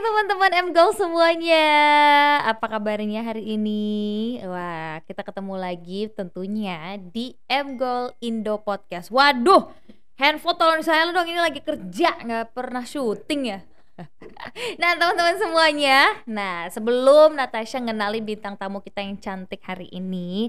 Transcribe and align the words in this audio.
teman-teman 0.00 0.52
M 0.56 0.68
Goal 0.72 0.96
semuanya, 0.96 1.68
apa 2.48 2.72
kabarnya 2.72 3.20
hari 3.20 3.52
ini? 3.52 4.40
Wah, 4.48 5.04
kita 5.04 5.20
ketemu 5.20 5.60
lagi 5.60 6.08
tentunya 6.08 6.96
di 6.96 7.36
M 7.44 7.76
Goal 7.76 8.16
Indo 8.24 8.56
Podcast. 8.64 9.12
Waduh, 9.12 9.68
handphone 10.16 10.56
tolong 10.56 10.80
saya 10.80 11.04
dong, 11.12 11.28
ini 11.28 11.36
lagi 11.36 11.60
kerja, 11.60 12.16
nggak 12.16 12.56
pernah 12.56 12.80
syuting 12.80 13.52
ya. 13.52 13.60
nah 14.80 14.96
teman-teman 14.96 15.36
semuanya, 15.36 16.16
nah 16.24 16.64
sebelum 16.72 17.36
Natasha 17.36 17.76
ngenalin 17.76 18.24
bintang 18.24 18.56
tamu 18.56 18.80
kita 18.80 19.04
yang 19.04 19.20
cantik 19.20 19.60
hari 19.60 19.92
ini, 19.92 20.48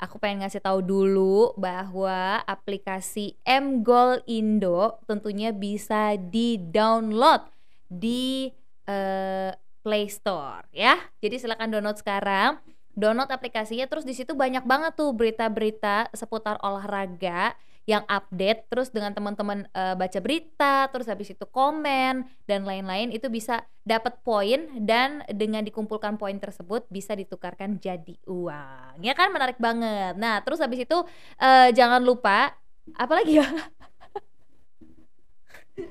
aku 0.00 0.16
pengen 0.16 0.48
ngasih 0.48 0.64
tahu 0.64 0.80
dulu 0.80 1.52
bahwa 1.60 2.40
aplikasi 2.48 3.36
M 3.44 3.84
Goal 3.84 4.24
Indo 4.24 5.04
tentunya 5.04 5.52
bisa 5.52 6.16
di-download 6.16 7.44
di 7.92 8.48
uh, 8.86 9.50
Play 9.86 10.10
Store 10.10 10.66
ya. 10.74 10.98
Jadi 11.22 11.38
silakan 11.38 11.70
download 11.70 12.02
sekarang. 12.02 12.58
Download 12.96 13.28
aplikasinya 13.28 13.86
terus 13.86 14.02
di 14.02 14.16
situ 14.16 14.32
banyak 14.32 14.64
banget 14.64 14.96
tuh 14.96 15.12
berita-berita 15.12 16.10
seputar 16.16 16.56
olahraga 16.64 17.52
yang 17.86 18.02
update 18.10 18.66
terus 18.66 18.90
dengan 18.90 19.14
teman-teman 19.14 19.70
uh, 19.70 19.94
baca 19.94 20.18
berita 20.18 20.90
terus 20.90 21.06
habis 21.06 21.30
itu 21.30 21.46
komen 21.46 22.26
dan 22.42 22.66
lain-lain 22.66 23.14
itu 23.14 23.30
bisa 23.30 23.62
dapat 23.86 24.18
poin 24.26 24.82
dan 24.82 25.22
dengan 25.30 25.62
dikumpulkan 25.62 26.18
poin 26.18 26.34
tersebut 26.34 26.82
bisa 26.90 27.14
ditukarkan 27.14 27.78
jadi 27.78 28.18
uang. 28.26 29.06
Ya 29.06 29.14
kan? 29.14 29.30
Menarik 29.30 29.62
banget. 29.62 30.18
Nah 30.18 30.42
terus 30.42 30.58
habis 30.58 30.82
itu 30.82 30.98
uh, 31.38 31.68
jangan 31.70 32.02
lupa 32.02 32.58
apalagi 32.98 33.38
ya? 33.38 33.46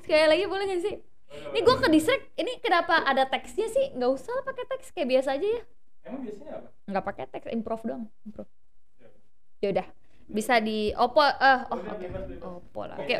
Sekali 0.04 0.26
lagi 0.28 0.44
boleh 0.44 0.68
gak 0.68 0.84
sih 0.84 1.15
ini 1.26 1.60
gue 1.62 1.76
ke 1.78 1.88
distrik 1.90 2.22
ini 2.38 2.58
kenapa 2.62 3.02
ada 3.02 3.26
teksnya 3.26 3.66
sih? 3.70 3.92
Nggak 3.94 4.10
usah 4.14 4.32
lah 4.34 4.44
pakai 4.46 4.64
teks 4.70 4.94
kayak 4.94 5.08
biasa 5.10 5.28
aja 5.38 5.46
ya. 5.46 5.62
Emang 6.06 6.22
biasanya 6.22 6.52
apa? 6.58 6.68
Nggak 6.86 7.04
pakai 7.04 7.24
teks 7.30 7.46
improv 7.50 7.80
doang 7.82 8.04
improv. 8.22 8.48
Ya. 9.62 9.68
Udah 9.74 9.86
bisa 10.26 10.58
di 10.58 10.90
opo 10.98 11.22
eh 11.22 11.60
oh 11.70 11.78
oke. 11.78 11.86
okay. 11.86 12.38
opo 12.42 12.80
lah 12.82 12.98
oke. 12.98 13.06
Okay. 13.06 13.18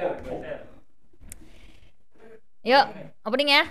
yuk 2.66 2.84
opening 3.22 3.54
ya 3.54 3.62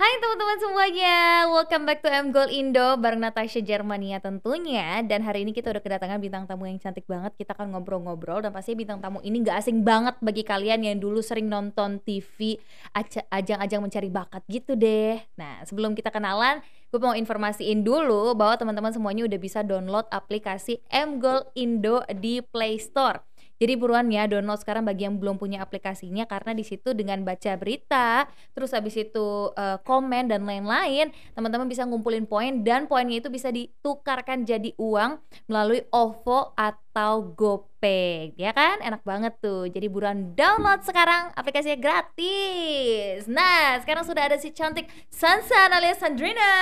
Hai 0.00 0.16
teman-teman 0.16 0.56
semuanya, 0.56 1.44
welcome 1.52 1.84
back 1.84 2.00
to 2.00 2.08
M 2.08 2.32
Gold 2.32 2.48
Indo 2.48 2.96
bareng 2.96 3.20
Natasha 3.20 3.60
Germania 3.60 4.16
tentunya. 4.16 5.04
Dan 5.04 5.20
hari 5.20 5.44
ini 5.44 5.52
kita 5.52 5.68
udah 5.68 5.84
kedatangan 5.84 6.16
bintang 6.16 6.48
tamu 6.48 6.64
yang 6.64 6.80
cantik 6.80 7.04
banget. 7.04 7.36
Kita 7.36 7.52
akan 7.52 7.76
ngobrol-ngobrol 7.76 8.40
dan 8.40 8.48
pasti 8.48 8.72
bintang 8.72 9.04
tamu 9.04 9.20
ini 9.20 9.44
gak 9.44 9.60
asing 9.60 9.84
banget 9.84 10.16
bagi 10.24 10.40
kalian 10.40 10.88
yang 10.88 10.96
dulu 10.96 11.20
sering 11.20 11.52
nonton 11.52 12.00
TV 12.00 12.56
Ajang-ajang 12.96 13.84
mencari 13.84 14.08
bakat 14.08 14.40
gitu 14.48 14.72
deh. 14.72 15.20
Nah 15.36 15.68
sebelum 15.68 15.92
kita 15.92 16.08
kenalan, 16.08 16.64
gue 16.88 16.96
mau 16.96 17.12
informasiin 17.12 17.84
dulu 17.84 18.32
bahwa 18.32 18.56
teman-teman 18.56 18.96
semuanya 18.96 19.28
udah 19.28 19.36
bisa 19.36 19.60
download 19.60 20.08
aplikasi 20.08 20.80
M 20.88 21.20
Gold 21.20 21.52
Indo 21.52 22.08
di 22.16 22.40
Play 22.40 22.80
Store 22.80 23.29
jadi 23.60 23.76
buruan 23.76 24.08
ya 24.08 24.24
download 24.24 24.56
sekarang 24.56 24.88
bagi 24.88 25.04
yang 25.04 25.20
belum 25.20 25.36
punya 25.36 25.60
aplikasinya 25.60 26.24
karena 26.24 26.56
di 26.56 26.64
situ 26.64 26.96
dengan 26.96 27.20
baca 27.28 27.60
berita, 27.60 28.24
terus 28.56 28.72
habis 28.72 28.96
itu 28.96 29.52
uh, 29.52 29.76
komen 29.84 30.32
dan 30.32 30.48
lain-lain, 30.48 31.12
teman-teman 31.36 31.68
bisa 31.68 31.84
ngumpulin 31.84 32.24
poin 32.24 32.64
dan 32.64 32.88
poinnya 32.88 33.20
itu 33.20 33.28
bisa 33.28 33.52
ditukarkan 33.52 34.48
jadi 34.48 34.72
uang 34.80 35.20
melalui 35.44 35.84
OVO 35.92 36.56
atau 36.56 37.36
GoPay. 37.36 38.32
Ya 38.40 38.56
kan? 38.56 38.80
Enak 38.80 39.04
banget 39.04 39.36
tuh. 39.44 39.68
Jadi 39.68 39.92
buruan 39.92 40.32
download 40.32 40.80
sekarang 40.80 41.28
aplikasinya 41.36 41.76
gratis. 41.76 43.28
Nah, 43.28 43.76
sekarang 43.84 44.08
sudah 44.08 44.24
ada 44.24 44.40
si 44.40 44.56
cantik 44.56 44.88
Sansan 45.12 45.68
alias 45.76 46.00
Sandrina. 46.00 46.54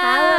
Halo. 0.00 0.32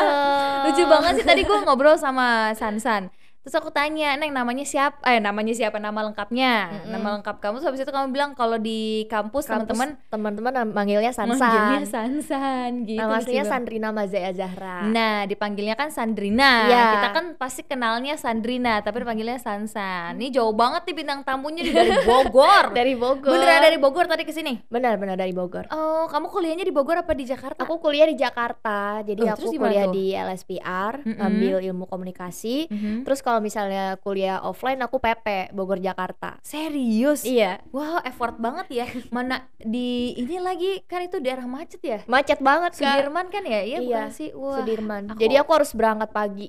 Lucu 0.74 0.90
banget 0.90 1.22
sih 1.22 1.28
tadi 1.30 1.46
gue 1.46 1.58
ngobrol 1.70 2.02
sama 2.02 2.58
Sansan 2.58 3.14
terus 3.50 3.66
aku 3.66 3.74
tanya 3.74 4.14
neng 4.14 4.30
namanya 4.30 4.62
siapa 4.62 5.02
eh 5.10 5.18
namanya 5.18 5.58
siapa? 5.58 5.82
Nama 5.82 6.06
lengkapnya. 6.06 6.54
Mm-hmm. 6.70 6.92
nama 6.94 7.08
lengkap 7.18 7.42
kamu. 7.42 7.58
Terus 7.58 7.66
habis 7.66 7.82
itu 7.82 7.90
kamu 7.90 8.14
bilang 8.14 8.38
kalau 8.38 8.62
di 8.62 9.10
kampus, 9.10 9.50
teman-teman 9.50 9.98
teman-teman 10.14 10.70
manggilnya 10.70 11.10
Sansan. 11.10 11.42
Manggilnya 11.42 11.90
Sansan 11.90 12.86
gitu 12.86 13.02
nama 13.02 13.18
aslinya 13.18 13.50
Sandrina 13.50 13.90
Mazaya 13.90 14.30
Zahra. 14.38 14.86
Nah 14.86 15.26
dipanggilnya 15.26 15.74
kan 15.74 15.90
Sandrina. 15.90 16.70
Ya. 16.70 16.86
kita 16.94 17.10
kan 17.10 17.26
pasti 17.42 17.66
kenalnya 17.66 18.22
Sandrina 18.22 18.86
tapi 18.86 19.02
dipanggilnya 19.02 19.42
Sansan. 19.42 20.22
Ini 20.22 20.30
jauh 20.30 20.54
banget 20.54 20.86
nih 20.86 20.96
bintang 21.02 21.26
tamunya 21.26 21.66
dari 21.66 22.06
Bogor. 22.06 22.70
Dari 22.80 22.94
Bogor. 22.94 23.34
Beneran 23.34 23.66
dari 23.66 23.78
Bogor 23.82 24.06
tadi 24.06 24.30
ke 24.30 24.30
sini? 24.30 24.62
Benar 24.70 25.02
benar 25.02 25.18
dari 25.18 25.34
Bogor. 25.34 25.74
Oh 25.74 26.06
kamu 26.06 26.30
kuliahnya 26.30 26.70
di 26.70 26.74
Bogor 26.76 27.02
apa 27.02 27.18
di 27.18 27.26
Jakarta? 27.26 27.66
Aku 27.66 27.82
kuliah 27.82 28.06
di 28.06 28.14
Jakarta. 28.14 29.02
Jadi 29.02 29.26
oh, 29.26 29.34
aku 29.34 29.58
kuliah 29.58 29.90
tuh? 29.90 29.98
di 29.98 30.14
LSPR 30.14 31.02
mm-hmm. 31.02 31.26
ambil 31.26 31.56
ilmu 31.66 31.90
komunikasi. 31.90 32.70
Mm-hmm. 32.70 32.96
terus 33.08 33.24
kalau 33.24 33.39
misalnya 33.44 34.00
kuliah 34.00 34.40
offline 34.44 34.80
aku 34.84 35.00
PP 35.00 35.52
Bogor 35.52 35.80
Jakarta. 35.82 36.40
Serius? 36.46 37.26
Iya. 37.26 37.64
Wow, 37.74 38.04
effort 38.06 38.40
banget 38.40 38.68
ya. 38.72 38.86
Mana 39.16 39.48
di 39.60 40.16
ini 40.16 40.40
lagi 40.40 40.84
kan 40.88 41.04
itu 41.04 41.20
daerah 41.20 41.48
macet 41.48 41.82
ya? 41.82 42.00
Macet 42.06 42.40
banget. 42.40 42.80
Sudirman 42.80 43.28
kan 43.28 43.44
ya? 43.44 43.62
Iya, 43.64 43.78
iya 43.80 43.80
bukan 43.82 44.10
sih? 44.12 44.30
Wah. 44.36 44.62
Sudirman. 44.62 45.04
Aku... 45.12 45.20
Jadi 45.20 45.36
aku 45.40 45.52
harus 45.56 45.72
berangkat 45.74 46.10
pagi. 46.12 46.48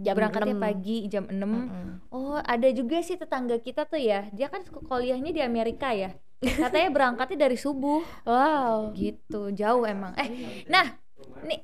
Jam 0.00 0.14
berangkatnya 0.16 0.56
6. 0.56 0.64
pagi 0.70 0.96
jam 1.10 1.24
6 1.26 1.34
mm 1.34 1.44
-hmm. 1.44 1.88
Oh 2.14 2.38
ada 2.38 2.68
juga 2.70 3.02
sih 3.02 3.18
tetangga 3.18 3.58
kita 3.58 3.84
tuh 3.90 3.98
ya 3.98 4.30
Dia 4.30 4.46
kan 4.46 4.62
kuliahnya 4.64 5.34
di 5.34 5.42
Amerika 5.42 5.90
ya 5.90 6.14
Katanya 6.40 6.88
berangkatnya 6.94 7.50
dari 7.50 7.58
subuh 7.58 8.00
Wow 8.22 8.94
Gitu 8.94 9.50
jauh 9.50 9.82
emang 9.84 10.14
Eh 10.14 10.64
nah 10.70 10.94
nih 11.42 11.60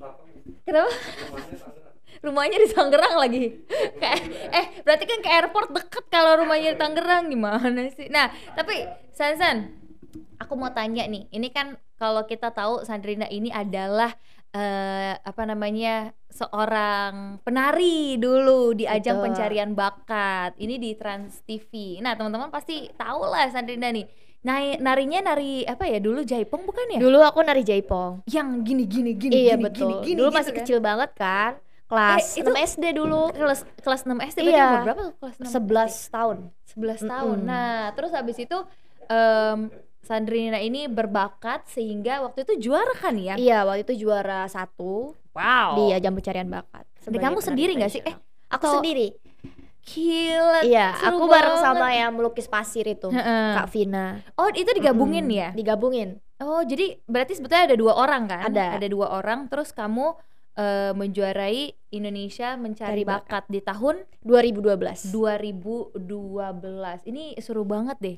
Kenapa? 0.66 0.90
Rumahnya 2.26 2.58
di 2.58 2.68
Tangerang 2.74 3.14
lagi 3.16 3.44
kayak 4.02 4.20
eh 4.50 4.66
berarti 4.82 5.04
kan 5.06 5.18
ke 5.22 5.30
airport 5.30 5.68
deket 5.70 6.04
kalau 6.10 6.42
rumahnya 6.42 6.74
di 6.74 6.78
Tangerang 6.78 7.30
gimana 7.30 7.80
sih 7.94 8.10
nah 8.10 8.28
tapi 8.58 8.84
San 9.14 9.38
San 9.38 9.70
aku 10.42 10.52
mau 10.58 10.74
tanya 10.74 11.06
nih 11.06 11.30
ini 11.30 11.48
kan 11.54 11.78
kalau 11.96 12.28
kita 12.28 12.52
tahu 12.52 12.84
Sandrina 12.84 13.24
ini 13.32 13.48
adalah 13.48 14.12
uh, 14.52 15.12
apa 15.16 15.42
namanya 15.48 16.12
seorang 16.28 17.40
penari 17.40 18.20
dulu 18.20 18.76
di 18.76 18.84
ajang 18.84 19.22
Betul. 19.22 19.26
pencarian 19.32 19.70
bakat 19.72 20.52
ini 20.60 20.76
di 20.76 20.92
Trans 20.98 21.40
TV 21.48 22.02
nah 22.04 22.12
teman-teman 22.12 22.52
pasti 22.52 22.92
tahu 22.94 23.30
lah 23.30 23.48
Sandrina 23.48 23.90
nih 23.92 24.26
Nah, 24.46 24.62
narinya 24.78 25.18
nari 25.26 25.66
apa 25.66 25.90
ya 25.90 25.98
dulu 25.98 26.22
jaipong 26.22 26.70
bukan 26.70 26.94
ya? 26.94 26.98
Dulu 27.02 27.18
aku 27.18 27.42
nari 27.42 27.66
jaipong. 27.66 28.22
Yang 28.30 28.48
gini 28.62 28.84
gini 28.86 29.10
gini 29.18 29.34
iya, 29.42 29.58
gini, 29.58 29.64
betul. 29.66 29.90
gini 29.90 29.94
gini 30.06 30.18
dulu 30.22 30.30
gitu 30.30 30.38
masih 30.38 30.52
kan? 30.54 30.58
kecil 30.62 30.78
banget 30.78 31.10
kan 31.18 31.58
kelas 31.86 32.24
eh, 32.34 32.42
itu 32.42 32.50
6 32.50 32.66
SD 32.74 32.84
dulu 32.98 33.30
kelas 33.30 33.60
kelas 33.78 34.02
6 34.06 34.18
SD 34.34 34.38
berarti 34.42 34.58
iya. 34.58 34.66
umur 34.66 34.82
berapa 34.82 35.00
tuh 35.06 35.14
kelas 35.22 35.36
6 35.38 36.10
11 36.10 36.14
tahun 36.14 36.36
11 36.46 36.50
mm 36.50 36.82
-hmm. 36.82 37.08
tahun 37.10 37.38
nah 37.46 37.78
terus 37.94 38.12
habis 38.12 38.36
itu 38.42 38.58
um, 39.06 39.58
Sandrina 40.06 40.62
ini 40.62 40.86
berbakat 40.86 41.66
sehingga 41.66 42.22
waktu 42.22 42.46
itu 42.46 42.70
juara 42.70 42.94
kan 42.94 43.14
ya 43.14 43.34
iya 43.38 43.62
waktu 43.62 43.86
itu 43.86 44.06
juara 44.06 44.46
satu 44.50 45.14
wow 45.34 45.78
di 45.78 45.94
ajang 45.94 46.14
pencarian 46.14 46.50
bakat 46.50 46.86
dan 47.06 47.18
kamu 47.22 47.38
sendiri 47.38 47.72
nggak 47.78 47.92
sih 47.94 48.02
eh 48.02 48.14
aku 48.50 48.66
Atau... 48.66 48.74
sendiri 48.82 49.14
Gila, 49.86 50.66
iya, 50.66 50.98
aku 50.98 51.30
bareng 51.30 51.62
sama 51.62 51.94
yang 51.94 52.10
melukis 52.18 52.50
pasir 52.50 52.82
itu, 52.90 53.06
Kak 53.06 53.70
Vina. 53.70 54.18
Oh, 54.34 54.50
itu 54.50 54.66
digabungin 54.74 55.30
hmm, 55.30 55.38
ya? 55.38 55.48
Digabungin. 55.54 56.18
Oh, 56.42 56.58
jadi 56.66 56.98
berarti 57.06 57.38
sebetulnya 57.38 57.70
ada 57.70 57.76
dua 57.78 57.94
orang 57.94 58.26
kan? 58.26 58.50
Ada. 58.50 58.82
Ada 58.82 58.90
dua 58.90 59.14
orang, 59.14 59.46
terus 59.46 59.70
kamu 59.70 60.18
uh, 60.56 60.92
menjuarai 60.96 61.76
Indonesia 61.92 62.56
mencari 62.56 63.04
bakat. 63.04 63.46
bakat 63.46 63.52
di 63.52 63.60
tahun 63.62 63.96
2012. 64.24 65.12
2012. 65.12 66.00
Ini 67.06 67.38
seru 67.38 67.62
banget 67.68 67.96
deh. 68.00 68.16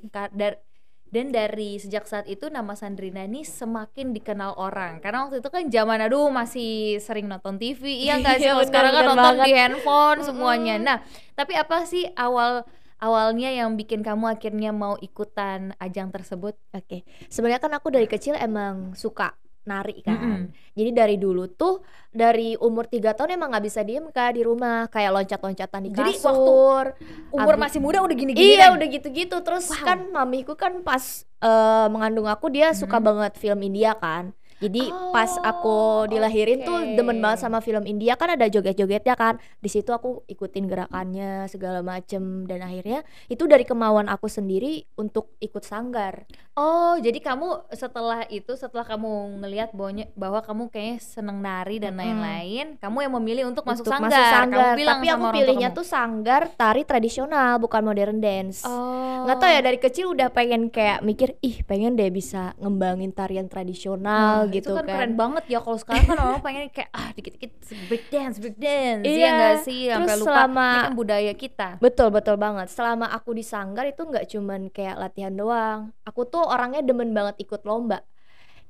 Dan 1.08 1.32
dari 1.32 1.80
sejak 1.80 2.04
saat 2.04 2.28
itu 2.28 2.52
nama 2.52 2.76
Sandrina 2.76 3.24
ini 3.24 3.40
semakin 3.40 4.12
dikenal 4.12 4.60
orang 4.60 5.00
karena 5.00 5.24
waktu 5.24 5.40
itu 5.40 5.48
kan 5.48 5.64
zaman 5.72 6.04
aduh 6.04 6.28
masih 6.28 7.00
sering 7.00 7.24
nonton 7.24 7.56
TV 7.56 8.04
iya 8.04 8.16
nggak 8.20 8.36
sih 8.36 8.44
iya, 8.44 8.60
sekarang 8.60 8.92
kan 8.92 9.04
nonton 9.08 9.24
banget. 9.40 9.46
di 9.48 9.52
handphone 9.56 10.20
semuanya 10.20 10.76
nah 10.76 10.96
tapi 11.32 11.56
apa 11.56 11.88
sih 11.88 12.04
awal 12.12 12.68
awalnya 13.00 13.48
yang 13.48 13.72
bikin 13.80 14.04
kamu 14.04 14.36
akhirnya 14.36 14.68
mau 14.68 15.00
ikutan 15.00 15.72
ajang 15.80 16.12
tersebut 16.12 16.60
oke 16.76 16.84
okay. 16.84 17.00
sebenarnya 17.32 17.64
kan 17.64 17.72
aku 17.72 17.88
dari 17.88 18.04
kecil 18.04 18.36
emang 18.36 18.92
suka 18.92 19.32
nari 19.68 20.00
kan. 20.00 20.16
Mm 20.16 20.32
-hmm. 20.32 20.44
Jadi 20.72 20.90
dari 20.96 21.16
dulu 21.20 21.44
tuh 21.52 21.84
dari 22.08 22.56
umur 22.56 22.88
tiga 22.88 23.12
tahun 23.12 23.36
emang 23.36 23.52
nggak 23.52 23.64
bisa 23.68 23.84
diem 23.84 24.08
kak 24.08 24.40
di 24.40 24.42
rumah 24.48 24.88
kayak 24.88 25.12
loncat-loncatan 25.12 25.80
di 25.84 25.90
Jadi 25.92 26.12
kasur. 26.16 26.96
Waktu 26.96 27.36
umur 27.36 27.54
abis, 27.54 27.62
masih 27.68 27.80
muda 27.84 27.98
udah 28.00 28.16
gini-gini. 28.16 28.56
Iya 28.56 28.72
kan? 28.72 28.80
udah 28.80 28.88
gitu-gitu. 28.88 29.36
Terus 29.44 29.66
wow. 29.68 29.84
kan 29.84 29.98
mamiku 30.08 30.56
kan 30.56 30.80
pas 30.80 31.28
uh, 31.44 31.86
mengandung 31.92 32.24
aku 32.24 32.48
dia 32.48 32.72
mm 32.72 32.74
-hmm. 32.74 32.80
suka 32.80 32.96
banget 32.96 33.32
film 33.36 33.60
India 33.60 33.92
kan. 33.92 34.32
Jadi 34.58 34.82
pas 35.10 35.30
aku 35.40 35.70
Oh, 35.78 36.04
dilahirin 36.04 36.62
tuh 36.62 36.74
demen 36.92 37.18
banget 37.18 37.40
sama 37.40 37.58
film 37.58 37.82
India 37.82 38.14
kan 38.14 38.30
ada 38.30 38.44
joget-jogetnya 38.44 39.14
kan. 39.14 39.34
Di 39.56 39.68
situ 39.68 39.88
aku 39.88 40.22
ikutin 40.26 40.66
gerakannya 40.66 41.46
segala 41.46 41.80
macem 41.80 42.18
dan 42.44 42.60
akhirnya 42.60 43.00
itu 43.26 43.44
dari 43.44 43.62
kemauan 43.62 44.06
aku 44.06 44.26
sendiri 44.26 44.68
untuk 44.94 45.34
ikut 45.38 45.62
sanggar. 45.62 46.26
Oh, 46.52 46.96
jadi 46.96 47.14
kamu 47.16 47.46
setelah 47.70 48.26
itu 48.26 48.50
setelah 48.52 48.82
kamu 48.82 49.08
ngelihat 49.38 49.70
bahwa 49.70 49.90
bahwa 50.14 50.40
kamu 50.40 50.62
kayaknya 50.68 50.96
seneng 50.98 51.38
nari 51.38 51.78
dan 51.78 51.94
lain-lain, 51.94 52.74
kamu 52.76 52.98
yang 53.00 53.12
memilih 53.14 53.44
untuk 53.46 53.62
masuk 53.62 53.82
Untuk 53.82 53.94
sanggar. 53.94 54.10
masuk 54.10 54.24
Kamu 54.24 54.34
sanggar. 54.34 54.74
bilang 54.74 54.98
Tapi 54.98 55.08
aku 55.08 55.26
pilihnya 55.32 55.68
kamu. 55.68 55.78
tuh 55.78 55.86
sanggar 55.86 56.42
tari 56.52 56.82
tradisional 56.82 57.52
bukan 57.56 57.82
modern 57.82 58.18
dance. 58.18 58.62
Oh. 58.62 58.98
nggak 59.20 59.36
tahu 59.36 59.50
ya 59.50 59.60
dari 59.60 59.78
kecil 59.78 60.06
udah 60.08 60.28
pengen 60.28 60.68
kayak 60.68 61.00
mikir 61.00 61.36
ih 61.40 61.60
pengen 61.62 61.94
deh 61.94 62.08
bisa 62.08 62.54
ngembangin 62.56 63.10
tarian 63.10 63.44
tradisional 63.44 64.47
gitu 64.50 64.70
itu 64.70 64.74
kan, 64.74 64.84
keren 64.84 65.12
banget 65.14 65.44
ya 65.46 65.58
kalau 65.58 65.76
sekarang 65.76 66.04
kan 66.04 66.18
orang 66.18 66.40
pengen 66.40 66.68
kayak 66.68 66.90
ah 66.90 67.08
dikit-dikit 67.10 67.52
break 67.86 68.04
dance, 68.08 68.36
break 68.36 68.56
dance. 68.56 69.02
Iya 69.02 69.14
Iya, 69.14 69.28
nggak 69.30 69.54
sih? 69.62 69.80
Sampai 69.86 70.06
terus 70.06 70.20
lupa 70.20 70.30
selama- 70.30 70.68
ini 70.68 70.84
kan 70.84 70.94
budaya 70.94 71.32
kita. 71.34 71.68
Betul 71.78 72.08
betul 72.08 72.36
banget. 72.36 72.66
Selama 72.68 73.06
aku 73.08 73.30
di 73.32 73.42
sanggar 73.42 73.84
itu 73.84 74.00
nggak 74.00 74.26
cuman 74.26 74.60
kayak 74.68 74.96
latihan 74.96 75.32
doang. 75.32 75.80
Aku 76.02 76.24
tuh 76.24 76.40
orangnya 76.40 76.80
demen 76.80 77.10
banget 77.10 77.38
ikut 77.38 77.62
lomba. 77.62 78.00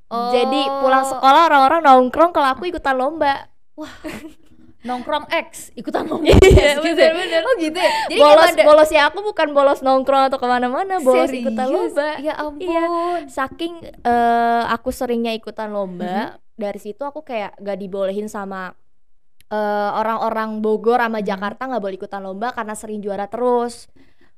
Jadi 0.08 0.60
pulang 0.80 1.04
Oh. 1.04 1.10
sekolah 1.10 1.42
orang-orang 1.46 1.80
nongkrong 1.84 2.32
kalau 2.32 2.48
aku 2.50 2.64
ikutan 2.64 2.96
lomba. 2.96 3.52
Nongkrong 4.78 5.26
X 5.26 5.74
ikutan 5.74 6.06
lomba 6.10 6.30
Iya, 6.30 6.38
X 6.72 6.78
gitu. 6.78 6.94
bener-bener. 6.94 7.42
Oh 7.42 7.54
gitu 7.56 7.74
ya. 7.74 7.92
Jadi 8.06 8.20
bolos 8.20 8.46
ada 8.48 8.62
bolosnya 8.62 9.00
aku 9.06 9.18
bukan 9.24 9.48
bolos 9.50 9.80
nongkrong 9.80 10.22
atau 10.26 10.38
ke 10.38 10.46
mana-mana, 10.46 10.98
bolos 10.98 11.30
ikutan 11.30 11.66
Serius? 11.66 11.74
lomba. 11.90 12.08
Ya 12.18 12.34
ampun. 12.36 12.62
Iya. 12.62 12.84
Saking 13.26 13.72
eh, 13.84 14.62
aku 14.68 14.88
seringnya 14.88 15.32
ikutan 15.32 15.68
lomba, 15.68 16.06
Mm-hmm. 16.38 16.54
dari 16.54 16.78
situ 16.78 17.02
aku 17.02 17.22
kayak 17.22 17.54
gak 17.56 17.74
dibolehin 17.76 18.26
sama 18.26 18.70
eh, 19.48 19.56
orang-orang 19.92 20.60
Bogor 20.60 20.98
sama 20.98 21.18
Mhm. 21.18 21.26
Jakarta 21.26 21.62
nggak 21.64 21.80
boleh 21.80 21.96
ikutan 21.96 22.20
lomba 22.20 22.52
karena 22.52 22.74
sering 22.74 22.98
juara 22.98 23.26
terus. 23.26 23.88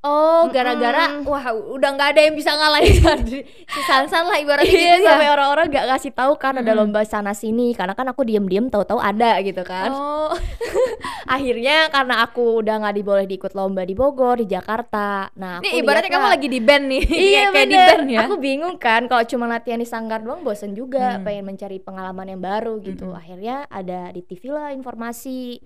Oh, 0.03 0.49
gara-gara 0.49 1.13
Mm-mm. 1.13 1.25
wah 1.25 1.45
udah 1.53 1.91
nggak 1.91 2.09
ada 2.11 2.21
yang 2.23 2.33
bisa 2.33 2.51
ngalahin 2.51 2.97
Sandri. 3.05 3.45
Si 3.45 3.81
Sansan 3.83 4.25
lah 4.25 4.37
ibaratnya 4.37 4.65
Iya, 4.67 4.97
gitu 4.97 5.05
ya. 5.05 5.09
sampai 5.11 5.29
orang-orang 5.29 5.67
gak 5.69 5.87
ngasih 5.87 6.13
tahu 6.13 6.33
kan 6.35 6.55
ada 6.55 6.65
Mm-mm. 6.67 6.89
lomba 6.89 7.05
sana 7.05 7.33
sini 7.33 7.73
karena 7.73 7.93
kan 7.93 8.07
aku 8.07 8.23
diem-diem 8.23 8.67
tahu-tahu 8.67 8.97
ada 8.97 9.37
gitu 9.41 9.61
kan. 9.61 9.93
Oh, 9.93 10.33
Akhirnya 11.27 11.87
karena 11.89 12.23
aku 12.23 12.59
udah 12.59 12.81
nggak 12.81 12.97
diboleh 12.97 13.25
diikut 13.25 13.53
lomba 13.53 13.83
di 13.83 13.93
Bogor, 13.93 14.37
di 14.37 14.47
Jakarta. 14.47 15.29
Nah, 15.37 15.61
aku 15.61 15.69
ini 15.69 15.79
ibaratnya 15.79 16.03
lihat 16.03 16.17
kamu 16.17 16.27
lah. 16.27 16.33
lagi 16.33 16.49
di 16.49 16.61
band 16.61 16.85
nih. 16.87 17.03
Iya 17.31 17.43
kayak 17.51 17.67
di 17.67 17.77
bener. 17.77 17.89
band 17.91 18.07
ya. 18.09 18.19
Aku 18.25 18.35
bingung 18.37 18.75
kan 18.77 19.03
kalau 19.05 19.25
cuma 19.25 19.45
latihan 19.47 19.77
di 19.77 19.87
sanggar 19.87 20.21
doang 20.21 20.41
bosen 20.41 20.73
juga 20.73 21.13
Hmm. 21.13 21.23
pengen 21.23 21.45
mencari 21.45 21.77
pengalaman 21.77 22.27
yang 22.27 22.41
baru 22.41 22.81
gitu. 22.81 23.05
Mm-mm. 23.07 23.21
Akhirnya 23.21 23.69
ada 23.69 24.09
di 24.09 24.23
TV 24.23 24.49
lah 24.49 24.73
informasi. 24.73 25.61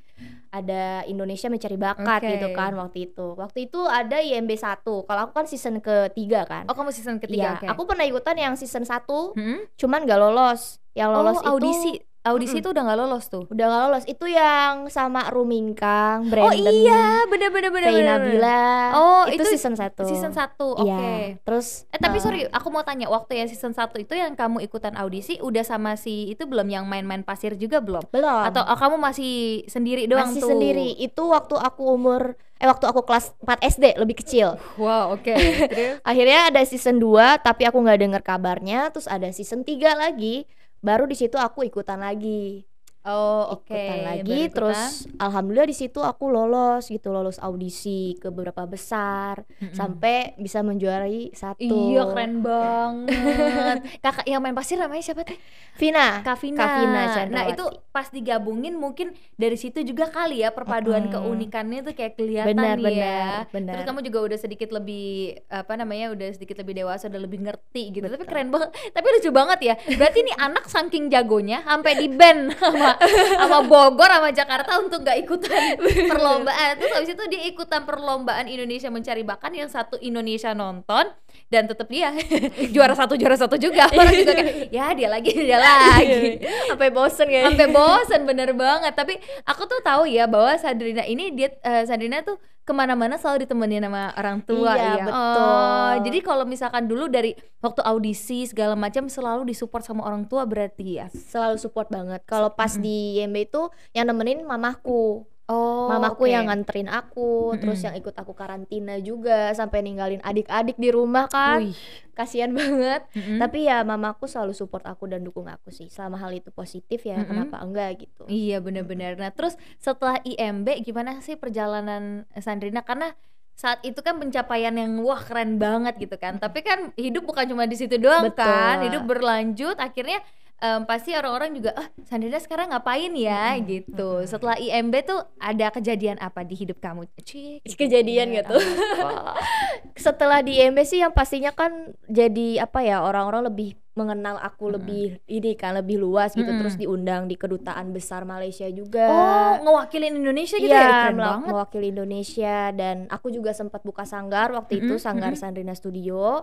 Ada 0.49 1.03
Indonesia 1.05 1.49
mencari 1.49 1.75
bakat 1.75 2.21
Oke. 2.21 2.31
gitu 2.33 2.49
kan 2.53 2.71
waktu 2.73 2.99
itu. 3.05 3.35
Waktu 3.35 3.59
itu 3.65 3.81
ada 3.83 4.23
IMB 4.25 4.51
1. 4.57 4.81
Kalau 4.85 5.21
aku 5.29 5.33
kan 5.37 5.47
season 5.47 5.79
ketiga 5.79 6.49
kan. 6.49 6.65
Oh, 6.65 6.75
kamu 6.75 6.91
season 6.91 7.21
ketiga. 7.21 7.61
Iya, 7.61 7.61
oke. 7.61 7.67
aku 7.69 7.83
pernah 7.85 8.05
ikutan 8.09 8.37
yang 8.41 8.55
season 8.57 8.89
1 8.89 9.37
Hmm? 9.37 9.69
cuman 9.77 10.09
gak 10.09 10.21
lolos. 10.21 10.81
Yang 10.97 11.11
lolos 11.13 11.37
oh, 11.37 11.43
itu 11.43 11.51
audisi. 11.51 11.93
Audisi 12.25 12.65
itu 12.65 12.73
udah 12.73 12.89
nggak 12.89 13.01
lolos 13.05 13.29
tuh. 13.29 13.45
udah 13.53 13.65
gak 13.69 13.83
lolos. 13.85 14.05
Itu 14.09 14.25
yang 14.25 14.89
sama 14.89 15.29
Rumingkang, 15.29 16.25
Oh 16.25 16.31
Brandon, 16.33 16.73
iya, 16.73 17.21
bener 17.29 17.53
bener 17.53 17.69
bener. 17.69 17.93
Bener. 17.93 18.17
Nabila. 18.17 18.65
Oh, 18.97 19.23
itu, 19.29 19.45
itu 19.45 19.61
season 19.61 19.77
1. 19.77 19.93
Season 20.09 20.33
1. 20.33 20.57
Oke. 20.57 20.89
Iya. 20.89 21.37
Terus 21.45 21.85
Eh 21.93 22.01
tapi 22.01 22.17
eh, 22.17 22.23
sorry, 22.25 22.41
aku 22.49 22.73
mau 22.73 22.81
tanya 22.81 23.13
waktu 23.13 23.45
yang 23.45 23.49
season 23.53 23.77
1 23.77 23.93
itu 24.01 24.17
yang 24.17 24.33
kamu 24.41 24.65
ikutan 24.65 24.97
audisi 24.97 25.37
udah 25.45 25.69
sama 25.69 26.01
si 26.01 26.33
itu 26.33 26.49
belum 26.49 26.65
yang 26.73 26.89
main-main 26.89 27.21
pasir 27.21 27.61
juga 27.61 27.85
belum? 27.85 28.09
belum. 28.09 28.43
Atau 28.49 28.65
oh, 28.65 28.79
kamu 28.81 28.97
masih 29.05 29.69
sendiri 29.69 30.09
doang 30.09 30.33
masih 30.33 30.49
tuh? 30.49 30.57
sendiri 30.57 30.97
itu 30.97 31.23
waktu 31.29 31.61
aku 31.61 31.93
umur 31.93 32.41
eh 32.65 32.69
waktu 32.73 32.89
aku 32.89 33.05
kelas 33.05 33.37
4 33.45 33.61
SD 33.77 33.85
lebih 34.01 34.17
kecil 34.25 34.57
Wow, 34.81 35.21
oke. 35.21 35.37
Terus? 35.77 36.01
akhirnya 36.01 36.49
ada 36.49 36.65
season 36.65 36.97
2 36.97 37.45
tapi 37.45 37.69
aku 37.69 37.77
nggak 37.77 38.01
dengar 38.01 38.23
kabarnya 38.25 38.89
terus 38.89 39.05
ada 39.05 39.29
season 39.29 39.61
3 39.61 39.77
lagi 39.93 40.49
baru 40.81 41.05
di 41.05 41.13
situ 41.13 41.37
aku 41.37 41.69
ikutan 41.69 42.01
lagi 42.01 42.65
Oh, 43.05 43.53
oke. 43.53 43.69
ikutan 43.69 44.01
lagi 44.01 44.25
baru 44.25 44.33
ikutan. 44.41 44.55
terus 44.57 44.81
alhamdulillah 45.19 45.69
di 45.69 45.77
situ 45.77 46.01
aku 46.01 46.25
lolos 46.27 46.89
gitu 46.89 47.09
lolos 47.09 47.37
audisi 47.37 48.17
ke 48.17 48.29
beberapa 48.29 48.65
besar 48.65 49.45
Mm-mm. 49.61 49.77
sampai 49.77 50.33
bisa 50.37 50.61
menjuarai 50.61 51.29
satu 51.31 51.61
Iya, 51.93 52.09
keren 52.09 52.41
banget. 52.41 53.79
Kakak 54.05 54.25
yang 54.25 54.41
main 54.41 54.53
pasir 54.53 54.77
namanya 54.77 55.05
siapa 55.05 55.21
teh? 55.23 55.37
Vina 55.77 56.23
Kavina. 56.23 56.59
Kavina 56.59 56.93
nah, 56.95 57.07
Chandrawati. 57.13 57.53
itu 57.53 57.65
pas 57.91 58.09
digabungin 58.09 58.75
mungkin 58.75 59.13
dari 59.35 59.55
situ 59.55 59.83
juga 59.83 60.09
kali 60.09 60.41
ya 60.41 60.51
perpaduan 60.51 61.07
Mm-mm. 61.07 61.15
keunikannya 61.15 61.81
tuh 61.83 61.93
kayak 61.93 62.17
kelihatan 62.17 62.57
benar 62.57 62.77
ya. 62.79 62.89
benar 62.89 63.41
benar 63.53 63.73
Terus 63.75 63.85
kamu 63.85 64.01
juga 64.03 64.19
udah 64.23 64.39
sedikit 64.39 64.71
lebih 64.71 65.05
apa 65.47 65.73
namanya 65.75 66.09
udah 66.09 66.29
sedikit 66.33 66.57
lebih 66.57 66.75
dewasa, 66.75 67.07
udah 67.07 67.21
lebih 67.21 67.43
ngerti 67.43 67.93
gitu. 67.93 68.07
Tapi 68.07 68.17
Betul. 68.17 68.29
keren 68.29 68.49
banget. 68.49 68.71
Tapi 68.91 69.07
lucu 69.13 69.29
banget 69.29 69.59
ya. 69.61 69.75
Berarti 69.95 70.19
nih 70.23 70.37
anak 70.39 70.65
saking 70.67 71.13
jagonya 71.13 71.61
sampai 71.63 71.93
di 71.95 72.09
band 72.09 72.55
sama 72.57 72.94
sama 73.41 73.67
Bogor 73.67 74.11
sama 74.11 74.31
Jakarta 74.31 74.79
untuk 74.79 75.03
nggak 75.03 75.19
ikutan 75.25 75.63
perlombaan. 76.13 76.79
Terus 76.79 76.93
habis 76.95 77.11
itu 77.15 77.25
dia 77.31 77.43
ikutan 77.49 77.83
perlombaan 77.83 78.47
Indonesia 78.47 78.93
mencari 78.93 79.23
bakat 79.27 79.53
yang 79.55 79.71
satu 79.71 79.99
Indonesia 80.01 80.53
nonton 80.53 81.09
dan 81.55 81.71
tetap 81.71 81.87
dia 81.87 82.11
juara 82.75 82.93
satu 82.93 83.15
juara 83.15 83.39
satu 83.39 83.55
juga. 83.55 83.87
Orang 83.95 84.11
juga 84.11 84.33
kayak 84.35 84.75
ya 84.75 84.91
dia 84.91 85.07
lagi 85.07 85.31
dia 85.31 85.59
lagi. 85.71 86.43
Sampai 86.67 86.91
bosen 86.91 87.31
ya 87.31 87.47
sampai 87.47 87.71
bosen 87.71 88.27
bener 88.27 88.51
banget. 88.53 88.93
Tapi 88.93 89.15
aku 89.47 89.63
tuh 89.65 89.79
tahu 89.81 90.11
ya 90.11 90.27
bahwa 90.27 90.59
Sandrina 90.59 91.07
ini 91.07 91.31
dia 91.31 91.55
eh, 91.63 91.87
Sandrina 91.87 92.21
tuh 92.21 92.37
ke 92.65 92.73
mana-mana 92.73 93.21
selalu 93.21 93.45
ditemenin 93.45 93.85
sama 93.85 94.09
orang 94.17 94.41
tua 94.41 94.73
Iya, 94.73 94.89
ya. 94.97 95.05
betul. 95.05 95.37
Oh, 95.37 95.93
jadi 96.01 96.19
kalau 96.25 96.45
misalkan 96.49 96.89
dulu 96.89 97.13
dari 97.13 97.37
waktu 97.61 97.85
audisi 97.85 98.49
segala 98.49 98.73
macam 98.73 99.05
selalu 99.05 99.45
disupport 99.45 99.85
sama 99.85 100.01
orang 100.01 100.25
tua 100.25 100.49
berarti 100.49 100.97
ya? 100.97 101.13
Selalu 101.13 101.61
support 101.61 101.93
banget. 101.93 102.25
Kalau 102.25 102.57
pas 102.57 102.73
Mm-mm. 102.73 102.81
di 102.81 103.21
YMB 103.21 103.37
itu 103.45 103.63
yang 103.93 104.09
nemenin 104.09 104.49
mamaku 104.49 105.29
oh 105.49 105.89
mamaku 105.93 106.25
oke. 106.27 106.33
yang 106.33 106.49
nganterin 106.49 106.89
aku 106.89 107.55
terus 107.61 107.81
Mm-mm. 107.81 107.87
yang 107.93 107.95
ikut 108.01 108.15
aku 108.17 108.33
karantina 108.33 108.97
juga 108.99 109.53
sampai 109.53 109.85
ninggalin 109.85 110.21
adik-adik 110.25 110.77
di 110.77 110.89
rumah 110.89 111.29
kan 111.29 111.65
Wih. 111.65 111.77
kasihan 112.17 112.49
banget 112.57 113.05
Mm-mm. 113.13 113.39
tapi 113.39 113.69
ya 113.69 113.85
mamaku 113.85 114.25
selalu 114.25 114.57
support 114.57 114.85
aku 114.89 115.05
dan 115.09 115.21
dukung 115.21 115.47
aku 115.47 115.69
sih 115.69 115.93
selama 115.93 116.17
hal 116.21 116.33
itu 116.33 116.49
positif 116.49 117.05
ya 117.05 117.21
Mm-mm. 117.21 117.29
kenapa 117.29 117.57
enggak 117.61 118.09
gitu 118.09 118.25
Iya 118.25 118.59
benar-benar. 118.59 119.15
Nah 119.15 119.31
terus 119.31 119.55
setelah 119.79 120.19
IMB 120.25 120.83
gimana 120.83 121.21
sih 121.21 121.37
perjalanan 121.37 122.25
Sandrina? 122.35 122.83
Karena 122.83 123.13
saat 123.55 123.79
itu 123.87 124.03
kan 124.03 124.19
pencapaian 124.19 124.75
yang 124.75 124.99
wah 125.07 125.23
keren 125.23 125.63
banget 125.63 125.95
gitu 126.03 126.19
kan. 126.19 126.43
Tapi 126.43 126.65
kan 126.67 126.91
hidup 126.99 127.23
bukan 127.23 127.47
cuma 127.47 127.71
di 127.71 127.77
situ 127.79 128.01
doang 128.01 128.27
Betul. 128.27 128.43
kan. 128.43 128.83
Hidup 128.83 129.07
berlanjut. 129.07 129.77
Akhirnya 129.79 130.19
em, 130.59 130.83
pasti 130.85 131.11
orang-orang 131.13 131.55
juga 131.55 131.71
ah 131.75 131.87
Sandrina 132.05 132.39
sekarang 132.39 132.71
ngapain 132.71 133.11
ya 133.15 133.55
Mm-mm. 133.55 133.67
gitu. 133.67 134.11
Mm-mm. 134.23 134.29
Setelah 134.29 134.57
IMB 134.57 134.95
tuh 135.03 135.21
ada 135.37 135.67
kejadian 135.71 136.19
apa 136.19 136.43
di 136.43 136.55
hidup 136.55 136.79
kamu? 136.79 137.07
Cik, 137.21 137.65
Kejadian 137.75 138.35
gitu. 138.35 138.55
setelah 139.95 140.43
di 140.43 140.59
YMB 140.59 140.79
sih 140.85 141.01
yang 141.01 141.15
pastinya 141.15 141.55
kan 141.55 141.95
jadi 142.07 142.67
apa 142.67 142.83
ya 142.83 143.01
orang-orang 143.01 143.47
lebih 143.47 143.79
mengenal 143.95 144.43
aku 144.43 144.67
Mm-mm. 144.67 144.75
lebih 144.75 145.05
ini 145.31 145.55
kan 145.55 145.79
lebih 145.79 146.03
luas 146.03 146.35
gitu 146.35 146.43
Mm-mm. 146.43 146.59
terus 146.67 146.75
diundang 146.75 147.31
di 147.31 147.39
kedutaan 147.39 147.95
besar 147.95 148.27
Malaysia 148.27 148.67
juga 148.67 149.07
Oh 149.07 149.53
ngewakilin 149.63 150.19
Indonesia 150.19 150.59
gitu 150.59 150.67
Iya, 150.67 150.83
ya? 150.83 151.15
Keren 151.15 151.47
mewakili 151.47 151.95
Indonesia 151.95 152.75
dan 152.75 153.07
aku 153.07 153.31
juga 153.31 153.55
sempat 153.55 153.87
buka 153.87 154.03
sanggar 154.03 154.51
waktu 154.51 154.83
itu 154.83 154.99
Mm-mm, 154.99 155.03
sanggar 155.03 155.31
mm-mm. 155.33 155.41
Sandrina 155.41 155.75
Studio. 155.79 156.43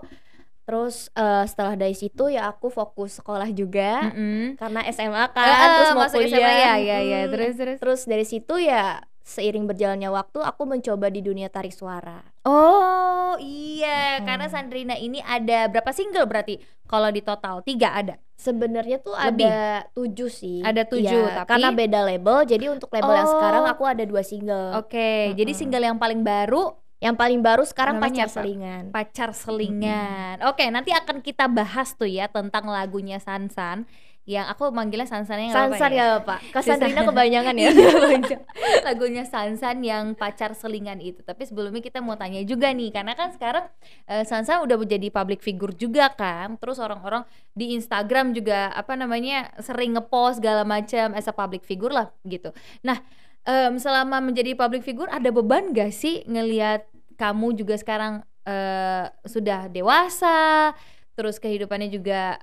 Terus 0.61 0.95
eh, 1.11 1.43
setelah 1.43 1.73
dari 1.73 1.93
situ 1.93 2.27
ya 2.27 2.47
aku 2.47 2.67
fokus 2.67 3.17
sekolah 3.17 3.49
juga 3.49 4.07
Mm-mm. 4.07 4.55
karena 4.55 4.81
SMA 4.87 5.25
kan, 5.29 5.47
Ah, 5.47 5.67
terus 5.75 5.89
mau 5.91 6.01
masuk 6.05 6.19
kuliah. 6.19 6.37
SMA 6.37 6.53
ya, 6.55 6.73
ya, 6.77 6.97
ya. 7.01 7.19
Mm. 7.21 7.31
Terus 7.31 7.53
terus. 7.55 7.77
Terus 7.77 8.01
dari 8.03 8.23
situ 8.23 8.55
ya 8.57 8.83
seiring 9.21 9.65
berjalannya 9.65 10.09
waktu 10.09 10.39
aku 10.39 10.65
mencoba 10.65 11.07
di 11.07 11.21
dunia 11.21 11.47
tarik 11.47 11.71
suara. 11.71 12.19
Oh 12.41 13.37
iya, 13.37 14.17
Mm-mm. 14.17 14.25
karena 14.25 14.47
Sandrina 14.47 14.95
ini 14.95 15.19
ada 15.19 15.65
berapa 15.67 15.91
single 15.91 16.25
berarti? 16.25 16.57
Kalau 16.83 17.07
di 17.07 17.21
total 17.21 17.61
tiga 17.61 17.93
ada. 17.93 18.15
Sebenarnya 18.35 18.97
tuh 18.97 19.13
Lebih? 19.13 19.45
ada 19.45 19.55
tujuh 19.91 20.27
sih. 20.27 20.59
Ada 20.59 20.83
tujuh, 20.83 21.05
Iya, 21.23 21.37
tapi- 21.39 21.49
karena 21.53 21.69
beda 21.71 21.99
label. 22.03 22.37
Jadi 22.43 22.65
untuk 22.67 22.89
label 22.89 23.13
yang 23.15 23.29
Oh. 23.29 23.33
sekarang 23.33 23.63
aku 23.65 23.83
ada 23.85 24.01
dua 24.01 24.21
single. 24.21 24.73
Oke, 24.75 25.31
jadi 25.31 25.45
Mm-mm. 25.47 25.61
single 25.61 25.85
yang 25.85 25.95
paling 25.95 26.21
baru 26.21 26.73
Yang 27.01 27.15
paling 27.17 27.41
baru 27.41 27.63
sekarang 27.65 27.97
Namanya 27.97 28.23
pacar 28.23 28.29
apa? 28.29 28.35
selingan. 28.37 28.83
pacar 28.93 29.29
selingan. 29.33 30.35
Oke, 30.45 30.69
nanti 30.69 30.93
akan 30.93 31.17
kita 31.19 31.49
bahas 31.49 31.97
tuh 31.97 32.05
ya 32.05 32.29
tentang 32.29 32.69
lagunya 32.69 33.17
Sansan 33.17 33.89
yang 34.21 34.45
aku 34.45 34.69
manggilnya 34.69 35.09
Sansan 35.09 35.41
yang 35.41 35.49
apa 35.49 35.73
Sansan 35.73 35.91
ya? 35.97 35.97
ya 35.97 36.21
Pak. 36.21 36.39
Kak 36.53 36.61
Si 36.61 36.69
Sandrina 36.69 37.01
San- 37.01 37.09
kebanyakan 37.09 37.55
ya. 37.57 37.69
Iya, 37.73 38.37
lagunya 38.85 39.23
Sansan 39.25 39.81
yang 39.81 40.13
pacar 40.13 40.53
selingan 40.53 41.01
itu. 41.01 41.25
Tapi 41.25 41.41
sebelumnya 41.41 41.81
kita 41.81 42.05
mau 42.05 42.13
tanya 42.13 42.37
juga 42.45 42.69
nih, 42.69 42.93
karena 42.93 43.17
kan 43.17 43.33
sekarang 43.33 43.65
eh, 44.05 44.21
Sansan 44.21 44.61
udah 44.61 44.77
menjadi 44.77 45.09
public 45.09 45.41
figure 45.41 45.73
juga 45.73 46.13
kan. 46.13 46.53
Terus 46.61 46.77
orang-orang 46.77 47.25
di 47.51 47.73
Instagram 47.73 48.31
juga 48.31 48.69
apa 48.69 48.93
namanya 48.93 49.49
sering 49.57 49.97
ngepost 49.97 50.37
segala 50.37 50.61
macam 50.63 51.17
as 51.17 51.25
a 51.25 51.33
public 51.33 51.65
figure 51.65 51.89
lah 51.89 52.13
gitu. 52.21 52.53
Nah, 52.85 53.01
em, 53.47 53.73
selama 53.81 54.21
menjadi 54.21 54.53
public 54.53 54.85
figure 54.85 55.09
ada 55.09 55.29
beban 55.33 55.73
gak 55.73 55.91
sih 55.93 56.21
ngelihat 56.29 56.85
kamu 57.17 57.53
juga 57.57 57.77
sekarang 57.77 58.25
eh, 58.45 59.05
sudah 59.29 59.69
dewasa, 59.69 60.73
terus 61.13 61.37
kehidupannya 61.37 61.89
juga 61.93 62.41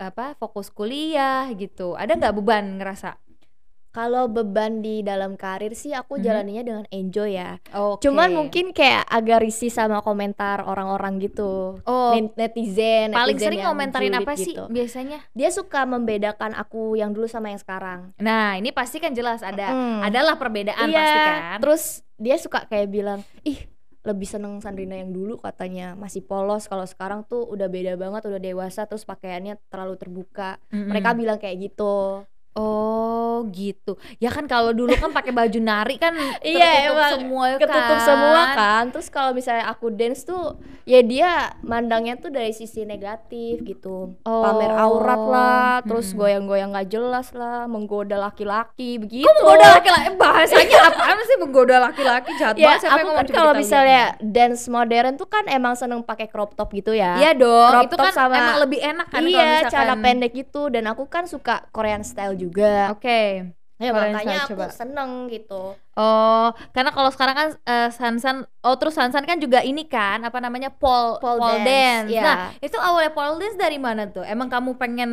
apa 0.00 0.32
fokus 0.38 0.70
kuliah 0.72 1.50
gitu. 1.58 1.92
Ada 1.98 2.16
nggak 2.16 2.34
beban 2.40 2.80
ngerasa? 2.80 3.29
Kalau 3.90 4.30
beban 4.30 4.80
di 4.80 5.02
dalam 5.02 5.34
karir 5.34 5.74
sih 5.74 5.90
aku 5.90 6.14
Mhm. 6.14 6.22
jalaninya 6.22 6.62
dengan 6.62 6.84
enjoy 6.88 7.34
ya. 7.34 7.58
Oke. 7.72 8.06
Cuman 8.06 8.30
mungkin 8.30 8.70
kayak 8.70 9.02
agak 9.04 9.42
risih 9.42 9.66
sama 9.66 9.98
komentar 9.98 10.62
orang-orang 10.62 11.18
gitu. 11.18 11.82
Oh, 11.82 12.14
Net- 12.14 12.38
Netizen, 12.38 13.10
paling 13.10 13.34
netizen 13.34 13.50
sering 13.50 13.62
komentarin 13.62 14.14
apa 14.14 14.32
sih 14.34 14.54
gitu. 14.54 14.70
biasanya? 14.70 15.18
Dia 15.32 15.50
suka 15.50 15.82
membedakan 15.84 16.54
aku 16.54 16.94
yang 16.94 17.10
dulu 17.10 17.26
sama 17.26 17.50
yang 17.50 17.58
sekarang. 17.58 18.14
Nah, 18.16 18.54
ini 18.54 18.70
pasti 18.70 18.96
kan 18.96 19.10
jelas 19.10 19.42
ada 19.42 19.68
Mm. 19.68 20.06
adalah 20.06 20.34
perbedaan 20.36 20.86
iya, 20.86 20.94
pasti 20.96 21.18
kan. 21.20 21.40
Terus 21.58 21.82
dia 22.14 22.36
suka 22.36 22.58
kayak 22.64 22.88
bilang, 22.88 23.20
"Ih, 23.42 23.58
lebih 24.00 24.24
seneng 24.24 24.56
Sandrina 24.60 24.94
yang 24.94 25.10
dulu 25.10 25.36
katanya 25.36 25.92
masih 25.92 26.22
polos 26.22 26.64
kalau 26.64 26.84
sekarang 26.84 27.20
tuh 27.22 27.44
udah 27.44 27.66
beda 27.66 27.94
banget 27.94 28.24
udah 28.24 28.40
dewasa 28.40 28.86
terus 28.86 29.04
pakaiannya 29.04 29.60
terlalu 29.68 29.94
terbuka 29.94 30.56
Mm-mm. 30.70 30.88
mereka 30.88 31.12
bilang 31.12 31.36
kayak 31.36 31.60
gitu 31.60 32.24
Oh 32.60 33.48
gitu. 33.48 33.92
Ya 34.16 34.28
kan 34.28 34.44
kalau 34.44 34.70
dulu 34.70 34.92
kan 34.94 35.10
pakai 35.10 35.32
baju 35.32 35.58
nari 35.58 35.96
kan 35.96 36.12
Iya, 36.42 36.60
tertutup 36.60 36.92
emang 36.92 37.12
semua 37.16 37.44
ya 37.46 37.56
ketutup 37.56 37.80
kan. 37.90 38.04
semua 38.04 38.42
kan 38.52 38.82
terus 38.90 39.08
kalau 39.08 39.30
misalnya 39.32 39.64
aku 39.66 39.86
dance 39.90 40.22
tuh 40.22 40.54
ya 40.84 41.00
dia 41.00 41.30
mandangnya 41.62 42.16
tuh 42.16 42.28
dari 42.28 42.52
sisi 42.52 42.84
negatif 42.84 43.62
gitu 43.62 44.12
Oh. 44.20 44.42
pamer 44.42 44.68
aurat 44.70 45.22
lah 45.22 45.70
terus 45.82 46.12
goyang-goyang 46.12 46.70
gak 46.70 46.88
jelas 46.88 47.32
lah 47.32 47.64
menggoda 47.64 48.16
laki-laki 48.18 48.98
begitu 48.98 49.24
Kok 49.24 49.34
menggoda 49.38 49.66
laki-laki? 49.72 50.06
Eh, 50.06 50.14
Bahasanya 50.14 50.78
apaan 50.90 51.18
sih 51.22 51.36
menggoda 51.36 51.76
laki-laki? 51.80 52.30
Jahat 52.34 52.54
ya 52.54 52.66
banget 52.68 52.80
siapa 52.82 52.94
aku 52.94 53.06
yang 53.06 53.16
kan 53.16 53.26
kalau 53.30 53.52
misalnya 53.54 54.02
dance 54.20 54.64
modern 54.66 55.14
tuh 55.14 55.26
kan 55.26 55.44
emang 55.46 55.74
seneng 55.74 56.02
pakai 56.02 56.26
crop 56.26 56.52
top 56.54 56.68
gitu 56.72 56.92
ya 56.92 57.16
Iya 57.16 57.32
dong, 57.34 57.70
Crop 57.70 57.84
itu 57.86 57.94
top 57.94 58.04
kan 58.04 58.12
sama- 58.14 58.36
emang 58.36 58.58
lebih 58.60 58.80
enak 58.80 59.06
kan 59.08 59.20
kalau 59.20 59.30
iya 59.32 59.64
celana 59.64 59.94
pendek 59.96 60.32
gitu 60.34 60.62
dan 60.68 60.84
aku 60.86 61.06
kan 61.06 61.24
suka 61.24 61.64
Korean 61.70 62.02
style 62.02 62.34
juga 62.34 62.49
Oke. 62.92 63.20
ya 63.80 63.96
Korean 63.96 64.12
makanya 64.12 64.36
aku 64.44 64.50
coba. 64.52 64.66
seneng 64.68 65.10
gitu 65.32 65.54
Oh, 66.00 66.48
karena 66.72 66.90
kalau 66.96 67.10
sekarang 67.12 67.36
kan 67.36 67.48
eh, 67.68 67.88
Sansan, 67.92 68.36
oh 68.64 68.74
terus 68.80 68.96
Sansan 68.96 69.24
kan 69.28 69.36
juga 69.36 69.60
ini 69.60 69.84
kan 69.84 70.24
apa 70.24 70.38
namanya 70.40 70.72
pole 70.72 71.20
Pole 71.20 71.36
pole, 71.40 71.60
dance, 71.60 72.08
dance. 72.08 72.12
iya. 72.16 72.22
Nah, 72.24 72.36
itu 72.64 72.76
awalnya 72.80 73.12
pole 73.12 73.36
dance 73.36 73.56
dari 73.60 73.76
mana 73.76 74.08
tuh? 74.08 74.24
Emang 74.24 74.48
kamu 74.48 74.80
pengen 74.80 75.10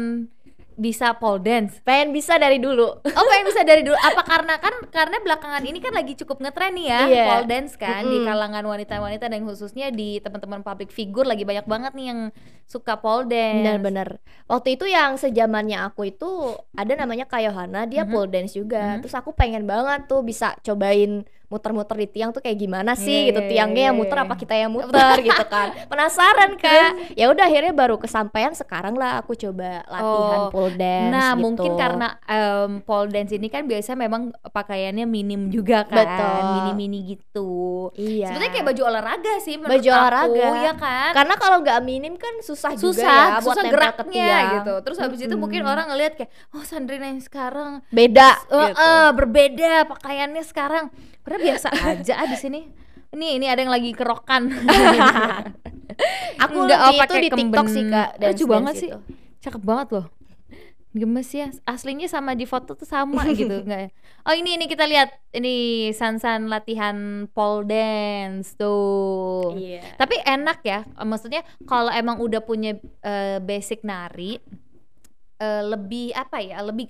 bisa 0.78 1.12
pole 1.14 1.42
dance? 1.42 1.82
pengen 1.82 2.14
bisa 2.14 2.38
dari 2.38 2.58
dulu 2.58 3.02
Oh, 3.02 3.26
pengen 3.26 3.46
bisa 3.46 3.66
dari 3.66 3.82
dulu. 3.82 3.98
Apa 3.98 4.22
karena 4.22 4.56
kan 4.56 4.72
karena 4.88 5.18
belakangan 5.20 5.60
ini 5.62 5.82
kan 5.82 5.92
lagi 5.92 6.14
cukup 6.16 6.38
ngetren 6.38 6.72
nih 6.72 6.86
ya 6.86 7.02
Iya. 7.04 7.26
pole 7.28 7.46
dance 7.46 7.74
kan 7.76 8.02
di 8.04 8.16
Mm-mm. 8.16 8.28
kalangan 8.28 8.64
wanita-wanita 8.64 9.26
dan 9.26 9.42
khususnya 9.42 9.90
di 9.90 10.18
teman-teman 10.18 10.62
public 10.62 10.90
figure 10.90 11.26
lagi 11.26 11.44
banyak 11.44 11.66
banget 11.66 11.92
nih 11.92 12.06
yang 12.08 12.20
suka 12.64 12.96
pole 12.96 13.26
dance. 13.26 13.60
Benar-benar. 13.60 14.22
Waktu 14.46 14.78
itu 14.78 14.86
yang 14.86 15.16
sejamannya 15.16 15.82
aku 15.84 16.08
itu 16.08 16.30
ada 16.72 16.94
namanya 16.94 17.26
Kayohana, 17.26 17.84
dia 17.84 18.06
Mhm. 18.06 18.12
pole 18.12 18.30
dance 18.30 18.54
juga. 18.54 18.96
Mhm. 18.96 19.02
Terus 19.02 19.16
aku 19.16 19.34
pengen 19.34 19.66
banget 19.66 20.06
tuh 20.06 20.22
bisa 20.22 20.54
cobain 20.62 21.26
muter-muter 21.48 21.96
di 21.96 22.08
tiang 22.10 22.30
tuh 22.30 22.40
kayak 22.40 22.56
gimana 22.56 22.92
Iya, 22.92 23.02
sih 23.02 23.20
gitu. 23.28 23.40
iya, 23.40 23.48
Tiangnya 23.48 23.82
iya, 23.82 23.88
yang 23.88 23.96
muter 23.96 24.18
iya. 24.18 24.24
apa 24.24 24.36
kita 24.36 24.54
yang 24.54 24.72
muter 24.76 25.16
gitu 25.22 25.44
kan. 25.46 25.68
Penasaran 25.88 26.52
kan. 26.56 26.92
Ya 27.14 27.26
udah 27.28 27.44
akhirnya 27.44 27.72
baru 27.72 27.96
kesampaian 27.96 28.52
sekarang 28.52 28.94
lah 28.94 29.22
aku 29.22 29.32
coba 29.34 29.84
latihan 29.86 30.40
Oh. 30.40 30.50
pole 30.50 30.76
dance 30.76 31.08
Nah, 31.10 31.32
gitu. 31.32 31.42
mungkin 31.42 31.72
karena 31.74 32.08
em, 32.24 32.72
pole 32.82 33.08
dance 33.08 33.32
ini 33.32 33.48
kan 33.48 33.64
biasanya 33.64 33.96
memang 33.98 34.22
pakaiannya 34.44 35.06
minim 35.06 35.48
juga 35.48 35.84
kan, 35.84 36.04
Betul. 36.04 36.40
mini-mini 36.54 37.00
gitu. 37.10 37.50
iya. 37.94 38.28
Sebenarnya 38.28 38.52
kayak 38.54 38.68
baju 38.68 38.82
olahraga 38.86 39.34
sih 39.40 39.56
menurut 39.56 39.72
Baju 39.74 39.90
aku, 39.90 39.98
olahraga. 39.98 40.48
ya 40.60 40.74
kan? 40.76 41.12
karena 41.14 41.36
kalau 41.36 41.58
nggak 41.60 41.80
minim 41.82 42.14
kan 42.14 42.34
susah, 42.42 42.76
juga 42.76 43.00
susah, 43.00 43.08
ya 43.08 43.40
buat 43.40 43.56
susah 43.56 43.64
geraknya 43.68 44.28
gitu. 44.60 44.74
Terus 44.84 44.98
habis 44.98 45.20
itu 45.22 45.36
mungkin 45.36 45.64
orang 45.64 45.88
ngelihat 45.88 46.14
kayak, 46.16 46.32
oh 46.52 46.62
Sandrina 46.62 47.08
yang 47.08 47.24
sekarang 47.24 47.80
beda 47.90 48.30
eh, 48.48 48.68
gitu. 48.68 48.78
eh, 48.78 49.10
berbeda 49.14 49.72
pakaiannya 49.88 50.44
sekarang. 50.44 50.86
Padahal 51.28 51.44
biasa 51.44 51.68
aja 51.92 52.14
ah 52.24 52.28
di 52.32 52.38
sini. 52.40 52.62
Ini 53.12 53.36
ini 53.36 53.46
ada 53.52 53.60
yang 53.60 53.72
lagi 53.76 53.92
kerokan. 53.92 54.48
Aku 56.48 56.64
Enggak, 56.64 56.80
oh, 56.80 56.92
itu 56.96 57.02
pakai 57.04 57.20
di 57.20 57.30
TikTok 57.36 57.68
sih 57.68 57.84
Kak, 57.92 58.10
Lucu 58.16 58.24
dance-dance 58.24 58.48
banget 58.48 58.74
sih. 58.80 58.90
gitu. 58.96 59.00
Cakep 59.44 59.64
banget 59.68 59.88
loh. 59.92 60.08
Gemes 60.96 61.30
ya, 61.30 61.52
aslinya 61.68 62.08
sama 62.08 62.32
di 62.32 62.48
foto 62.48 62.74
tuh 62.74 62.88
sama 62.88 63.28
gitu 63.38 63.60
enggak 63.60 63.80
ya? 63.86 63.90
Oh 64.24 64.34
ini 64.34 64.56
ini 64.56 64.72
kita 64.72 64.88
lihat 64.88 65.12
ini 65.36 65.90
Sansan 65.92 66.48
latihan 66.48 67.28
pole 67.36 67.68
dance 67.68 68.56
tuh. 68.56 69.52
Iya. 69.52 69.84
Tapi 70.00 70.16
enak 70.24 70.64
ya, 70.64 70.88
maksudnya 71.04 71.44
kalau 71.68 71.92
emang 71.92 72.24
udah 72.24 72.40
punya 72.40 72.80
eh, 73.04 73.44
basic 73.44 73.84
nari 73.84 74.40
eh, 75.44 75.64
lebih 75.68 76.16
apa 76.16 76.40
ya, 76.40 76.64
lebih 76.64 76.88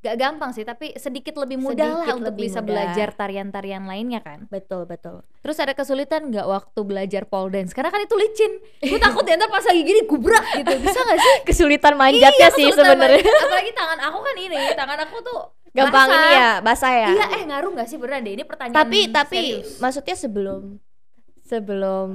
gak 0.00 0.16
gampang 0.16 0.50
sih, 0.50 0.62
tapi 0.62 0.92
sedikit 0.94 1.36
lebih 1.36 1.56
mudah 1.56 1.76
lah 1.84 1.96
Sedikit 2.02 2.16
untuk 2.16 2.32
lebih 2.32 2.42
bisa 2.42 2.58
mudah. 2.58 2.66
belajar 2.66 3.08
tarian-tarian 3.12 3.84
lainnya 3.84 4.18
kan. 4.18 4.48
Betul, 4.48 4.84
betul. 4.84 5.20
Terus 5.38 5.56
ada 5.56 5.70
kesulitan 5.70 6.26
nggak 6.26 6.42
waktu 6.42 6.80
belajar 6.80 7.22
pole 7.24 7.48
dance? 7.50 7.70
Karena 7.70 7.88
kan 7.88 8.00
itu 8.00 8.14
licin. 8.14 8.52
Gue 8.80 8.96
takut 8.96 9.20
ya 9.22 9.36
ntar 9.36 9.46
pas 9.46 9.60
lagi 9.60 9.82
gini 9.82 10.00
gubrak 10.02 10.40
gitu. 10.54 10.72
Bisa 10.78 10.98
gak 10.98 11.20
sih? 11.22 11.34
Kesulitan 11.44 11.94
manjatnya 11.94 12.32
Iya, 12.42 12.48
sih 12.50 12.66
sebenarnya. 12.70 13.20
Apalagi 13.44 13.72
tangan 13.72 13.98
aku 14.02 14.18
kan 14.20 14.36
ini, 14.36 14.58
tangan 14.72 14.98
aku 15.02 15.16
tuh 15.20 15.40
Gampang 15.70 16.08
basah. 16.08 16.18
ini 16.18 16.30
ya, 16.34 16.50
basah 16.60 16.92
ya. 16.92 17.08
Iya, 17.10 17.24
eh 17.30 17.42
ngaruh 17.46 17.70
gak 17.74 17.86
sih 17.86 17.94
beneran 17.94 18.20
deh? 18.22 18.32
Ini 18.32 18.44
pertanyaan 18.44 18.76
tapi 18.76 19.00
tapi 19.06 19.36
serius. 19.38 19.78
maksudnya 19.78 20.16
sebelum 20.16 20.62
sebelum 21.42 22.08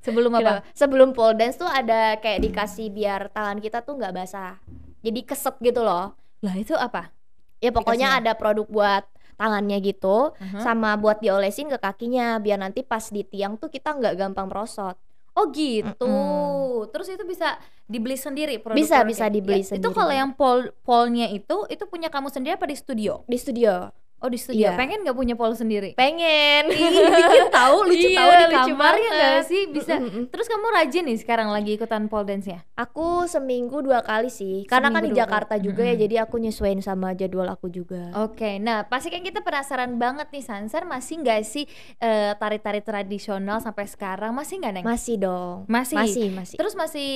sebelum 0.00 0.32
apa? 0.34 0.66
Sebelum 0.72 1.12
pole 1.12 1.34
dance 1.34 1.56
tuh 1.56 1.64
ada 1.64 2.18
kayak 2.18 2.42
dikasih 2.42 2.88
biar 2.88 3.30
tangan 3.30 3.56
kita 3.56 3.80
tuh 3.80 3.94
nggak 3.94 4.12
basah. 4.12 4.58
Jadi 5.00 5.20
keset 5.22 5.56
gitu 5.58 5.80
loh. 5.80 6.14
Lah 6.42 6.54
itu 6.54 6.74
apa? 6.74 7.14
Ya 7.62 7.70
pokoknya 7.70 8.18
Dikasihnya? 8.18 8.28
ada 8.28 8.32
produk 8.34 8.66
buat 8.66 9.04
tangannya 9.38 9.78
gitu 9.80 10.34
Mhm. 10.38 10.60
sama 10.60 10.94
buat 10.94 11.18
diolesin 11.18 11.70
ke 11.70 11.78
kakinya 11.78 12.38
biar 12.38 12.58
nanti 12.58 12.82
pas 12.82 13.02
di 13.08 13.22
tiang 13.22 13.56
tuh 13.56 13.70
kita 13.70 13.94
nggak 13.94 14.14
gampang 14.18 14.46
merosot. 14.50 14.98
Oh 15.32 15.48
gitu. 15.48 16.04
Mm-mm. 16.04 16.92
Terus 16.92 17.08
itu 17.08 17.24
bisa 17.24 17.56
dibeli 17.88 18.20
sendiri 18.20 18.60
produk 18.60 18.76
Bisa, 18.76 19.00
bisa 19.00 19.32
dibeli 19.32 19.64
Itu 19.64 19.72
sendiri. 19.72 19.96
kalau 19.96 20.12
yang 20.12 20.36
pole 20.36 20.76
pole-nya 20.84 21.32
itu 21.32 21.64
itu 21.66 21.84
punya 21.88 22.12
kamu 22.12 22.28
sendiri 22.28 22.60
apa 22.60 22.68
di 22.68 22.76
studio? 22.76 23.24
Di 23.24 23.38
studio. 23.40 23.88
Oh 24.22 24.30
di 24.30 24.38
studio. 24.38 24.70
Iya. 24.70 24.78
Pengen 24.78 25.02
nggak 25.02 25.16
punya 25.18 25.34
pole 25.34 25.58
sendiri? 25.58 25.98
Pengen. 25.98 26.70
Ih, 26.70 27.10
bikin 27.10 27.50
tahu 27.50 27.76
lucu 27.90 28.06
Iya, 28.06 28.18
tahu 28.22 28.30
di 28.30 28.46
kamar 28.54 28.94
ya 28.94 29.10
nggak 29.10 29.42
sih 29.50 29.62
bisa. 29.74 29.94
Terus 30.30 30.46
kamu 30.46 30.66
rajin 30.78 31.04
nih 31.10 31.18
sekarang 31.18 31.48
lagi 31.50 31.74
ikutan 31.74 32.06
pole 32.06 32.30
dance-nya? 32.30 32.62
Aku 32.78 33.26
seminggu 33.26 33.82
dua 33.82 34.06
kali 34.06 34.30
sih. 34.30 34.62
Karena 34.70 34.94
kan 34.94 35.02
di 35.02 35.10
Jakarta 35.10 35.58
kali. 35.58 35.66
juga 35.66 35.82
ya, 35.82 35.98
jadi 35.98 36.22
aku 36.22 36.38
nyesuaiin 36.38 36.78
sama 36.78 37.18
jadwal 37.18 37.50
aku 37.50 37.66
juga. 37.66 38.14
Oke, 38.22 38.62
nah 38.62 38.86
pasti 38.86 39.10
kan 39.10 39.26
kita 39.26 39.42
penasaran 39.42 39.98
banget 39.98 40.30
nih 40.30 40.44
Sansar 40.46 40.86
masih 40.86 41.18
nggak 41.26 41.40
sih 41.42 41.66
eh, 41.98 42.32
tari-tari 42.38 42.78
tradisional 42.78 43.58
sampai 43.58 43.90
sekarang 43.90 44.30
masih 44.30 44.62
nggak 44.62 44.72
neng? 44.78 44.84
Masih 44.86 45.18
dong. 45.18 45.66
Masih. 45.66 45.98
Masih, 45.98 46.26
masih. 46.30 46.56
Terus 46.62 46.78
masih 46.78 47.10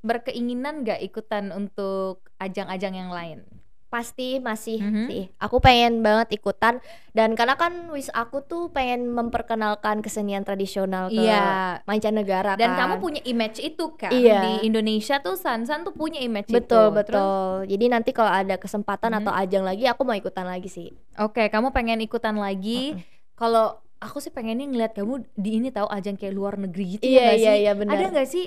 berkeinginan 0.00 0.80
nggak 0.80 1.04
ikutan 1.04 1.52
untuk 1.52 2.24
ajang-ajang 2.40 2.96
yang 2.96 3.12
lain? 3.12 3.44
Pasti 3.86 4.38
masih 4.38 4.78
Mhm. 4.78 5.06
sih. 5.06 5.24
Aku 5.36 5.56
pengen 5.56 6.00
banget 6.00 6.34
ikutan 6.34 6.82
dan 7.10 7.32
karena 7.32 7.54
kan 7.54 7.70
wis 7.88 8.10
aku 8.10 8.40
tuh 8.40 8.68
pengen 8.68 9.08
memperkenalkan 9.08 10.00
kesenian 10.00 10.42
tradisional 10.42 11.06
ke 11.06 11.16
Iya. 11.16 11.80
mancanegara 11.82 12.54
Dan 12.54 12.74
kan. 12.74 12.78
kamu 12.78 12.94
punya 12.98 13.20
image 13.22 13.56
itu 13.58 13.94
kan 13.94 14.10
Iya. 14.10 14.42
di 14.42 14.66
Indonesia 14.66 15.18
tuh 15.18 15.34
Sansan 15.34 15.82
tuh 15.82 15.92
punya 15.92 16.18
image 16.18 16.48
betul 16.48 16.58
itu. 16.58 16.66
Terus, 16.68 16.94
betul. 16.98 17.50
Jadi 17.68 17.84
nanti 17.86 18.10
kalau 18.10 18.32
ada 18.34 18.54
kesempatan 18.54 19.10
Mhm. 19.10 19.18
atau 19.20 19.32
ajang 19.32 19.62
lagi 19.62 19.84
aku 19.84 20.02
mau 20.02 20.14
ikutan 20.14 20.44
lagi 20.44 20.66
sih. 20.66 20.88
Oke, 21.16 21.46
kamu 21.46 21.70
pengen 21.70 21.98
ikutan 22.00 22.34
lagi. 22.34 22.98
Kalau 23.32 23.78
aku 23.96 24.18
sih 24.18 24.28
pengennya 24.28 24.66
ngeliat 24.66 24.92
kamu 24.92 25.24
di 25.32 25.50
ini 25.56 25.68
tahu 25.70 25.86
ajang 25.86 26.14
kayak 26.14 26.32
luar 26.32 26.54
negeri 26.56 26.98
gitu 26.98 27.02
ya 27.02 27.08
Iya 27.08 27.22
nggak 27.22 27.38
iya 27.38 27.48
sih? 27.48 27.60
iya 27.62 27.72
benar. 27.72 27.92
Ada 27.94 28.06
nggak 28.10 28.28
sih 28.28 28.46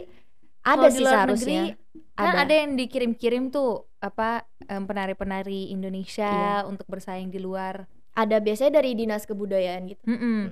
Ada 0.59 0.87
sih 0.89 1.01
luar 1.01 1.13
seharusnya. 1.15 1.61
negeri 1.65 1.87
kan 2.11 2.35
ada 2.37 2.51
yang 2.53 2.75
dikirim-kirim 2.75 3.47
tuh 3.47 3.88
apa 3.99 4.47
penari-penari 4.67 5.69
Indonesia 5.69 6.27
Iya. 6.27 6.67
untuk 6.67 6.87
bersaing 6.87 7.29
di 7.29 7.39
luar. 7.39 7.87
Ada 8.15 8.39
biasanya 8.39 8.79
dari 8.79 8.95
dinas 8.95 9.23
kebudayaan 9.23 9.87
gitu. 9.87 10.03
Mm-mm. 10.07 10.51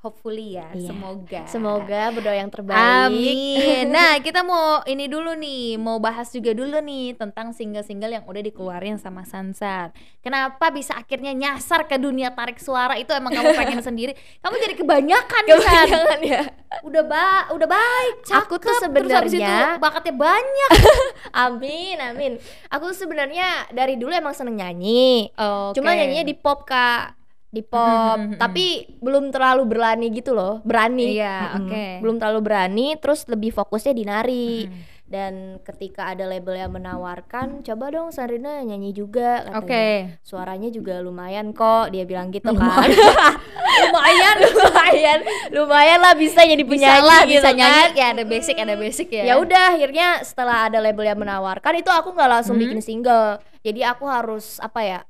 Hopefully 0.00 0.56
ya, 0.56 0.72
Iya. 0.72 0.88
semoga. 0.88 1.40
Semoga 1.44 2.02
berdoa 2.10 2.32
yang 2.34 2.48
terbaik. 2.48 2.80
Amin. 3.06 3.84
Nah, 3.92 4.16
kita 4.16 4.40
mau 4.40 4.80
ini 4.84 5.06
dulu 5.06 5.34
nih, 5.34 5.76
mau 5.76 5.96
bahas 5.96 6.28
juga 6.28 6.50
dulu 6.50 6.78
nih 6.78 7.12
tentang 7.14 7.50
single-single 7.50 8.08
yang 8.10 8.24
udah 8.24 8.40
dikeluarin 8.40 8.96
sama 8.96 9.22
Sansan. 9.22 9.92
Kenapa 10.18 10.68
bisa 10.68 10.94
akhirnya 10.94 11.30
nyasar 11.30 11.84
ke 11.84 11.96
dunia 11.96 12.30
tarik 12.30 12.56
suara 12.56 12.96
itu 12.96 13.10
emang 13.10 13.28
kamu 13.30 13.52
pengen 13.52 13.80
sendiri? 13.84 14.12
Kamu 14.38 14.54
jadi 14.56 14.74
kebanyakan. 14.74 15.42
Kebanyakan 15.44 16.20
ya. 16.22 16.42
Udah 16.80 17.02
ba 17.02 17.28
udah 17.50 17.66
baik, 17.66 18.14
Aku 18.40 18.56
tuh 18.56 18.72
cakep, 18.72 18.88
habis 19.10 19.34
itu 19.34 19.42
sebenarnya- 19.42 19.76
bakatnya 19.76 20.14
banyak. 20.14 20.70
Amin, 21.44 21.96
amin. 21.98 22.32
Aku 22.68 22.88
tuh 22.88 22.98
sebenarnya 22.98 23.44
dari 23.70 23.94
dulu 23.94 24.10
emang 24.10 24.32
seneng 24.32 24.56
nyanyi. 24.56 25.28
Cuma 25.74 25.92
nyanyinya 25.92 26.22
di 26.22 26.32
pop 26.32 26.64
kak, 26.64 27.19
di 27.50 27.60
pop. 27.60 28.14
Mhm, 28.16 28.26
mhm, 28.28 28.38
Tapi 28.38 28.66
belum 28.96 29.28
terlalu 29.28 29.62
berani 29.66 30.06
gitu 30.08 30.32
loh, 30.32 30.62
berani. 30.62 31.12
Iya, 31.12 31.36
Mhm. 31.50 31.56
oke. 31.60 31.84
Belum 32.00 32.16
terlalu 32.16 32.40
berani. 32.40 32.86
Terus 32.96 33.26
lebih 33.26 33.50
fokusnya 33.50 33.92
di 33.92 34.04
nari. 34.04 34.50
Mhm. 34.64 34.80
Dan 35.10 35.34
ketika 35.60 36.06
ada 36.06 36.22
label 36.22 36.54
yang 36.54 36.70
menawarkan, 36.70 37.66
coba 37.66 37.90
dong 37.90 38.14
Sandrina 38.14 38.62
nyanyi 38.62 38.94
juga. 38.94 39.42
katanya. 39.42 39.58
Oke. 39.58 39.86
Suaranya 40.22 40.70
juga 40.70 41.02
lumayan 41.02 41.50
kok, 41.50 41.90
dia 41.90 42.06
bilang 42.06 42.30
gitu 42.30 42.46
Lumayan. 42.46 42.70
kan. 42.70 42.86
lumayan, 43.82 44.36
lumayan, 44.46 45.18
lumayan 45.50 45.98
lah 45.98 46.14
bisa 46.14 46.42
jadi 46.42 46.62
Bisa 46.62 46.70
penyanyi 46.70 47.02
lah, 47.02 47.20
gitu 47.22 47.32
bisa 47.36 47.50
nyanyi. 47.50 47.82
kan. 47.82 47.88
Ya 47.92 48.06
ada 48.08 48.22
basic, 48.22 48.54
ada 48.54 48.74
basic 48.76 49.08
ya. 49.10 49.22
Ya 49.24 49.34
udah 49.36 49.74
akhirnya 49.74 50.22
setelah 50.22 50.70
ada 50.70 50.78
label 50.78 51.02
yang 51.02 51.18
menawarkan 51.18 51.74
itu 51.74 51.90
aku 51.90 52.14
nggak 52.14 52.30
langsung 52.30 52.54
Hmm. 52.54 52.62
bikin 52.64 52.78
single. 52.78 53.42
Jadi 53.60 53.82
aku 53.82 54.06
harus 54.06 54.56
apa 54.58 54.80
ya? 54.80 55.00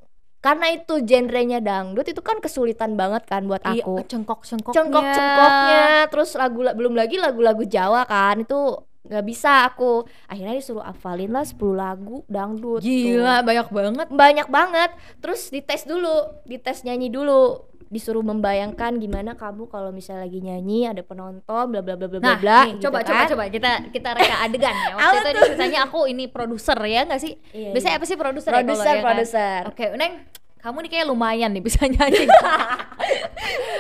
Karena 0.41 0.73
itu 0.73 1.05
genrenya 1.05 1.61
dangdut 1.61 2.09
itu 2.09 2.25
kan 2.25 2.41
kesulitan 2.41 2.97
banget 2.97 3.29
kan 3.29 3.45
buat 3.45 3.61
Iya, 3.61 3.85
aku. 3.85 4.01
cengkok-cengkoknya. 4.09 4.77
Cengkok-cengkoknya, 4.77 5.85
terus 6.09 6.33
lagu 6.33 6.65
belum 6.65 6.97
lagi 6.97 7.21
lagu-lagu 7.21 7.61
Jawa 7.69 8.09
kan 8.09 8.41
itu 8.41 8.89
nggak 9.11 9.27
bisa 9.27 9.67
aku. 9.67 10.07
Akhirnya 10.25 10.55
disuruh 10.55 10.81
hafalin 10.81 11.29
lah 11.29 11.43
10 11.43 11.59
lagu 11.75 12.23
dangdut. 12.25 12.79
tuh. 12.79 12.87
Gila, 12.87 13.43
banyak 13.43 13.69
banget. 13.69 14.07
Banyak 14.09 14.49
banget. 14.49 14.91
Terus 15.19 15.51
dites 15.51 15.83
dulu, 15.83 16.15
dites 16.45 16.81
nyanyi 16.81 17.11
dulu. 17.11 17.67
Disuruh 17.87 18.23
membayangkan 18.23 18.97
gimana 18.97 19.35
kamu 19.35 19.67
kalau 19.67 19.91
misalnya 19.91 20.23
lagi 20.23 20.39
nyanyi 20.39 20.87
ada 20.87 21.03
penonton 21.03 21.43
bla 21.67 21.83
bla 21.83 21.99
bla 21.99 22.07
bla 22.07 22.17
bla 22.17 22.23
Nah, 22.25 22.39
bla. 22.39 22.59
nih, 22.63 22.79
gitu 22.79 22.87
coba 22.87 23.03
kan. 23.03 23.07
coba 23.11 23.23
coba 23.27 23.45
kita 23.51 23.71
kita 23.91 24.09
reka 24.15 24.37
adegan 24.41 24.71
ya. 24.71 24.95
Waktu 24.95 25.29
itu 25.29 25.41
ceritanya 25.45 25.79
aku 25.85 26.07
ini 26.07 26.25
produser 26.25 26.79
ya 26.81 27.03
nggak 27.03 27.19
sih? 27.19 27.35
Iya, 27.51 27.75
Biasanya 27.75 27.91
iya. 27.91 27.99
apa 27.99 28.07
sih 28.07 28.15
produser? 28.15 28.51
ya 28.53 28.57
Produser, 28.57 28.87
ya 28.87 28.95
kan? 28.95 29.03
produser. 29.05 29.61
Oke, 29.67 29.85
Neng, 29.99 30.13
kamu 30.61 30.77
nih 30.85 30.91
kayak 30.91 31.07
lumayan 31.09 31.51
nih 31.51 31.63
bisa 31.63 31.81
nyanyi. 31.89 32.29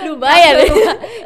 Lumayan. 0.02 0.54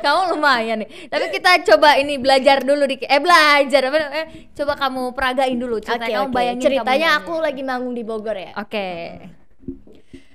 kamu 0.02 0.20
lumayan 0.34 0.76
nih. 0.82 0.88
Tapi 1.06 1.26
kita 1.30 1.50
coba 1.64 1.94
ini 1.94 2.18
belajar 2.18 2.60
dulu 2.60 2.84
di 2.84 2.98
eh 3.00 3.18
belajar 3.18 3.80
apa 3.84 3.96
namanya? 3.96 4.26
Coba 4.52 4.72
kamu 4.74 5.02
peragain 5.10 5.54
dulu 5.54 5.78
ceritanya 5.78 6.20
kamu 6.20 6.28
oke. 6.28 6.34
bayangin 6.34 6.58
kamu 6.58 6.66
Ceritanya 6.66 6.98
nyanyi. 7.08 7.18
aku 7.22 7.34
lagi 7.38 7.62
manggung 7.62 7.94
di 7.94 8.02
Bogor 8.02 8.34
ya. 8.34 8.50
Oke. 8.56 8.88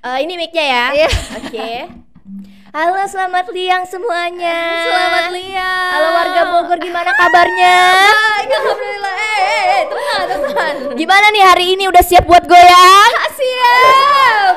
Eh, 0.00 0.18
ini 0.24 0.32
mic-nya 0.34 0.64
ya. 0.64 0.84
Iya. 0.96 1.08
Oke. 1.36 1.68
Halo, 2.70 3.02
selamat 3.02 3.50
siang 3.50 3.82
semuanya. 3.82 4.86
Selamat 4.86 5.34
lihat. 5.34 5.90
Halo 5.90 6.08
warga 6.14 6.42
Bogor, 6.54 6.78
gimana 6.78 7.10
kabarnya? 7.18 7.76
Baik, 8.14 8.46
alhamdulillah. 8.46 9.14
Eh, 9.18 9.26
eh, 9.26 9.58
eh, 9.58 9.82
teman, 9.90 10.22
teman. 10.30 10.74
Gimana 10.94 11.26
nih 11.34 11.44
hari 11.50 11.66
ini 11.74 11.90
udah 11.90 11.98
siap 11.98 12.30
buat 12.30 12.46
goyang? 12.46 13.10
Siap. 13.34 14.54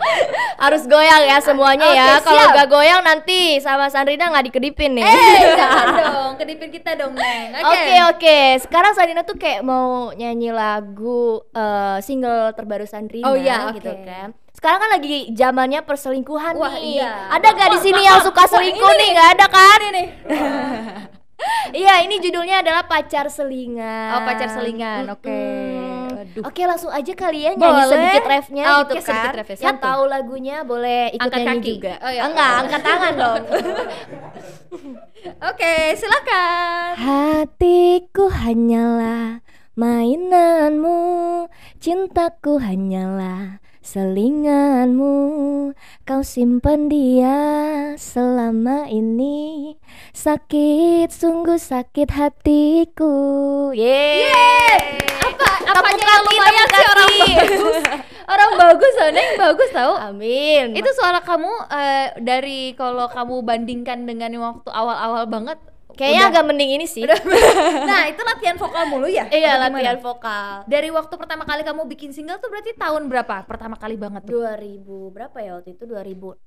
Harus 0.64 0.88
goyang 0.88 1.20
ya 1.28 1.36
semuanya 1.44 1.88
ya. 1.92 2.24
Kalau 2.24 2.48
gak 2.48 2.64
goyang 2.64 3.04
nanti 3.04 3.60
sama 3.60 3.92
Sandrina 3.92 4.32
nggak 4.32 4.48
dikedipin 4.48 4.96
nih. 4.96 5.04
Eh, 5.04 5.52
jangan 5.60 5.86
dong, 6.00 6.32
kedipin 6.40 6.72
kita 6.72 6.96
dong, 6.96 7.12
Neng. 7.12 7.60
Oke 7.60 7.94
oke, 8.08 8.38
sekarang 8.64 8.96
Sandrina 8.96 9.20
tuh 9.20 9.36
kayak 9.36 9.60
mau 9.60 10.16
nyanyi 10.16 10.48
lagu 10.48 11.44
eh, 11.52 12.00
single 12.00 12.56
terbaru 12.56 12.88
Sandrina 12.88 13.28
Oh, 13.28 13.36
iya, 13.36 13.68
gitu 13.76 13.92
oke. 13.92 14.08
kan. 14.08 14.32
Sekarang 14.60 14.76
kan 14.78 14.90
lagi 14.92 15.32
zamannya 15.32 15.80
perselingkuhan 15.80 16.52
Wah, 16.52 16.76
nih. 16.76 17.00
iya. 17.00 17.32
Ada 17.32 17.48
gak 17.50 17.70
di 17.72 17.80
sini 17.80 18.04
yang 18.04 18.20
suka 18.20 18.44
selingkuh 18.44 18.92
ini 18.92 19.00
nih? 19.00 19.08
Gak 19.10 19.28
ada 19.32 19.46
kan? 19.48 19.80
nih. 19.90 20.08
Iya, 21.72 22.04
ini 22.04 22.20
judulnya 22.20 22.60
adalah 22.60 22.84
pacar 22.84 23.32
selingan. 23.32 24.12
Oh, 24.12 24.20
pacar 24.28 24.52
selingan, 24.52 25.08
oke. 25.08 25.24
Mm-mm. 25.24 26.20
Aduh. 26.20 26.42
Oke, 26.44 26.68
langsung 26.68 26.92
aja 26.92 27.08
kali 27.16 27.48
ya 27.48 27.56
nyanyi 27.56 27.80
Boleh. 27.80 27.88
sedikit 27.88 28.24
refnya 28.28 28.62
Ah, 28.62 28.76
gitu 28.76 28.92
oke, 28.92 29.00
sedikit 29.00 29.24
kan. 29.24 29.38
refnya, 29.40 29.64
Yang 29.64 29.76
tahu 29.80 30.02
lagunya 30.04 30.56
boleh 30.60 31.02
ikut 31.10 31.24
Angkat 31.24 31.40
nyanyi 31.40 31.56
kaki. 31.56 31.70
juga. 31.72 31.94
Oh, 31.96 32.10
iya. 32.12 32.20
Enggak, 32.28 32.50
angkat 32.60 32.80
tangan 32.84 33.12
dong. 33.16 33.42
Oke, 35.48 35.74
silakan. 35.96 36.90
Hatiku 36.98 38.24
hanyalah 38.30 39.40
mainanmu, 39.74 41.00
cintaku 41.78 42.60
hanyalah 42.60 43.64
selinganmu. 43.90 45.18
Kau 46.06 46.22
simpan 46.22 46.86
dia 46.86 47.34
selama 47.98 48.86
ini. 48.86 49.74
Sakit, 50.14 51.10
sungguh 51.10 51.58
sakit 51.58 52.14
hatiku. 52.14 53.10
Yeay. 53.74 54.94
Apa 55.18 55.46
Tepuk 55.58 55.74
apanya 55.74 56.04
yang 56.06 56.22
lumayan 56.22 56.66
sih 56.70 56.86
orang 56.86 57.10
bagus? 57.18 57.82
orang 58.32 58.50
bagus, 58.54 58.94
Neng 59.10 59.30
bagus 59.34 59.70
tahu. 59.74 59.94
Amin. 59.98 60.70
Itu 60.78 60.90
suara 60.94 61.18
kamu 61.26 61.50
eh, 61.74 62.06
dari 62.22 62.78
kalau 62.78 63.10
kamu 63.10 63.42
bandingkan 63.42 64.06
dengan 64.06 64.30
yang 64.30 64.46
waktu 64.46 64.70
awal-awal 64.70 65.26
banget 65.26 65.58
kayaknya 66.00 66.22
udah- 66.22 66.32
agak 66.32 66.44
mending 66.46 66.70
ini 66.72 66.86
sih. 66.86 67.04
Nah, 67.90 68.08
itu 68.08 68.20
latihan 68.20 68.56
vokal 68.56 68.84
mulu 68.86 69.04
ya? 69.06 69.28
Iya, 69.28 69.60
latihan 69.60 69.92
gimana? 69.92 70.00
vokal. 70.00 70.52
Dari 70.64 70.88
waktu 70.88 71.14
pertama 71.14 71.44
kali 71.44 71.60
kamu 71.60 71.82
bikin 71.86 72.10
single 72.10 72.38
tuh 72.38 72.48
berarti 72.48 72.72
tahun 72.72 73.06
berapa? 73.06 73.44
Pertama 73.44 73.76
kali 73.76 73.94
banget 73.94 74.24
tuh. 74.24 74.40
2000 74.40 74.80
berapa 75.10 75.36
ya 75.36 75.50
waktu 75.54 75.70
itu 75.70 75.84
2017 75.84 76.40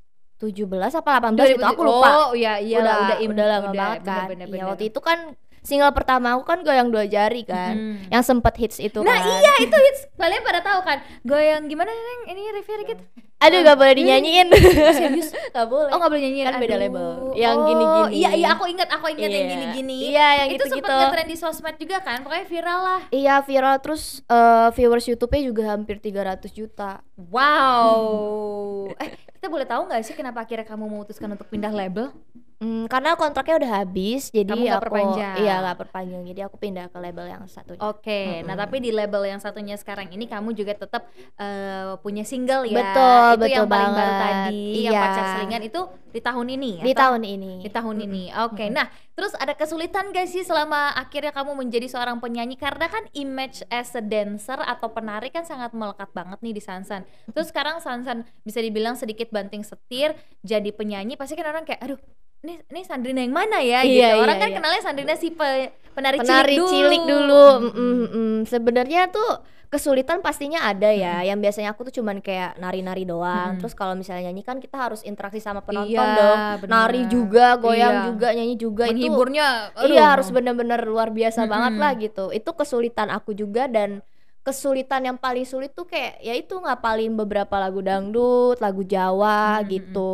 apa 0.96 1.12
18 1.22 1.54
itu 1.54 1.64
aku 1.64 1.82
lupa. 1.82 2.10
Oh, 2.26 2.32
iya 2.34 2.58
iya 2.58 2.78
udah 2.80 2.96
udah 2.98 3.18
im- 3.20 3.32
udah 3.32 3.46
lama 3.48 3.70
banget 3.72 4.00
bener, 4.02 4.10
kan. 4.10 4.26
bener, 4.28 4.46
Iya, 4.46 4.54
bener. 4.54 4.68
waktu 4.68 4.86
itu 4.86 5.00
kan 5.00 5.20
single 5.62 5.94
pertama 5.94 6.36
aku 6.36 6.44
kan 6.44 6.60
goyang 6.62 6.90
dua 6.90 7.06
jari 7.06 7.44
kan. 7.44 7.74
Mhm. 7.74 8.12
Yang 8.12 8.24
sempet 8.26 8.54
hits 8.58 8.78
itu 8.78 9.00
Nah 9.00 9.16
kan. 9.16 9.40
iya 9.40 9.54
itu 9.62 9.72
hits 9.72 10.02
kalian 10.14 10.42
pada 10.42 10.60
tahu 10.60 10.80
kan 10.82 10.98
goyang 11.22 11.64
gimana 11.66 11.88
neng 11.90 12.22
ini 12.30 12.52
review 12.52 12.76
dikit 12.82 13.00
Aduh 13.44 13.60
gak 13.62 13.76
boleh 13.76 13.94
dinyanyiin. 13.94 14.48
serius 14.94 15.30
gak 15.50 15.68
boleh. 15.68 15.90
oh 15.90 15.98
nggak 15.98 16.10
boleh 16.10 16.24
nyanyiin 16.24 16.46
Kan 16.46 16.56
beda 16.58 16.78
label. 16.78 17.08
Yang 17.34 17.56
Oh, 17.56 17.66
gini-gini. 17.66 18.14
iya 18.16 18.30
iya 18.34 18.48
aku 18.52 18.64
ingat 18.66 18.88
aku 18.90 19.06
ingat 19.08 19.26
yang 19.26 19.34
Iya. 19.40 19.52
gini-gini 19.54 19.96
Iya, 20.10 20.28
yang 20.36 20.48
itu 20.50 20.64
sempat 20.64 20.74
gitu-gitu. 20.76 20.94
ngetren 20.96 21.28
di 21.28 21.38
sosmed 21.38 21.76
juga 21.76 21.98
kan 22.00 22.18
pokoknya 22.22 22.46
viral 22.46 22.80
lah 22.82 23.02
Iya 23.10 23.36
viral 23.40 23.76
terus 23.80 24.04
eh, 24.26 24.68
viewers 24.72 25.06
YouTube-nya 25.06 25.42
juga 25.44 25.64
hampir 25.70 25.98
300 25.98 26.50
juta. 26.50 27.04
wow 27.18 28.88
eh 29.02 29.10
kita 29.34 29.48
boleh 29.48 29.66
tahu 29.66 29.82
nggak 29.86 30.02
sih 30.02 30.14
kenapa 30.14 30.42
akhirnya 30.42 30.64
kamu 30.64 30.86
memutuskan 30.86 31.28
untuk 31.30 31.48
pindah 31.48 31.70
label 31.70 32.10
Hmm, 32.56 32.88
karena 32.88 33.20
kontraknya 33.20 33.60
udah 33.60 33.72
habis, 33.78 34.32
jadi 34.32 34.48
Kamu 34.48 34.64
nggak 34.64 34.78
aku 34.78 34.86
perpanjang. 34.88 35.36
iya 35.36 35.60
nggak 35.60 35.78
perpanjang, 35.78 36.22
jadi 36.24 36.42
aku 36.48 36.56
pindah 36.56 36.88
ke 36.88 36.96
label 36.98 37.26
yang 37.28 37.44
satunya. 37.44 37.82
Oke, 37.84 38.40
nah 38.42 38.56
tapi 38.56 38.80
di 38.80 38.88
label 38.90 39.20
yang 39.28 39.36
satunya 39.38 39.76
sekarang 39.76 40.08
ini 40.08 40.24
kamu 40.24 40.56
juga 40.56 40.72
tetap 40.74 41.12
eh, 41.36 41.92
punya 42.00 42.24
single 42.24 42.64
ya. 42.64 42.80
Betul, 42.80 43.33
itu 43.34 43.42
betul 43.42 43.56
yang 43.56 43.68
paling 43.68 43.92
baru 43.92 44.00
banget. 44.06 44.24
tadi, 44.24 44.64
yang 44.80 44.94
Iya. 44.94 45.02
pacar 45.02 45.24
selingan 45.32 45.62
itu 45.64 45.82
di 46.08 46.20
tahun 46.20 46.48
ini. 46.48 46.72
Di 46.76 46.92
atau- 46.92 47.02
tahun 47.04 47.22
ini. 47.24 47.54
di 47.60 47.70
tahun 47.70 47.98
ini. 48.00 48.24
Oke, 48.40 48.66
nah 48.68 48.86
terus 49.12 49.34
ada 49.34 49.52
kesulitan 49.52 50.10
gak 50.10 50.26
sih 50.26 50.42
selama 50.42 50.94
akhirnya 50.94 51.30
kamu 51.30 51.52
menjadi 51.56 51.88
seorang 51.88 52.18
penyanyi 52.18 52.54
karena 52.54 52.86
kan 52.86 53.04
image 53.12 53.62
as 53.68 53.92
a 53.92 54.02
dancer 54.02 54.58
atau 54.58 54.88
penari 54.88 55.28
kan 55.28 55.42
sangat 55.42 55.72
melekat 55.72 56.10
banget 56.10 56.38
nih 56.40 56.54
di 56.54 56.62
Sansan. 56.62 57.02
Terus 57.28 57.50
sekarang 57.50 57.78
Sansan 57.78 58.22
bisa 58.42 58.58
dibilang 58.58 58.94
sedikit 58.94 59.28
banting 59.28 59.62
setir 59.62 60.14
jadi 60.40 60.70
penyanyi 60.70 61.14
pasti 61.14 61.34
kan 61.34 61.48
orang 61.48 61.64
kayak 61.64 61.82
aduh 61.82 62.00
ini 62.42 62.60
ini 62.68 62.82
Sandrina 62.84 63.20
yang 63.20 63.32
mana 63.32 63.58
ya 63.58 63.82
gitu. 63.82 63.98
Iya, 63.98 64.20
Orang 64.20 64.36
iya, 64.36 64.42
kan 64.42 64.50
iya. 64.50 64.56
kenalnya 64.56 64.82
Sandrina 64.82 65.16
si 65.16 65.32
pe- 65.32 65.72
penari, 65.94 66.20
penari 66.20 66.54
cilik 66.54 66.60
dulu. 66.60 66.70
cilik 66.70 67.04
dulu. 67.06 67.46
Mm, 67.48 67.72
mm, 67.72 68.08
mm. 68.12 68.36
Sebenarnya 68.44 69.02
tuh 69.08 69.32
kesulitan 69.74 70.22
pastinya 70.22 70.70
ada 70.70 70.94
ya. 70.94 71.26
Yang 71.26 71.50
biasanya 71.50 71.74
aku 71.74 71.90
tuh 71.90 71.98
cuman 71.98 72.22
kayak 72.22 72.62
nari-nari 72.62 73.10
doang. 73.10 73.58
Mm. 73.58 73.60
Terus 73.66 73.74
kalau 73.74 73.98
misalnya 73.98 74.30
nyanyi 74.30 74.46
kan 74.46 74.62
kita 74.62 74.78
harus 74.78 75.02
interaksi 75.02 75.42
sama 75.42 75.66
penonton 75.66 75.90
Iya, 75.98 76.14
dong. 76.14 76.40
bener. 76.62 76.70
Nari 76.70 77.02
juga, 77.10 77.46
goyang 77.58 77.96
Iya. 77.98 78.06
juga, 78.14 78.28
nyanyi 78.38 78.56
juga 78.62 78.84
itu. 78.86 78.94
Menghiburnya 78.94 79.48
aduh. 79.74 79.90
Iya 79.90 80.04
harus 80.14 80.30
bener-bener 80.30 80.86
luar 80.86 81.10
biasa 81.10 81.44
Mm-mm. 81.44 81.52
banget 81.52 81.74
lah 81.82 81.92
gitu. 81.98 82.26
Itu 82.30 82.54
kesulitan 82.54 83.10
aku 83.10 83.34
juga 83.34 83.66
dan 83.66 84.06
kesulitan 84.46 85.02
yang 85.10 85.18
paling 85.18 85.48
sulit 85.50 85.74
tuh 85.74 85.90
kayak 85.90 86.22
ya 86.22 86.38
itu 86.38 86.54
ngapalin 86.54 87.18
beberapa 87.18 87.58
lagu 87.58 87.82
dangdut, 87.82 88.62
lagu 88.62 88.86
Jawa 88.86 89.66
Mm-mm. 89.66 89.74
gitu. 89.74 90.14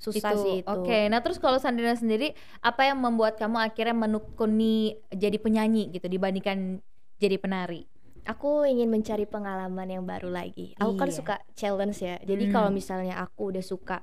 Susah 0.00 0.32
itu. 0.32 0.40
sih 0.40 0.54
itu. 0.60 0.68
Oke, 0.68 1.08
nah 1.12 1.20
terus 1.20 1.36
kalau 1.36 1.56
Sandrina 1.56 1.92
sendiri 1.92 2.32
apa 2.60 2.88
yang 2.88 3.00
membuat 3.00 3.36
kamu 3.36 3.56
akhirnya 3.56 3.96
menekuni 3.96 5.00
jadi 5.08 5.36
penyanyi 5.36 5.92
gitu 5.92 6.08
dibandingkan 6.08 6.80
jadi 7.16 7.36
penari? 7.40 7.88
Aku 8.24 8.64
ingin 8.64 8.88
mencari 8.88 9.24
pengalaman 9.24 9.84
yang 9.84 10.04
baru 10.04 10.32
lagi. 10.32 10.72
Aku 10.76 10.96
kan 10.96 11.12
Iya. 11.12 11.16
suka 11.20 11.34
challenge 11.52 12.00
ya. 12.00 12.16
Jadi 12.20 12.48
Hmm. 12.48 12.52
kalau 12.52 12.70
misalnya 12.72 13.20
aku 13.20 13.52
udah 13.52 13.60
suka 13.60 14.00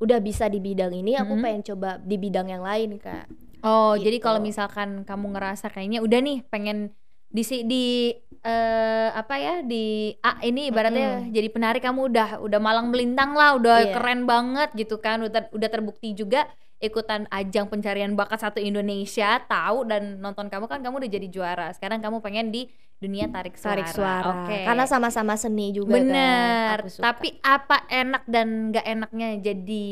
udah 0.00 0.16
bisa 0.16 0.48
di 0.48 0.58
bidang 0.58 0.96
ini 0.96 1.12
aku 1.12 1.36
Hmm. 1.36 1.44
pengen 1.44 1.62
coba 1.62 2.00
di 2.00 2.16
bidang 2.16 2.48
yang 2.48 2.64
lain 2.64 2.96
kak 2.96 3.28
Oh, 3.60 3.92
jadi 3.92 4.16
Gitu. 4.16 4.24
kalau 4.24 4.40
misalkan 4.40 5.04
kamu 5.04 5.36
ngerasa 5.36 5.68
kayaknya 5.68 6.00
udah 6.00 6.24
nih 6.24 6.40
pengen 6.48 6.96
di 7.28 7.42
si- 7.44 7.60
di 7.62 8.16
eh, 8.40 9.08
apa 9.12 9.36
ya 9.36 9.60
di 9.60 10.16
A 10.24 10.40
ini 10.40 10.72
ibaratnya 10.72 11.28
jadi 11.28 11.52
penari 11.52 11.76
kamu 11.76 12.08
udah 12.08 12.28
udah 12.40 12.56
malang 12.56 12.88
melintang 12.88 13.36
lah, 13.36 13.60
udah 13.60 13.76
Iya. 13.84 13.92
keren 13.92 14.24
banget 14.24 14.72
gitu 14.72 14.96
kan, 14.96 15.20
udah 15.20 15.52
udah 15.52 15.68
terbukti 15.68 16.16
juga 16.16 16.48
ikutan 16.80 17.28
ajang 17.28 17.68
pencarian 17.68 18.16
bakat 18.16 18.40
satu 18.40 18.56
Indonesia 18.56 19.36
tahu 19.44 19.84
dan 19.84 20.16
nonton 20.18 20.48
kamu 20.48 20.64
kan 20.64 20.80
kamu 20.80 21.04
udah 21.04 21.10
jadi 21.12 21.28
juara. 21.28 21.68
Sekarang 21.76 22.00
kamu 22.00 22.24
pengen 22.24 22.48
di 22.48 22.72
dunia 23.00 23.26
tarik 23.32 23.56
suara. 23.56 23.80
tarik 23.80 23.88
suara 23.88 24.44
Oke. 24.44 24.58
karena 24.68 24.84
sama-sama 24.84 25.34
seni 25.40 25.72
juga 25.72 25.96
kan, 25.96 26.04
Bener. 26.04 26.78
suka. 26.86 27.02
Tapi 27.08 27.28
apa 27.40 27.88
enak 27.88 28.28
dan 28.28 28.70
nggak 28.70 28.86
enaknya 28.86 29.28
jadi 29.40 29.88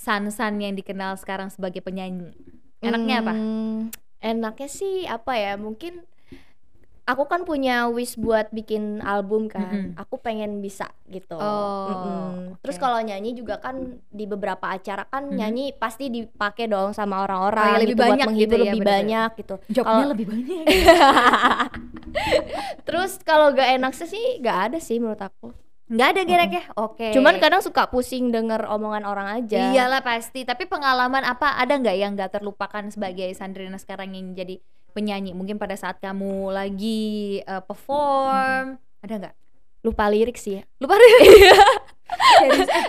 Sansan 0.00 0.56
yang 0.64 0.74
dikenal 0.74 1.20
sekarang 1.20 1.52
sebagai 1.52 1.84
penyanyi? 1.84 2.32
Enaknya 2.80 3.20
apa? 3.20 3.32
Hmm, 3.36 3.92
enaknya 4.24 4.68
sih 4.72 5.04
apa 5.04 5.36
ya 5.36 5.60
mungkin 5.60 6.08
aku 7.02 7.24
kan 7.24 7.42
punya 7.42 7.86
wish 7.86 8.14
buat 8.14 8.48
bikin 8.48 8.82
album 9.00 9.46
kan 9.46 9.66
Mm-mm. 9.66 9.90
aku 9.94 10.16
pengen 10.16 10.58
bisa 10.58 10.84
gitu 11.06 11.34
Oh, 11.34 11.86
Mm-mm. 11.86 12.06
oke. 12.52 12.60
terus 12.60 12.76
kalau 12.76 12.98
nyanyi 12.98 13.32
juga 13.32 13.56
kan 13.56 13.76
di 14.06 14.24
beberapa 14.24 14.68
acara 14.68 15.04
kan 15.04 15.26
Mhm. 15.26 15.34
nyanyi 15.34 15.64
pasti 15.72 16.06
dipakai 16.06 16.66
dong 16.66 16.90
sama 16.90 17.18
Oh, 17.18 17.24
orang-orang 17.24 17.66
ya, 17.66 17.78
lebih 17.78 17.88
gitu, 17.88 17.98
buat 17.98 18.10
banyak 18.10 18.26
menghibur 18.26 18.40
gitu 18.42 18.54
ya, 18.54 18.62
lebih 18.66 18.80
bener-bener. 18.80 19.04
banyak 19.06 19.30
gitu 19.36 19.54
Jobnya 19.70 19.84
Kalau- 19.86 20.08
lebih 20.08 20.26
banyak. 20.26 20.64
terus 22.82 23.12
kalau 23.20 23.50
gak 23.50 23.70
enak 23.72 23.92
sih 23.94 24.08
gak 24.38 24.58
ada 24.66 24.78
sih 24.78 24.96
menurut 24.96 25.20
aku 25.20 25.54
Nggak 25.90 26.08
ada 26.08 26.22
geraknya. 26.22 26.62
Oke. 26.76 27.10
cuman 27.10 27.42
kadang 27.42 27.58
suka 27.58 27.90
pusing 27.90 28.30
denger 28.30 28.62
omongan 28.64 29.02
orang 29.02 29.42
aja 29.42 29.74
Iyalah 29.74 29.98
pasti. 30.00 30.46
Tapi 30.46 30.62
pengalaman 30.64 31.26
apa 31.26 31.58
ada 31.58 31.74
nggak 31.74 31.96
yang 31.96 32.14
nggak 32.14 32.30
terlupakan 32.32 32.86
sebagai 32.86 33.26
Sandrina 33.34 33.74
sekarang 33.74 34.14
yang 34.14 34.30
jadi 34.30 34.62
penyanyi? 34.90 35.32
Mungkin 35.32 35.56
pada 35.56 35.74
saat 35.74 35.96
kamu 35.96 36.50
lagi 36.50 37.00
eh, 37.40 37.62
perform, 37.62 38.76
ada 39.00 39.14
nggak? 39.16 39.34
lupa 39.80 40.12
lirik 40.12 40.36
sih 40.36 40.60
ya 40.60 40.62
Lupa 40.76 40.92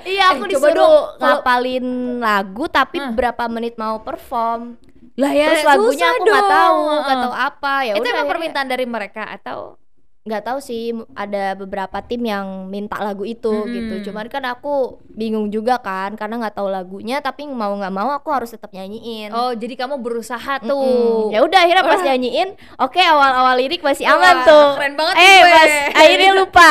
iya 0.03 0.35
aku 0.35 0.43
Eh, 0.43 0.51
coba 0.51 0.67
disuruh 0.67 0.75
dong, 0.75 0.91
kalau- 1.15 1.39
ngapalin 1.39 1.85
lagu 2.19 2.65
tapi 2.67 2.99
Hah. 2.99 3.15
berapa 3.15 3.43
menit 3.47 3.79
mau 3.79 4.03
perform 4.03 4.75
lah 5.15 5.31
ya. 5.31 5.47
terus 5.51 5.63
lagunya 5.63 6.07
aku 6.09 6.23
nggak 6.23 6.47
tahu 6.49 6.79
nggak 6.99 7.19
tahu 7.21 7.33
apa 7.33 7.73
ya 7.83 7.93
Itu 7.95 8.01
udah 8.01 8.11
emang 8.13 8.27
permintaan 8.27 8.67
dari 8.67 8.83
mereka 8.83 9.23
atau? 9.23 9.75
Nggak 10.21 10.43
tahu 10.43 10.61
sih 10.61 10.83
ada 11.11 11.53
beberapa 11.55 11.97
tim 11.99 12.21
yang 12.21 12.45
minta 12.65 12.93
lagu 12.95 13.25
itu 13.25 13.49
Mm-mm. 13.49 13.73
gitu 13.97 14.09
cuman 14.09 14.29
kan 14.29 14.45
aku 14.45 14.73
bingung 15.09 15.49
juga 15.49 15.75
kan 15.77 16.13
karena 16.13 16.37
nggak 16.37 16.55
tahu 16.55 16.69
lagunya 16.69 17.17
tapi 17.19 17.43
mau 17.43 17.73
nggak 17.73 17.89
mau 17.89 18.13
aku 18.13 18.29
harus 18.29 18.49
tetap 18.49 18.69
nyanyiin 18.69 19.33
Oh, 19.33 19.49
jadi 19.51 19.73
kamu 19.75 19.97
berusaha 19.97 20.61
tuh. 20.61 21.29
ya 21.29 21.41
udah 21.41 21.59
akhirnya 21.59 21.81
pas 21.83 22.05
nyanyiin 22.05 22.53
oke 22.77 23.01
awal-awal 23.01 23.57
lirik 23.57 23.81
masih 23.81 24.05
Wah, 24.05 24.13
aman 24.15 24.35
tuh 24.43 24.67
keren 24.77 24.93
banget 24.93 25.15
eh 25.17 25.39
gue. 25.39 25.49
pas 25.49 25.71
akhirnya 25.97 26.31
lupa 26.35 26.69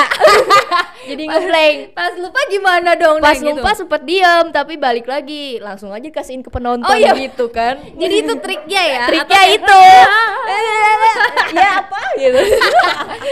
jadi 1.11 1.23
ngeblank 1.27 1.77
Pas 1.91 2.15
lupa 2.15 2.41
gimana 2.47 2.91
dong? 2.95 3.19
pas 3.19 3.35
Nah, 3.35 3.43
gitu. 3.43 3.59
lupa 3.59 3.71
sempet 3.75 4.01
diem 4.05 4.47
tapi 4.51 4.79
balik 4.79 5.05
lagi 5.05 5.59
langsung 5.59 5.91
aja 5.91 6.07
kasihin 6.09 6.41
ke 6.41 6.49
penonton 6.49 6.87
Oh, 6.87 6.95
iya. 6.95 7.19
gitu 7.19 7.51
kan 7.51 7.83
Jadi 8.01 8.15
itu 8.21 8.33
triknya 8.39 8.83
ya? 8.85 9.05
triknya 9.07 9.43
itu 9.51 9.81
ya 11.51 11.69
apa 11.83 11.99
gitu 12.15 12.41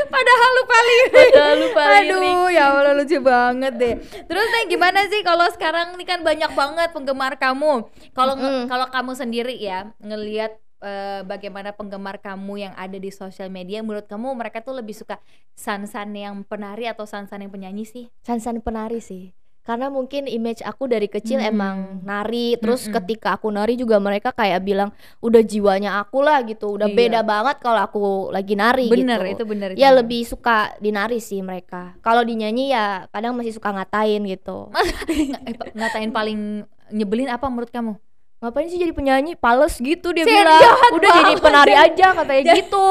Padahal 0.09 0.51
lupa 0.59 0.77
lirik. 0.81 1.13
Padahal 1.13 1.57
lupa 1.61 1.83
lirik. 1.85 2.11
Aduh, 2.17 2.47
ya 2.51 2.65
Allah 2.73 2.95
lucu 2.97 3.19
banget 3.21 3.73
deh. 3.77 3.95
Terus 4.27 4.47
nih 4.49 4.65
gimana 4.73 5.01
sih 5.07 5.21
kalau 5.23 5.47
sekarang 5.53 5.95
ini 5.95 6.05
kan 6.09 6.21
banyak 6.25 6.51
banget 6.53 6.89
penggemar 6.97 7.37
kamu. 7.37 7.87
Kalau 8.17 8.35
Mm-mm. 8.35 8.65
kalau 8.67 8.87
kamu 8.89 9.13
sendiri 9.15 9.55
ya 9.57 9.93
ngelihat 10.01 10.57
eh, 10.83 11.21
bagaimana 11.23 11.77
penggemar 11.77 12.19
kamu 12.19 12.69
yang 12.69 12.75
ada 12.75 12.97
di 12.99 13.11
sosial 13.13 13.53
media, 13.53 13.85
menurut 13.85 14.09
kamu 14.09 14.35
mereka 14.35 14.65
tuh 14.65 14.77
lebih 14.77 14.97
suka 14.97 15.21
Sansan 15.55 16.15
yang 16.15 16.43
penari 16.47 16.87
atau 16.87 17.07
Sansan 17.07 17.45
yang 17.45 17.53
penyanyi 17.53 17.85
sih? 17.85 18.05
Sansan 18.25 18.63
penari 18.65 19.03
sih 19.03 19.35
karena 19.69 19.87
mungkin 19.87 20.25
image 20.25 20.65
aku 20.65 20.89
dari 20.89 21.05
kecil 21.07 21.37
Hmm. 21.37 21.51
emang 21.51 21.77
nari 22.01 22.57
terus 22.57 22.83
Mm-mm. 22.83 22.97
ketika 22.97 23.37
aku 23.37 23.47
nari 23.49 23.77
juga 23.77 24.01
mereka 24.01 24.33
kayak 24.33 24.65
bilang 24.65 24.89
udah 25.19 25.43
jiwanya 25.43 26.01
aku 26.01 26.19
lah 26.19 26.41
gitu 26.41 26.73
udah 26.73 26.89
Iya. 26.89 26.97
beda 26.97 27.21
banget 27.21 27.57
kalau 27.59 27.77
aku 27.79 28.01
lagi 28.31 28.57
nari 28.57 28.89
Bener, 28.89 29.21
gitu 29.21 29.37
itu 29.37 29.45
bener. 29.45 29.69
itu 29.71 29.77
ya 29.77 29.89
bener. 29.89 29.99
lebih 30.01 30.25
suka 30.25 30.57
dinari 30.79 31.21
sih 31.21 31.39
mereka 31.39 31.93
kalau 32.01 32.25
dinyanyi 32.25 32.73
ya 32.73 33.05
kadang 33.09 33.37
masih 33.37 33.53
suka 33.53 33.69
ngatain 33.69 34.25
gitu 34.27 34.73
Eh, 35.45 35.53
ngatain 35.71 36.09
paling 36.11 36.65
nyebelin 36.89 37.29
apa 37.29 37.45
menurut 37.47 37.69
kamu? 37.69 37.93
ngapain 38.39 38.65
sih 38.65 38.79
jadi 38.79 38.95
penyanyi 38.95 39.35
pales 39.35 39.75
gitu 39.77 40.09
dia 40.11 40.23
Sen, 40.23 40.31
bilang 40.33 40.63
jahat 40.63 40.91
udah 40.95 41.11
jadi 41.13 41.35
penari 41.37 41.75
aja 41.75 42.07
katanya 42.15 42.55
gitu 42.55 42.89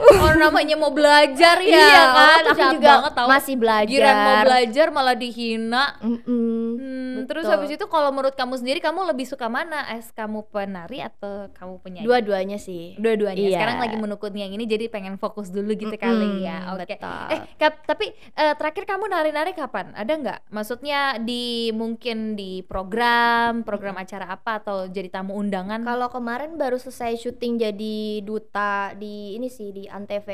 Orang 0.00 0.40
namanya 0.40 0.74
mau 0.80 0.88
belajar 0.88 1.60
ya 1.60 1.76
iya 1.76 2.02
kan 2.08 2.38
tuh 2.40 2.52
aku 2.56 2.66
juga 2.78 2.90
banget 2.96 3.12
tau. 3.12 3.28
masih 3.28 3.54
belajar 3.56 3.90
Giran 3.90 4.16
mau 4.16 4.36
belajar 4.44 4.86
malah 4.88 5.16
dihina. 5.16 5.84
Hmm, 6.00 7.26
terus 7.28 7.44
habis 7.44 7.70
itu 7.74 7.84
kalau 7.84 8.08
menurut 8.08 8.32
kamu 8.32 8.56
sendiri 8.56 8.80
kamu 8.80 9.04
lebih 9.12 9.28
suka 9.28 9.52
mana? 9.52 9.84
Es 9.92 10.08
kamu 10.10 10.48
penari 10.48 11.04
atau 11.04 11.50
kamu 11.52 11.74
penyanyi? 11.84 12.06
dua-duanya 12.06 12.56
sih 12.56 12.96
Dua-duanya. 12.96 13.36
Iya. 13.40 13.56
Sekarang 13.60 13.78
lagi 13.82 13.96
menekuni 13.98 14.38
yang 14.40 14.52
ini 14.56 14.64
jadi 14.64 14.88
pengen 14.88 15.20
fokus 15.20 15.52
dulu 15.52 15.74
gitu 15.76 15.92
Mm-mm, 15.92 16.00
kali 16.00 16.46
ya. 16.46 16.72
Oke. 16.72 16.96
betul. 16.96 17.28
Eh, 17.30 17.40
Kap, 17.58 17.84
tapi 17.84 18.06
eh, 18.14 18.54
terakhir 18.56 18.84
kamu 18.88 19.04
nari-nari 19.10 19.52
kapan? 19.52 19.92
Ada 19.92 20.12
nggak? 20.16 20.40
Maksudnya 20.48 21.20
di 21.20 21.68
mungkin 21.74 22.38
di 22.38 22.62
program, 22.64 23.66
program 23.66 23.98
acara 23.98 24.32
apa 24.32 24.62
atau 24.62 24.86
jadi 24.86 25.10
tamu 25.10 25.36
undangan? 25.36 25.82
Kalau 25.82 26.08
kemarin 26.08 26.56
baru 26.56 26.78
selesai 26.78 27.20
syuting 27.20 27.60
jadi 27.60 27.98
duta 28.22 28.94
di 28.96 29.36
ini 29.36 29.50
sih 29.50 29.74
di 29.74 29.84
Antv. 29.90 30.28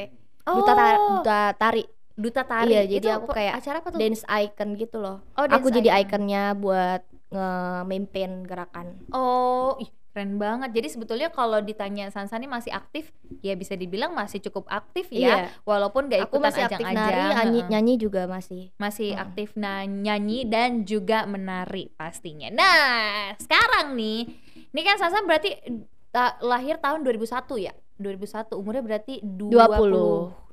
Oh. 0.44 0.60
Duta 0.60 0.72
ta- 0.72 0.94
duta 0.94 1.38
tari, 1.52 1.82
duta 2.14 2.42
tari. 2.42 2.70
Iya, 2.70 2.82
jadi 2.88 3.08
aku 3.16 3.28
kayak 3.28 3.58
acara 3.58 3.76
apa 3.80 3.88
tuh? 3.90 3.98
dance 3.98 4.22
icon 4.24 4.68
gitu 4.74 4.96
loh. 4.96 5.18
Oh, 5.32 5.44
aku 5.44 5.68
jadi 5.68 5.90
icon. 5.90 6.22
ikonnya 6.22 6.54
buat 6.54 7.02
nge-maintain 7.28 8.32
gerakan. 8.42 8.86
Oh, 9.10 9.74
ih, 9.76 9.90
keren 10.08 10.38
banget. 10.38 10.70
Jadi 10.72 10.88
sebetulnya 10.88 11.28
kalau 11.28 11.58
ditanya 11.58 12.08
Sansani 12.08 12.46
masih 12.46 12.70
aktif, 12.70 13.10
ya 13.40 13.52
bisa 13.52 13.74
dibilang 13.74 14.12
masih 14.12 14.38
cukup 14.40 14.64
aktif 14.66 15.10
ya, 15.10 15.18
Iya. 15.18 15.36
walaupun 15.62 16.06
gak 16.06 16.24
Aku 16.24 16.38
ikutan 16.38 16.46
masih 16.46 16.62
aktif 16.64 16.78
ajang-ajang. 16.80 17.10
nari, 17.18 17.34
nyanyi, 17.34 17.60
nyanyi 17.68 17.94
juga 17.98 18.22
masih. 18.24 18.70
masih 18.76 19.10
Mm. 19.12 19.20
aktif 19.20 19.48
na- 19.54 19.84
nyanyi 19.84 20.46
dan 20.46 20.70
juga 20.84 21.26
menari 21.26 21.90
pastinya. 21.92 22.48
Nah, 22.50 22.88
sekarang 23.36 23.92
nih, 23.92 24.30
ini 24.70 24.80
kan 24.80 24.96
Sansan 24.96 25.26
berarti 25.26 25.52
ta- 26.08 26.38
lahir 26.40 26.78
tahun 26.78 27.02
2001 27.02 27.58
ya? 27.58 27.74
2001 27.96 28.52
umurnya 28.60 28.82
berarti 28.84 29.14
20 29.24 29.56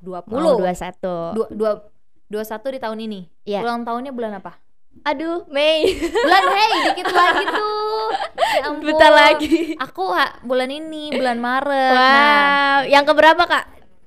20. 0.00 0.32
Mau 0.32 0.56
21. 0.60 1.36
Dua, 1.36 1.46
dua, 1.52 1.72
21 2.32 2.74
di 2.74 2.78
tahun 2.80 2.98
ini. 3.04 3.20
Iya. 3.44 3.60
Ulang 3.62 3.84
tahunnya 3.84 4.12
bulan 4.16 4.40
apa? 4.40 4.56
Aduh, 5.04 5.44
Mei. 5.50 5.98
Bulan 5.98 6.44
Mei, 6.54 6.72
dikit 6.92 7.08
lagi 7.12 7.44
tuh. 7.50 8.08
Ya 8.54 8.70
ampun. 8.70 8.86
Bentar 8.86 9.10
lagi. 9.10 9.74
Aku 9.82 10.14
ha, 10.14 10.38
bulan 10.46 10.70
ini, 10.70 11.10
bulan 11.10 11.42
Maret. 11.42 11.90
Nah, 11.90 12.86
Wow, 12.86 12.86
yang 12.86 13.02
keberapa, 13.02 13.42
Kak? 13.50 13.64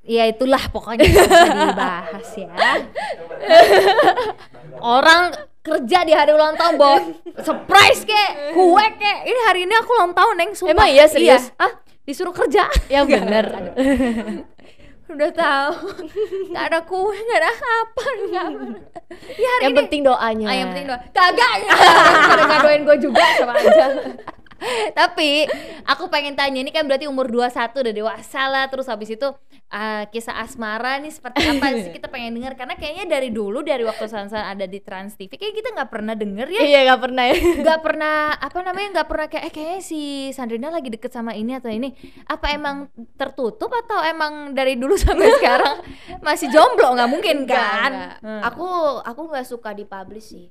ya 0.07 0.23
itulah 0.23 0.63
pokoknya 0.71 1.03
usah 1.03 1.67
dibahas 1.67 2.29
ya. 2.39 2.47
Orang 4.95 5.35
kerja 5.59 6.07
di 6.07 6.15
hari 6.15 6.31
ulang 6.31 6.55
tahun 6.55 6.79
bawa 6.79 6.97
surprise 7.43 8.07
kek, 8.07 8.55
kue 8.55 8.85
kek. 8.95 9.19
Ini 9.27 9.39
hari 9.51 9.67
ini 9.67 9.75
aku 9.75 9.91
ulang 9.99 10.15
tahun, 10.15 10.35
Neng. 10.39 10.51
Sumpah. 10.55 10.71
Emang 10.71 10.87
iya, 10.87 11.11
serius? 11.11 11.51
Ah, 11.59 11.75
disuruh 12.07 12.31
kerja. 12.31 12.71
Nggak, 12.87 13.03
bener. 13.05 13.45
Udah 15.07 15.31
tahu. 15.31 15.75
Gak 16.51 16.63
ada 16.67 16.79
kue, 16.83 17.15
gak 17.15 17.39
ada 17.39 17.51
apa. 17.51 18.05
Nggak. 18.27 18.49
Ya 19.35 19.47
hari 19.47 19.63
Yang 19.63 19.73
ini. 19.75 19.79
penting 19.83 20.01
doanya. 20.03 20.47
Ah, 20.47 20.55
yang 20.55 20.67
penting 20.71 20.87
doa. 20.87 20.99
Kagak. 21.11 21.53
Pada 22.27 22.43
ngadoin 22.47 22.81
gue 22.83 22.97
juga 22.99 23.23
sama 23.39 23.53
aja. 23.55 23.85
Tapi 24.93 25.45
aku 25.83 26.07
pengen 26.07 26.33
tanya 26.33 26.59
ini 26.59 26.69
kan 26.69 26.83
berarti 26.83 27.05
umur 27.05 27.27
21 27.27 27.71
udah 27.73 27.93
dewasa 27.93 28.41
lah 28.47 28.67
terus 28.67 28.87
habis 28.87 29.09
itu 29.09 29.27
ah, 29.67 30.03
kisah 30.07 30.37
asmara 30.37 30.99
nih 30.99 31.11
seperti 31.11 31.43
apa 31.43 31.65
sih 31.83 31.91
kita 31.91 32.07
pengen 32.07 32.35
denger 32.35 32.53
karena 32.55 32.75
kayaknya 32.75 33.05
dari 33.07 33.29
dulu 33.29 33.61
dari 33.61 33.83
waktu 33.83 34.05
Sansan 34.05 34.43
ada 34.43 34.63
di 34.63 34.79
Trans 34.79 35.15
TV 35.15 35.35
kayak 35.35 35.53
kita 35.53 35.69
nggak 35.75 35.91
pernah 35.91 36.13
denger 36.13 36.47
ya 36.49 36.61
Iya, 36.61 36.79
nggak 36.87 37.01
pernah 37.01 37.23
ya. 37.25 37.35
nggak 37.63 37.79
pernah 37.81 38.15
apa 38.33 38.59
namanya 38.61 38.87
nggak 38.99 39.07
pernah 39.07 39.27
kayak 39.27 39.43
eh 39.47 39.53
kayaknya 39.53 39.81
si 39.81 40.01
Sandrina 40.31 40.67
lagi 40.67 40.89
deket 40.89 41.11
sama 41.11 41.31
ini 41.31 41.55
atau 41.55 41.67
ini 41.67 41.91
apa 42.25 42.51
emang 42.51 42.87
tertutup 43.15 43.71
atau 43.71 43.99
emang 44.03 44.51
dari 44.51 44.75
dulu 44.75 44.95
sampai 45.03 45.29
sekarang 45.39 45.75
masih 46.19 46.47
jomblo 46.49 46.95
nggak 46.95 47.09
mungkin 47.09 47.35
Enggak, 47.43 47.55
kan 47.59 47.91
enggak. 47.91 48.15
Hmm. 48.23 48.41
Aku 48.43 48.67
aku 49.03 49.21
nggak 49.29 49.45
suka 49.45 49.71
dipublish 49.71 50.27
sih. 50.31 50.47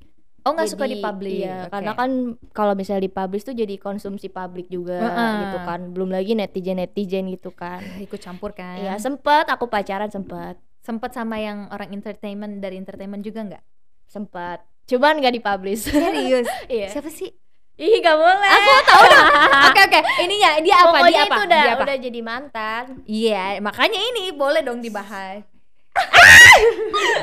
Oh 0.47 0.55
nggak 0.55 0.69
suka 0.69 0.85
dipublish 0.85 1.43
Iya, 1.43 1.57
Oke. 1.61 1.71
karena 1.73 1.91
kan 1.93 2.09
kalau 2.49 2.71
misalnya 2.71 3.03
dipublish 3.03 3.43
tuh 3.43 3.51
jadi 3.51 3.75
konsumsi 3.75 4.27
publik 4.27 4.65
juga 4.67 4.95
Heeh. 4.97 5.33
gitu 5.43 5.57
kan. 5.61 5.91
Belum 5.91 6.07
lagi 6.07 6.31
netizen-netizen 6.33 7.27
gitu 7.27 7.51
kan. 7.51 7.83
ikut 7.97 8.15
campur 8.17 8.51
kan 8.51 8.79
Iya, 8.79 8.95
sempet 8.95 9.45
aku 9.45 9.67
pacaran 9.67 10.07
sempet. 10.07 10.55
sempet 10.79 11.11
sama 11.11 11.35
yang 11.35 11.67
orang 11.67 11.91
entertainment 11.91 12.57
dari 12.57 12.75
entertainment 12.75 13.19
juga 13.19 13.43
nggak 13.43 13.63
Sempet. 14.05 14.63
cuman 14.85 15.19
nggak 15.19 15.35
dipublish 15.35 15.83
Serius? 15.85 16.47
iya 16.71 16.87
Siapa 16.87 17.11
sih? 17.11 17.27
ih 17.75 17.99
nggak 17.99 18.15
boleh 18.15 18.49
Aku 18.49 18.71
tahu 18.83 19.03
dong. 19.05 19.27
Oke 19.67 19.81
oke. 19.83 19.99
Ininya 20.17 20.49
dia 20.57 20.75
apa? 20.77 20.87
Pokoknya 20.89 21.11
dia 21.11 21.19
apa? 21.19 21.27
itu 21.27 21.41
udah 21.43 21.61
dia 21.61 21.73
apa? 21.73 21.83
udah 21.83 21.97
jadi 21.99 22.19
mantan 22.21 22.83
Iya, 23.03 23.43
makanya 23.59 23.99
ini 24.01 24.23
boleh 24.31 24.61
dong 24.61 24.79
dibahas. 24.79 25.43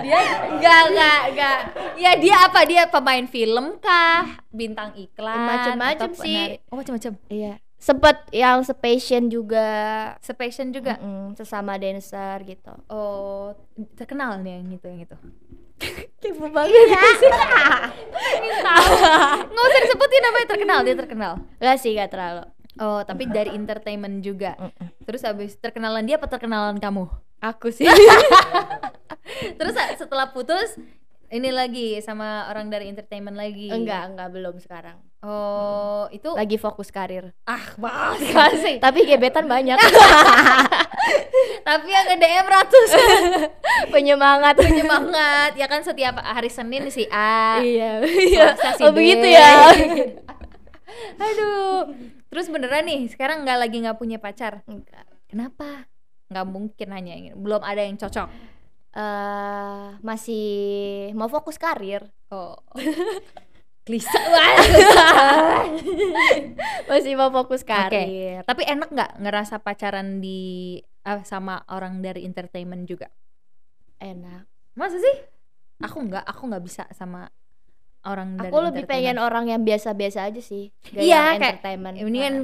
Dia 0.05 0.21
enggak 0.51 0.81
enggak 0.91 1.21
enggak. 1.33 1.59
Ya 1.97 2.13
dia 2.19 2.37
apa? 2.45 2.61
Dia 2.67 2.83
pemain 2.89 3.27
film 3.27 3.79
kah? 3.81 4.43
Bintang 4.51 4.93
iklan? 4.95 5.39
Macem-macem 5.39 6.11
atau 6.11 6.23
sih. 6.23 6.35
penari? 6.35 6.57
Oh, 6.71 6.77
macam-macam. 6.77 7.13
iya 7.31 7.55
sempet 7.85 8.17
yang 8.33 8.65
sepassion 8.65 9.29
juga 9.29 9.69
Sepassion 10.25 10.73
juga. 10.73 10.97
Mm-mm, 10.97 11.37
sesama 11.37 11.77
dancer 11.77 12.41
gitu 12.49 12.73
Oh, 12.89 13.53
terkenal 13.93 14.41
nih 14.41 14.57
yang 14.57 14.73
itu 14.73 14.87
yang 14.89 15.01
itu. 15.05 15.17
kepo 16.25 16.49
banget 16.49 16.73
Nggak 19.53 19.65
usah 19.69 19.81
disebutin 19.85 20.23
namanya 20.25 20.47
terkenal, 20.49 20.79
dia 20.81 20.97
terkenal. 20.97 21.33
Gak 21.61 21.77
sih 21.77 21.93
gak 21.93 22.09
terlalu 22.09 22.49
Oh, 22.75 23.07
tapi 23.07 23.31
dari 23.31 23.55
entertainment 23.55 24.19
juga. 24.19 24.59
Terus 25.07 25.23
habis 25.23 25.55
terkenalan 25.63 26.03
dia 26.09 26.19
apa 26.19 26.27
terkenalan 26.27 26.83
kamu? 26.83 27.07
Aku 27.45 27.69
sih 27.69 27.85
Terus 29.59 29.73
setelah 29.97 30.31
putus 30.31 30.77
ini 31.29 31.51
lagi 31.51 31.99
sama 31.99 32.47
orang 32.47 32.69
dari 32.69 32.87
entertainment 32.87 33.35
lagi. 33.35 33.67
enggak 33.67 34.07
enggak 34.09 34.29
belum 34.31 34.57
sekarang 34.57 35.01
Oh, 35.21 36.05
itu 36.09 36.29
lagi 36.31 36.55
fokus 36.55 36.89
karir 36.89 37.33
ah 37.43 37.65
bahas 37.75 38.21
sih. 38.57 38.77
tapi 38.79 39.05
gebetan 39.05 39.45
banyak 39.45 39.77
Tapi 41.65 41.89
yang 41.89 42.07
nge-DM 42.07 42.47
ratus 42.47 42.91
penyemangat 43.95 44.53
penyemangat. 44.55 45.57
Ya 45.57 45.65
kan 45.65 45.81
setiap 45.81 46.17
hari 46.17 46.49
Senin 46.49 46.89
si 46.89 47.09
A. 47.09 47.57
iya 47.59 48.05
iya 48.05 48.53
si 48.53 48.85
oh 48.85 48.93
B. 48.93 49.01
begitu 49.01 49.27
ya 49.27 49.73
Aduh. 51.17 51.89
Terus 52.29 52.47
beneran 52.49 52.85
nih, 52.85 53.07
sekarang 53.09 53.43
nggak 53.43 53.59
lagi 53.59 53.77
nggak 53.81 53.97
punya 53.97 54.19
pacar. 54.19 54.61
enggak 54.67 55.07
Kenapa? 55.25 55.89
Nggak 56.35 56.47
mungkin 56.51 56.89
hanya 56.91 57.13
ingin. 57.15 57.39
Belum 57.39 57.63
ada 57.63 57.81
yang 57.81 57.95
cocok. 57.95 58.29
eh 58.95 59.87
masih 60.07 60.47
mau 61.19 61.27
fokus 61.27 61.59
karir 61.59 62.07
Oh. 62.31 62.55
Klise 63.85 64.17
banget. 64.17 64.81
masih 66.91 67.13
mau 67.15 67.29
fokus 67.29 67.63
karir 67.63 68.41
Tapi 68.43 68.63
enak 68.65 68.89
nggak 68.91 69.11
ngerasa 69.21 69.61
pacaran 69.61 70.19
di 70.19 70.81
ah, 71.05 71.21
sama 71.23 71.63
orang 71.69 72.01
dari 72.01 72.25
entertainment 72.25 72.87
juga? 72.87 73.11
enak 73.99 74.47
Masa 74.75 74.99
sih? 74.99 75.17
Aku 75.83 76.03
nggak, 76.03 76.25
aku 76.27 76.43
nggak 76.51 76.65
bisa 76.65 76.83
sama 76.91 77.31
orang 78.05 78.37
dari 78.37 78.53
aku 78.53 78.59
lebih 78.63 78.85
pengen 78.85 79.17
entertainment. 79.17 79.27
orang 79.27 79.45
yang 79.49 79.63
biasa-biasa 79.65 80.29
aja 80.29 80.41
sih 80.45 80.69
gak 80.93 81.03
Iya, 81.03 81.09
yang 81.09 81.25
kayak 81.41 81.53
entertainment 81.61 81.97
ini 81.99 82.19
kan 82.21 82.35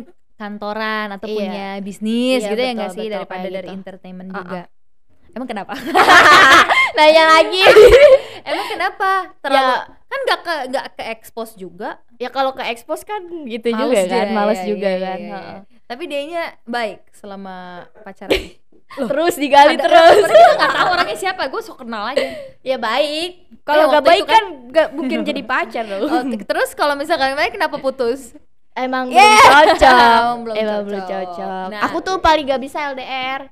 kantoran 0.40 1.12
atau 1.12 1.26
Iya. 1.26 1.36
punya 1.36 1.66
bisnis 1.80 2.40
Iya, 2.40 2.50
gitu 2.50 2.60
ya 2.62 2.72
nggak 2.72 2.90
sih 2.90 3.04
betul, 3.04 3.14
daripada 3.14 3.38
kayak 3.38 3.52
dari 3.52 3.66
gitu. 3.66 3.76
entertainment 3.76 4.28
Uh-uh. 4.30 4.40
juga. 4.40 4.60
Emang 5.30 5.46
kenapa? 5.46 5.72
nanya 6.96 7.24
lagi 7.30 7.62
Emang 8.50 8.66
kenapa? 8.66 9.10
Terlalu 9.38 9.74
kan 10.02 10.18
nggak 10.20 10.40
ke 10.40 10.54
nggak 10.68 10.86
ke 10.90 11.02
expose 11.08 11.52
juga. 11.54 12.00
ya 12.16 12.28
kalau 12.28 12.50
ke 12.50 12.66
expose 12.66 13.00
kan 13.02 13.22
gitu 13.46 13.70
Males 13.70 13.94
juga 14.02 14.10
kan 14.10 14.26
males 14.30 14.58
iya, 14.58 14.66
juga 14.66 14.88
iya, 14.88 14.98
kan 14.98 15.18
Heeh. 15.20 15.30
iya. 15.30 15.58
Tapi 15.86 16.02
dianya 16.04 16.44
baik 16.64 17.00
selama 17.12 17.56
pacaran. 18.00 18.34
terus 19.06 19.38
digali 19.38 19.78
Ada- 19.78 19.86
terus 19.86 20.16
kita 20.26 20.50
nggak 20.52 20.72
tahu 20.74 20.88
orangnya 20.90 21.14
siapa. 21.16 21.42
Gue 21.46 21.62
sok 21.62 21.78
kenal 21.80 22.10
aja. 22.10 22.26
ya 22.60 22.74
baik 22.76 23.30
kalau 23.62 23.86
Eh, 23.86 23.90
waktu 23.92 24.08
baik 24.08 24.20
itu 24.20 24.28
kan 24.28 24.44
nggak 24.66 24.88
mungkin 24.92 25.18
jadi 25.22 25.42
pacar 25.42 25.84
loh 25.86 25.98
Oh, 26.02 26.22
terus 26.26 26.74
kalau 26.74 26.94
misalkan 26.94 27.32
baik 27.32 27.54
kenapa 27.54 27.78
putus? 27.78 28.34
Emang 28.72 29.08
Yeah. 29.08 29.26
belum 29.26 29.50
cocok 29.72 30.20
Belum 30.40 30.54
emang 30.54 30.66
cocok. 30.74 30.86
belum 30.86 31.02
cocok 31.04 31.66
Nah. 31.70 31.80
aku 31.82 31.96
tuh 32.00 32.16
paling 32.18 32.44
gak 32.44 32.60
bisa 32.60 32.78
LDR 32.88 33.50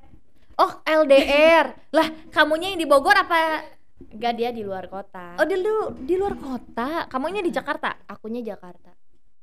Oh 0.55 0.71
LDR. 0.83 1.65
lah 1.89 2.07
kamunya 2.29 2.69
yang 2.69 2.77
di 2.77 2.85
Bogor 2.85 3.15
apa? 3.15 3.63
Gak 4.11 4.33
dia 4.33 4.51
di 4.51 4.59
luar 4.59 4.85
kota 4.85 5.35
Oh 5.35 5.43
di 5.43 5.55
lu 5.55 5.71
di 5.97 6.15
luar 6.15 6.33
kota. 6.33 7.05
Kamunya 7.05 7.39
di 7.39 7.47
Jakarta. 7.49 7.95
akunya 8.05 8.43
Jakarta 8.45 8.91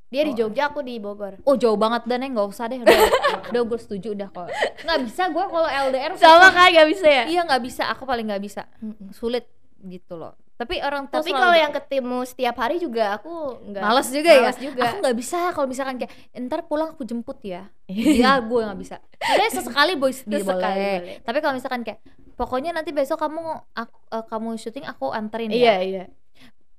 dia 0.07 0.23
di 0.23 0.33
Oh. 0.33 0.39
Jogja 0.39 0.69
aku 0.69 0.81
di 0.81 0.97
Bogor 0.97 1.41
Oh 1.43 1.55
jauh 1.55 1.75
banget 1.75 2.05
dan 2.05 2.21
ya 2.21 2.31
nggak 2.31 2.47
usah 2.47 2.65
deh. 2.67 2.79
Udah, 2.79 2.95
udah 3.51 3.63
gue 3.65 3.79
setuju 3.79 4.13
udah 4.13 4.29
kok. 4.29 4.49
Nggak 4.81 5.01
bisa 5.03 5.23
gue 5.27 5.45
kalau 5.47 5.67
LDR 5.67 6.13
sama 6.15 6.49
kan 6.49 6.69
gak 6.71 6.89
bisa 6.89 7.07
ya 7.07 7.25
Iya 7.27 7.41
nggak 7.43 7.63
bisa. 7.63 7.83
Aku 7.91 8.05
paling 8.05 8.23
nggak 8.25 8.39
bisa. 8.39 8.71
Sulit 9.11 9.49
gitu 9.85 10.17
loh. 10.17 10.35
Tapi 10.57 10.81
orang 10.81 11.05
tua 11.05 11.21
tapi 11.21 11.37
kalau 11.37 11.53
yang 11.53 11.69
ketemu 11.69 12.25
setiap 12.25 12.57
hari 12.57 12.81
juga 12.81 13.21
aku 13.21 13.61
nggak 13.61 13.83
Males 13.85 14.09
juga 14.09 14.31
ya. 14.33 14.41
Males 14.49 14.61
juga 14.61 14.81
Aku 14.89 14.97
nggak 15.05 15.17
bisa 15.21 15.39
kalau 15.53 15.67
misalkan 15.69 15.97
kayak 16.01 16.13
ntar 16.49 16.65
pulang 16.65 16.97
aku 16.97 17.05
jemput 17.05 17.37
ya. 17.45 17.69
Iya 17.93 18.41
gue 18.41 18.61
nggak 18.65 18.81
bisa. 18.81 18.97
Maksudnya 19.21 19.51
sesekali 19.53 19.93
boys 20.01 20.25
Sesekali 20.25 20.49
boleh. 20.49 20.97
boleh. 21.05 21.17
Tapi 21.21 21.39
kalau 21.45 21.55
misalkan 21.61 21.85
kayak 21.85 22.01
pokoknya 22.41 22.73
nanti 22.73 22.97
besok 22.97 23.21
kamu 23.21 23.41
aku, 23.77 23.97
eh, 24.17 24.25
kamu 24.33 24.49
syuting 24.57 24.85
aku 24.89 25.13
anterin 25.13 25.53
iya 25.53 25.77
ya. 25.77 25.85
iya 25.85 26.05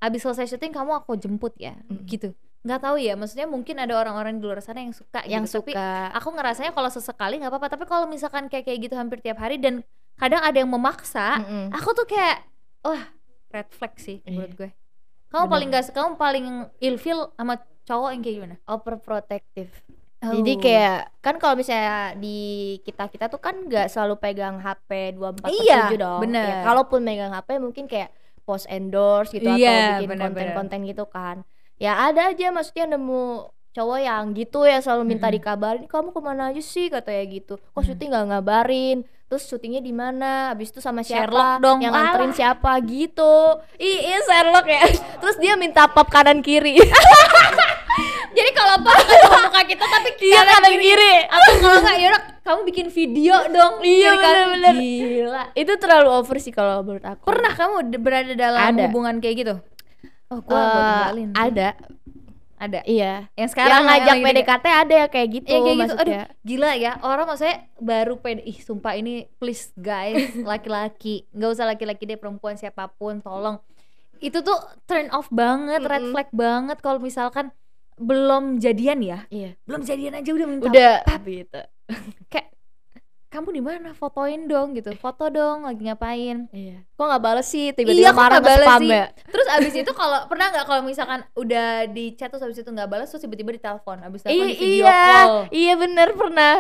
Abis 0.02 0.26
selesai 0.26 0.58
syuting 0.58 0.74
kamu 0.74 0.98
aku 1.06 1.14
jemput 1.14 1.54
ya. 1.62 1.78
Mm. 1.86 2.02
Gitu. 2.10 2.34
Nggak 2.66 2.82
tahu 2.82 2.98
ya. 2.98 3.14
Maksudnya 3.14 3.46
mungkin 3.46 3.78
ada 3.78 3.94
orang-orang 3.94 4.42
di 4.42 4.44
luar 4.46 4.58
sana 4.66 4.82
yang 4.82 4.98
suka 4.98 5.22
yang 5.30 5.46
gitu. 5.46 5.62
Tapi 5.62 5.78
suka 5.78 6.10
aku 6.18 6.30
ngerasanya 6.34 6.74
kalau 6.74 6.90
sesekali 6.90 7.38
nggak 7.38 7.54
apa-apa. 7.54 7.78
Tapi 7.78 7.86
kalau 7.86 8.10
misalkan 8.10 8.50
kayak 8.50 8.66
kayak 8.66 8.90
gitu 8.90 8.98
hampir 8.98 9.22
tiap 9.22 9.38
hari 9.38 9.62
dan 9.62 9.86
kadang 10.18 10.42
ada 10.42 10.58
yang 10.58 10.70
memaksa, 10.74 11.46
Mm-mm. 11.46 11.78
aku 11.78 11.94
tuh 11.94 12.10
kayak 12.10 12.42
wah 12.88 13.04
red 13.50 13.68
flag 13.70 13.94
sih 13.98 14.18
Iya. 14.20 14.32
menurut 14.32 14.54
gue. 14.56 14.70
Kamu 15.28 15.36
Bener. 15.42 15.52
paling 15.52 15.68
gak 15.70 15.86
kamu 15.92 16.12
paling 16.16 16.46
ilfeel 16.80 17.20
sama 17.34 17.56
cowok 17.84 18.10
yang 18.10 18.22
kayak 18.22 18.36
gimana? 18.38 18.56
overprotective 18.66 19.72
Oh. 20.18 20.34
Jadi 20.34 20.58
kayak 20.58 21.14
kan 21.22 21.38
kalau 21.38 21.54
misalnya 21.54 22.18
di 22.18 22.38
kita 22.82 23.06
kita 23.06 23.30
tuh 23.30 23.38
kan 23.38 23.54
nggak 23.54 23.86
selalu 23.86 24.18
pegang 24.18 24.58
HP 24.58 25.14
24 25.14 25.46
per 25.46 25.50
Iya, 25.54 25.80
7 25.86 25.94
dong. 25.96 26.20
bener. 26.26 26.42
Ya, 26.44 26.58
kalaupun 26.66 27.06
megang 27.06 27.30
HP 27.30 27.62
mungkin 27.62 27.86
kayak 27.86 28.10
post 28.42 28.66
endorse 28.66 29.30
gitu 29.30 29.46
Iya, 29.46 30.02
atau 30.02 30.02
bikin 30.02 30.18
konten-konten 30.18 30.80
gitu 30.90 31.06
kan. 31.06 31.46
Ya 31.78 32.02
ada 32.02 32.34
aja 32.34 32.50
maksudnya 32.50 32.98
nemu 32.98 33.46
cowok 33.70 34.00
yang 34.02 34.34
gitu 34.34 34.66
ya 34.66 34.82
selalu 34.82 35.06
minta 35.06 35.30
Mm-mm. 35.30 35.38
dikabarin 35.38 35.86
kamu 35.86 36.10
ke 36.10 36.20
mana 36.20 36.50
aja 36.50 36.66
sih 36.66 36.90
katanya 36.90 37.24
gitu 37.30 37.62
kok 37.62 37.78
Mm. 37.78 37.86
syuting 37.86 38.10
nggak 38.10 38.26
ngabarin 38.34 38.98
terus 39.28 39.44
syutingnya 39.44 39.80
di 39.80 39.92
mana 39.92 40.52
habis 40.52 40.72
itu 40.72 40.80
sama 40.80 41.04
siapa 41.04 41.28
Sherlock 41.28 41.60
dong. 41.60 41.80
yang 41.84 41.92
nganterin 41.92 42.32
siapa 42.32 42.72
gitu 42.82 43.60
ih 43.76 43.98
iya 44.08 44.20
Sherlock 44.24 44.64
ya 44.66 44.88
terus 45.20 45.36
dia 45.36 45.54
minta 45.54 45.84
pop 45.86 46.08
kanan 46.08 46.40
kiri 46.40 46.80
Jadi 48.28 48.54
kalau 48.54 48.78
apa 48.78 48.94
ketemu 49.02 49.38
muka 49.42 49.62
kita 49.66 49.82
tapi 49.82 50.10
iya 50.22 50.42
kanan 50.46 50.74
kiri 50.78 51.14
Atau 51.26 51.52
kalau 51.58 51.78
enggak 51.82 51.98
yaudah 51.98 52.22
kamu 52.46 52.60
bikin 52.64 52.88
video 52.88 53.36
dong. 53.50 53.82
Iya, 53.82 54.08
Kiri 54.08 54.18
kanan. 54.18 54.36
bener-bener. 54.48 54.76
Gila. 54.78 55.44
itu 55.52 55.74
terlalu 55.76 56.10
over 56.14 56.38
sih 56.38 56.54
kalau 56.54 56.80
menurut 56.80 57.02
aku 57.02 57.26
Pernah 57.26 57.52
kamu 57.52 57.76
berada 57.98 58.34
dalam 58.38 58.62
Ada. 58.72 58.84
hubungan 58.86 59.18
kayak 59.18 59.36
gitu? 59.42 59.56
Oh, 60.30 60.40
gua 60.40 60.62
tinggalin. 61.10 61.30
ada 61.34 61.68
Ada. 62.58 62.82
iya. 62.84 63.30
Yang 63.34 63.50
sekarang 63.54 63.70
yang 63.70 63.86
ngajak 63.86 64.16
deket- 64.16 64.26
PDKT 64.28 64.66
ada 64.68 64.94
ya 64.96 65.08
kayak 65.08 65.28
gitu 65.32 65.48
Ya 65.48 65.60
kayak 65.60 65.78
gitu, 65.78 65.94
aduh 65.94 65.94
maksudnya 65.94 66.24
gila 66.42 66.72
ya. 66.74 66.92
Orang 67.00 67.26
maksudnya 67.26 67.58
baru 67.78 68.18
pede 68.18 68.42
ih 68.42 68.58
sumpah 68.58 68.94
ini 68.94 69.14
please 69.38 69.70
guys 69.74 70.18
laki-laki. 70.50 71.30
Nggak 71.32 71.50
usah 71.54 71.66
laki-laki 71.66 72.04
deh 72.04 72.18
perempuan 72.18 72.58
siapa 72.58 72.90
pun 72.90 73.22
tolong. 73.22 73.62
Itu 74.18 74.42
tuh 74.42 74.58
turn 74.84 75.14
off 75.14 75.30
banget 75.30 75.80
red 75.80 76.02
Mm-mm. 76.02 76.12
flag 76.12 76.30
banget 76.34 76.78
kalau 76.82 76.98
misalkan 76.98 77.54
belum 77.96 78.58
jadian 78.58 79.00
ya. 79.00 79.20
Iya. 79.30 79.54
Belum 79.64 79.82
jadian 79.82 80.18
aja 80.18 80.30
udah 80.30 80.48
minta 80.48 80.66
udah. 80.66 80.96
pap. 81.04 81.22
gitu. 81.24 81.62
Kayak 82.28 82.57
kamu 83.38 83.50
di 83.52 83.62
mana 83.62 83.90
fotoin 83.92 84.42
dong 84.44 84.74
gitu 84.74 84.90
foto 84.96 85.30
dong 85.30 85.64
lagi 85.64 85.82
ngapain 85.84 86.50
iya 86.52 86.82
kok 86.90 87.06
nggak 87.06 87.22
bales 87.22 87.46
sih 87.46 87.70
Iya, 87.70 87.78
tiba-tiba 87.78 88.10
kok 88.10 88.18
marah 88.18 88.30
nggak 88.36 88.48
bales 88.50 88.68
sih? 88.76 88.90
ya 88.90 89.04
terus 89.28 89.48
abis 89.48 89.74
itu 89.76 89.92
kalau 89.92 90.20
pernah 90.26 90.50
nggak 90.50 90.66
kalau 90.66 90.82
misalkan 90.82 91.20
udah 91.34 91.68
di 91.88 92.12
chat 92.12 92.28
terus 92.28 92.42
abis 92.42 92.58
itu 92.58 92.68
nggak 92.68 92.88
balas 92.88 93.08
terus 93.08 93.22
tiba-tiba 93.22 93.54
ditelepon 93.54 94.02
abis 94.04 94.20
telepon 94.22 94.42
I- 94.42 94.50
di 94.50 94.56
video 94.56 94.84
iya 94.84 94.98
call 95.06 95.30
iya 95.52 95.74
bener 95.76 96.10
pernah 96.12 96.56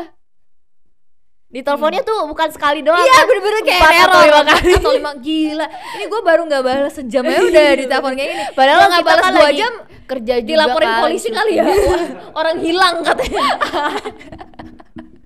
di 1.47 1.59
teleponnya 1.61 2.03
tuh 2.03 2.27
bukan 2.27 2.49
sekali 2.49 2.83
doang 2.83 2.99
Iya 2.99 3.07
kan? 3.09 3.23
bener-bener 3.25 3.61
kayak 3.63 3.79
Empat 3.79 3.95
atau 4.03 4.19
lima 4.21 4.41
kali. 4.43 4.71
atau 4.75 4.91
lima 4.91 5.11
gila. 5.15 5.65
Ini 5.95 6.03
gue 6.05 6.21
baru 6.21 6.41
nggak 6.43 6.59
balas 6.61 6.93
sejam 6.93 7.23
ya 7.23 7.39
udah 7.39 7.67
ditelepon 7.73 8.13
kayak 8.13 8.29
gini. 8.29 8.43
Padahal 8.51 8.77
nggak 8.85 9.05
balas 9.07 9.23
kan 9.23 9.31
dua 9.31 9.51
jam 9.55 9.73
kerja 10.05 10.33
juga 10.37 10.43
dilaporin 10.45 10.89
kan. 10.89 11.01
polisi 11.01 11.29
kali 11.31 11.51
ya. 11.55 11.63
Wah, 11.63 12.03
orang 12.35 12.57
hilang 12.59 12.95
katanya. 12.99 13.43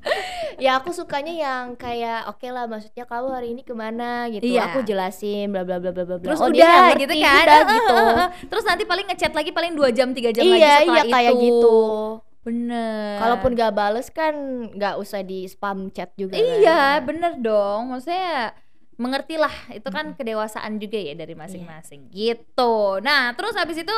ya 0.63 0.81
aku 0.81 0.89
sukanya 0.91 1.33
yang 1.33 1.65
kayak 1.77 2.27
oke 2.29 2.43
lah 2.49 2.65
maksudnya 2.65 3.05
kamu 3.05 3.27
hari 3.31 3.47
ini 3.53 3.61
ke 3.61 3.73
mana 3.73 4.27
gitu 4.29 4.43
Iya. 4.45 4.73
aku 4.73 4.81
jelasin 4.83 5.49
bla 5.49 5.61
bla 5.63 5.77
bla 5.77 5.91
bla 5.93 6.03
bla 6.05 6.17
bla. 6.17 6.25
Terus 6.25 6.39
oh, 6.41 6.49
udah 6.49 6.57
nggak 6.57 6.81
ngerti, 6.93 7.01
gitu 7.05 7.13
kan. 7.21 7.45
udah 7.45 7.61
gitu. 7.75 7.97
Terus 8.49 8.63
nanti 8.65 8.83
paling 8.85 9.05
ngechat 9.09 9.33
lagi 9.33 9.51
paling 9.53 9.73
dua 9.77 9.89
jam 9.93 10.09
tiga 10.11 10.29
jam 10.33 10.43
lagi 10.45 10.59
iya 10.59 10.73
setelah 10.81 10.95
iya 10.95 11.03
itu. 11.05 11.13
kayak 11.13 11.33
gitu 11.37 11.77
Bener. 12.41 13.21
kalaupun 13.21 13.53
gak 13.53 13.69
bales 13.77 14.07
kan 14.09 14.33
nggak 14.73 14.97
usah 14.97 15.21
di 15.21 15.45
spam 15.45 15.93
chat 15.93 16.09
juga 16.17 16.33
kan. 16.33 16.41
Iya 16.41 16.81
bener 17.05 17.37
dong. 17.37 17.93
Maksudnya 17.93 18.57
mengertilah 19.01 19.73
itu 19.73 19.89
kan 19.89 20.13
kedewasaan 20.13 20.77
juga 20.77 21.01
ya 21.01 21.17
dari 21.17 21.33
masing-masing 21.33 22.13
gitu. 22.13 23.01
Nah, 23.01 23.33
terus 23.33 23.57
habis 23.57 23.81
itu 23.81 23.95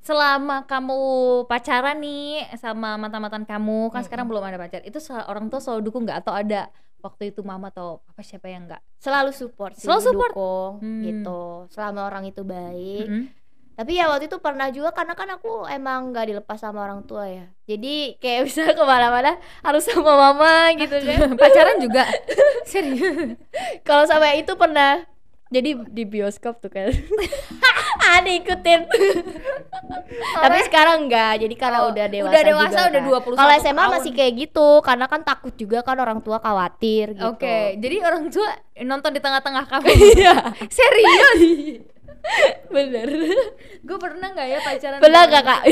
selama 0.00 0.64
kamu 0.64 0.96
pacaran 1.44 2.00
nih 2.00 2.48
sama 2.56 2.96
mantan-mantan 2.96 3.44
kamu, 3.44 3.92
kan 3.92 4.00
sekarang 4.00 4.24
belum 4.24 4.40
ada 4.40 4.56
pacar. 4.56 4.80
Itu 4.88 4.96
orang 5.28 5.52
tua 5.52 5.60
selalu 5.60 5.92
dukung 5.92 6.08
nggak 6.08 6.24
atau 6.24 6.32
ada 6.32 6.72
waktu 7.04 7.30
itu 7.30 7.44
mama 7.44 7.68
atau 7.68 8.00
apa 8.08 8.24
siapa 8.24 8.48
yang 8.48 8.64
nggak? 8.64 8.80
Selalu 8.98 9.30
support 9.36 9.76
sih, 9.76 9.84
Selalu 9.84 10.00
support? 10.02 10.32
dukung 10.32 10.72
Hmm. 10.80 11.02
gitu. 11.04 11.40
Selama 11.68 12.08
orang 12.08 12.24
itu 12.26 12.42
baik. 12.42 13.06
Mm-mm. 13.06 13.24
Tapi 13.78 13.94
ya 13.94 14.10
waktu 14.10 14.26
itu 14.26 14.42
pernah 14.42 14.74
juga 14.74 14.90
karena 14.90 15.14
kan 15.14 15.30
aku 15.30 15.62
emang 15.70 16.10
gak 16.10 16.26
dilepas 16.26 16.58
sama 16.58 16.82
orang 16.82 17.06
tua 17.06 17.30
ya. 17.30 17.46
Jadi 17.62 18.18
kayak 18.18 18.42
bisa 18.50 18.74
ke 18.74 18.82
mana-mana 18.82 19.38
harus 19.62 19.86
sama 19.86 20.18
mama 20.18 20.74
gitu 20.74 20.98
kan. 20.98 21.30
pacaran 21.40 21.78
juga 21.78 22.02
serius. 22.66 23.38
Kalau 23.86 24.02
sama 24.02 24.34
yang 24.34 24.42
itu 24.42 24.58
pernah. 24.58 25.06
Jadi 25.48 25.78
di 25.94 26.04
bioskop 26.04 26.60
tuh 26.60 26.68
kan. 26.68 26.90
ah 28.04 28.20
diikutin. 28.20 28.84
Tapi 30.34 30.58
sekarang 30.68 31.08
enggak. 31.08 31.40
Jadi 31.40 31.54
karena 31.56 31.86
Oh, 31.86 31.94
udah 31.94 32.04
dewasa 32.04 32.34
udah 32.34 32.42
dewasa, 32.44 32.68
juga 32.68 32.84
udah 32.90 33.00
kan. 33.00 33.12
21 33.32 33.38
Kalau 33.38 33.52
SMA 33.56 33.78
tahun. 33.80 33.94
masih 33.96 34.12
kayak 34.12 34.32
gitu 34.36 34.68
karena 34.84 35.06
kan 35.08 35.20
takut 35.24 35.54
juga 35.56 35.78
kan 35.80 35.96
orang 35.96 36.20
tua 36.20 36.36
khawatir 36.36 37.16
gitu. 37.16 37.30
Oke, 37.32 37.78
jadi 37.80 37.96
orang 38.04 38.28
tua 38.28 38.48
nonton 38.84 39.10
di 39.14 39.20
tengah-tengah 39.22 39.64
kamu. 39.70 39.86
Iya. 39.88 40.36
Serius? 40.68 41.40
Bener. 42.68 43.08
Gue 43.80 43.98
pernah 43.98 44.28
nggak 44.30 44.48
ya 44.48 44.58
pacaran? 44.60 44.98
Pernah 45.00 45.22
gak 45.26 45.44
kak? 45.44 45.62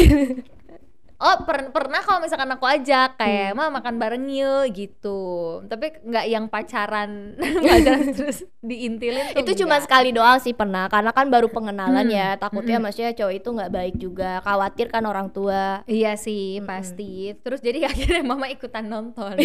Oh 1.16 1.48
per- 1.48 1.72
pernah 1.72 2.04
kalau 2.04 2.20
misalkan 2.20 2.52
aku 2.52 2.68
ajak 2.68 3.16
kayak 3.16 3.56
Hmm. 3.56 3.56
mah 3.56 3.72
makan 3.72 3.96
bareng 3.96 4.28
yuk 4.28 4.68
gitu 4.68 5.20
tapi 5.64 5.96
nggak 6.04 6.26
yang 6.28 6.44
pacaran 6.44 7.32
pacaran 7.64 8.12
terus 8.20 8.44
diintilin 8.60 9.32
tuh 9.32 9.40
itu 9.40 9.64
cuma 9.64 9.80
sekali 9.80 10.12
doang 10.12 10.36
sih 10.36 10.52
pernah 10.52 10.92
karena 10.92 11.16
kan 11.16 11.32
baru 11.32 11.48
pengenalan 11.48 12.04
Hmm, 12.04 12.12
ya 12.12 12.36
takutnya 12.36 12.76
mm-mm. 12.76 12.84
maksudnya 12.84 13.16
cowok 13.16 13.32
itu 13.32 13.48
nggak 13.48 13.72
baik 13.72 13.94
juga 13.96 14.44
khawatir 14.44 14.92
kan 14.92 15.08
orang 15.08 15.32
tua 15.32 15.80
iya 15.88 16.20
sih 16.20 16.60
Mm-mm. 16.60 16.68
pasti 16.68 17.32
terus 17.40 17.64
jadi 17.64 17.86
akhirnya 17.88 18.20
mama 18.20 18.52
ikutan 18.52 18.84
nonton 18.84 19.40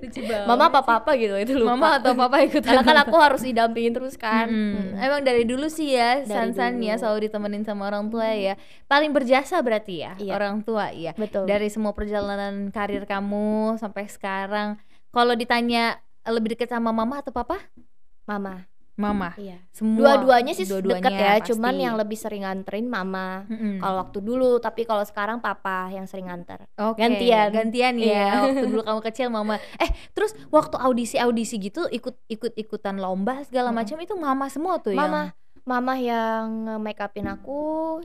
lucu 0.00 0.20
banget 0.22 0.46
mama 0.46 0.64
apa 0.68 0.80
papa 0.80 1.10
gitu 1.16 1.34
itu 1.36 1.52
lupa 1.56 1.72
mama 1.72 1.88
atau 1.96 2.12
papa 2.12 2.36
ikutan 2.40 2.68
karena 2.68 2.82
kan 2.84 2.98
aku 3.02 3.16
harus 3.16 3.42
didampingin 3.42 3.92
terus 3.92 4.14
kan 4.14 4.46
Mm-mm. 4.46 4.94
Mm. 4.94 5.00
Emang 5.00 5.20
dari 5.22 5.42
dulu 5.42 5.66
sih 5.66 5.96
ya, 5.96 6.22
Sansan 6.24 6.78
ya 6.78 6.94
selalu 6.94 7.26
ditemenin 7.26 7.64
sama 7.64 7.88
orang 7.88 8.08
tua 8.08 8.28
ya. 8.30 8.54
Paling 8.86 9.10
berjasa 9.10 9.58
berarti 9.60 10.04
ya 10.04 10.12
Iya. 10.16 10.32
orang 10.36 10.60
tua 10.60 10.92
ya. 10.92 11.16
betul 11.16 11.48
Dari 11.48 11.66
semua 11.66 11.90
perjalanan 11.90 12.68
karir 12.68 13.04
kamu 13.04 13.76
sampai 13.76 14.06
sekarang, 14.06 14.76
kalau 15.08 15.32
ditanya 15.32 15.98
lebih 16.22 16.54
dekat 16.54 16.68
sama 16.68 16.92
mama 16.92 17.18
atau 17.18 17.32
papa? 17.32 17.58
mama 18.22 18.69
Mama. 19.00 19.28
iya 19.34 19.56
Semua. 19.70 19.96
dua-duanya 19.96 20.52
sih 20.52 20.62
dua-duanya 20.62 21.00
deket 21.00 21.12
ya 21.14 21.32
pasti. 21.34 21.46
cuman 21.48 21.74
yang 21.74 21.94
lebih 21.94 22.14
sering 22.14 22.42
nganterin 22.42 22.84
mama 22.84 23.42
Mm-mm. 23.46 23.78
kalau 23.78 23.96
waktu 23.98 24.18
dulu 24.20 24.50
tapi 24.56 24.84
kalau 24.84 25.00
sekarang 25.02 25.38
papa 25.38 25.88
yang 25.88 26.04
sering 26.04 26.26
nganter 26.26 26.68
Oke, 26.76 26.98
gantian. 26.98 27.48
gantian 27.50 27.94
ya. 27.96 28.04
Iya. 28.04 28.26
Waktu 28.44 28.66
dulu 28.66 28.82
kamu 28.82 29.00
kecil 29.02 29.26
mama. 29.28 29.56
Eh, 29.76 29.88
terus 30.10 30.32
waktu 30.48 30.76
audisi-audisi 30.76 31.56
gitu 31.58 31.88
ikut 31.88 32.14
ikut 32.26 32.52
ikutan 32.54 32.94
lomba 32.94 33.40
segala 33.42 33.70
macam 33.70 33.96
itu 33.96 34.12
mama 34.14 34.46
semua 34.46 34.76
tuh 34.76 34.92
mama 34.92 35.32
mama 35.62 35.94
yang 35.94 36.46
make 36.78 36.98
upin 36.98 37.24
aku 37.24 38.00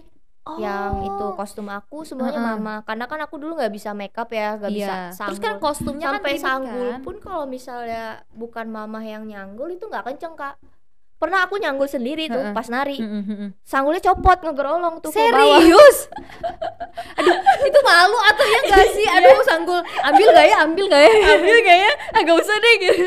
yang 0.46 0.62
yang 0.62 1.10
itu 1.10 1.26
kostum 1.34 1.66
aku 1.68 2.04
semuanya 2.04 2.38
Heeh. 2.38 2.50
mama 2.54 2.76
karena 2.84 3.04
kan 3.04 3.18
aku 3.18 3.36
dulu 3.36 3.58
nggak 3.58 3.74
bisa 3.74 3.92
make 3.92 4.14
up 4.14 4.30
ya 4.30 4.54
nggak 4.56 4.70
bisa 4.72 4.94
Iya. 5.02 5.10
sanggul 5.10 5.30
Terus 5.32 5.42
kan 5.42 5.56
kostumnya 5.58 6.06
kan 6.06 6.14
sampai 6.16 6.32
ribet 6.32 6.46
sanggul 6.46 6.88
kan? 6.88 7.02
pun 7.02 7.16
kalau 7.18 7.46
misalnya 7.46 8.04
bukan 8.32 8.68
mama 8.68 9.02
yang 9.02 9.26
nyanggul 9.26 9.66
itu 9.68 9.82
nggak 9.84 10.06
kenceng 10.06 10.36
kak 10.36 10.54
pernah 11.26 11.42
aku 11.42 11.58
nyanggul 11.58 11.86
sendiri 11.86 12.30
tuh 12.30 12.54
pas 12.54 12.68
nari 12.68 13.02
sanggulnya 13.62 14.02
copot 14.04 14.38
ngegerolong 14.40 15.02
tuh 15.02 15.10
Serius? 15.10 15.98
Aduh, 17.18 17.36
itu 17.62 17.80
malu 17.82 18.18
atau 18.24 18.46
ya 18.46 18.60
enggak 18.62 18.88
sih? 18.92 19.04
Aduh, 19.06 19.42
sanggul. 19.44 19.80
Ambil 20.02 20.28
gak 20.30 20.46
ya? 20.46 20.58
Ambil 20.62 20.86
gak 20.86 21.02
ya? 21.02 21.12
ambil 21.36 21.58
kayaknya 21.60 21.94
agak 22.14 22.36
usah 22.38 22.56
deh 22.56 22.76
gitu 22.78 23.06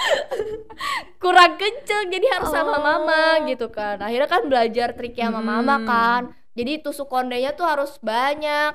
kurang 1.20 1.60
kenceng 1.60 2.08
jadi 2.08 2.26
harus 2.32 2.48
sama 2.48 2.72
Oh. 2.72 2.80
mama 2.80 3.20
gitu 3.44 3.68
kan 3.68 4.00
akhirnya 4.00 4.24
kan 4.26 4.42
belajar 4.46 4.96
triknya 4.96 5.28
sama 5.28 5.42
mama 5.42 5.76
Hmm. 5.76 5.86
kan 5.86 6.22
jadi 6.56 6.80
tusuk 6.80 7.06
kondenya 7.06 7.52
tuh 7.52 7.68
harus 7.68 8.00
banyak 8.00 8.72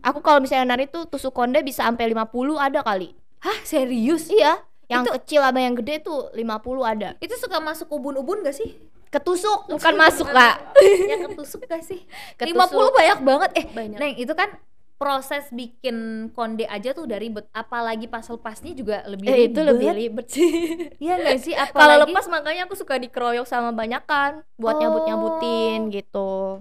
aku 0.00 0.22
kalau 0.22 0.38
misalnya 0.38 0.76
nari 0.76 0.86
tuh 0.86 1.10
tusuk 1.10 1.34
konde 1.34 1.58
bisa 1.60 1.82
sampai 1.82 2.06
50 2.06 2.30
ada 2.56 2.80
kali 2.80 3.16
Hah, 3.38 3.58
serius? 3.62 4.30
iya 4.30 4.62
yang 4.88 5.04
Itu- 5.04 5.14
kecil 5.16 5.40
sama 5.40 5.60
yang 5.60 5.74
gede 5.74 6.00
tuh 6.00 6.32
50 6.32 6.44
ada 6.82 7.10
Itu 7.18 7.36
suka 7.36 7.58
masuk 7.58 7.88
ubun-ubun 7.88 8.40
gak 8.40 8.52
sih? 8.52 8.76
ketusuk 9.08 9.68
bukan 9.68 9.94
masuk 9.96 10.28
kak 10.28 10.60
ya 11.08 11.16
ketusuk 11.22 11.64
gak 11.64 11.80
sih? 11.80 12.04
Ketusuk. 12.36 12.76
50 12.76 12.92
banyak 12.92 13.18
banget. 13.22 13.50
Eh, 13.54 13.64
Banyak. 13.66 13.96
Neng, 13.96 14.14
itu 14.16 14.32
kan 14.32 14.52
proses 14.94 15.48
bikin 15.48 15.96
konde 16.32 16.66
aja 16.66 16.90
tuh 16.90 17.06
udah 17.06 17.16
ribet 17.16 17.46
apalagi 17.50 18.04
pas 18.04 18.20
lepasnya 18.20 18.74
juga 18.74 19.06
lebih 19.06 19.24
eh, 19.26 19.46
itu 19.46 19.54
ribet. 19.54 19.64
lebih 19.64 19.88
ribet 19.94 20.26
sih 20.26 20.50
Iya 21.04 21.14
gak 21.16 21.38
sih? 21.38 21.54
Apalagi 21.54 21.72
kalau 21.72 21.96
lepas 22.04 22.26
makanya 22.26 22.62
aku 22.64 22.74
suka 22.74 22.98
dikeroyok 22.98 23.46
sama 23.46 23.70
banyakan 23.70 24.42
buat 24.56 24.74
Oh. 24.74 24.80
nyabut 24.82 25.02
nyabutin 25.06 25.80
gitu 25.88 26.60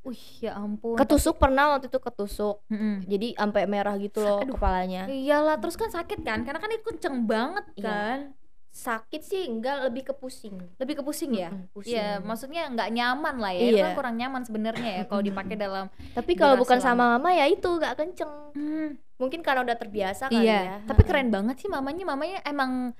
Wih, 0.00 0.24
ya 0.40 0.56
ampun. 0.56 0.96
ketusuk 0.96 1.36
pernah 1.36 1.76
waktu 1.76 1.86
itu 1.86 1.98
ketusuk 1.98 2.64
Mm-mm. 2.66 3.04
jadi 3.04 3.36
sampai 3.36 3.62
merah 3.64 3.94
gitu 3.94 4.18
loh 4.18 4.40
Aduh. 4.40 4.56
kepalanya 4.56 5.04
Iyalah, 5.06 5.60
terus 5.60 5.76
kan 5.76 5.88
sakit 5.88 6.20
kan? 6.20 6.40
Karena 6.40 6.56
kan 6.56 6.68
itu 6.68 6.80
kenceng 6.82 7.24
banget 7.24 7.64
Iya. 7.74 7.84
kan. 7.84 8.18
sakit 8.70 9.20
sih 9.20 9.44
enggak 9.44 9.82
lebih 9.82 10.06
ke 10.06 10.14
pusing 10.14 10.54
Lebih 10.78 10.94
ke 10.96 11.02
pusing 11.02 11.34
ya? 11.34 11.50
Pusing. 11.70 11.90
Iya, 11.90 12.22
maksudnya 12.22 12.70
nggak 12.70 12.88
nyaman 12.88 13.34
lah 13.36 13.50
ya. 13.50 13.60
Itu 13.60 13.76
Iya. 13.76 13.82
kan 13.82 13.92
kurang 13.92 14.14
nyaman 14.14 14.42
sebenarnya 14.42 14.90
ya 14.94 15.04
kalau 15.04 15.20
dipakai 15.20 15.58
dalam 15.58 15.90
tapi 16.14 16.32
kalau 16.32 16.54
bukan 16.54 16.78
sama 16.78 17.12
mama 17.12 17.28
ya 17.30 17.44
itu 17.44 17.66
nggak 17.66 17.98
kenceng 17.98 18.30
Hmm, 18.54 18.88
mungkin 19.16 19.42
karena 19.42 19.62
udah 19.62 19.74
terbiasa 19.74 20.26
kali 20.26 20.46
iya. 20.46 20.60
ya 20.62 20.76
Tapi 20.86 21.02
keren 21.02 21.28
banget 21.28 21.58
sih 21.58 21.66
mamanya. 21.66 22.04
Mamanya 22.06 22.38
emang 22.42 22.94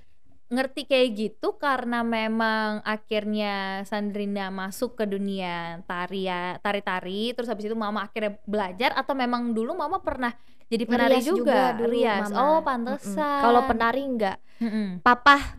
ngerti 0.50 0.82
kayak 0.82 1.08
gitu 1.14 1.54
karena 1.62 2.02
memang 2.02 2.82
akhirnya 2.82 3.86
Sandrina 3.86 4.50
masuk 4.50 4.98
ke 4.98 5.06
dunia 5.06 5.78
tari 5.86 6.26
ya 6.26 6.58
tari-tari 6.58 7.30
terus 7.38 7.46
habis 7.46 7.70
itu 7.70 7.78
mama 7.78 8.02
akhirnya 8.02 8.34
belajar 8.42 8.90
atau 8.98 9.14
memang 9.14 9.54
dulu 9.54 9.78
mama 9.78 10.02
pernah 10.02 10.34
jadi 10.66 10.86
penari 10.86 11.18
Ngerias 11.18 11.26
juga, 11.26 11.74
dulu 11.74 11.90
rias 11.90 12.30
mama. 12.30 12.38
oh 12.46 12.58
pantesan. 12.62 13.42
Kalau 13.42 13.66
penari 13.66 14.02
enggak. 14.06 14.38
Mm-mm. 14.60 15.00
papa 15.00 15.58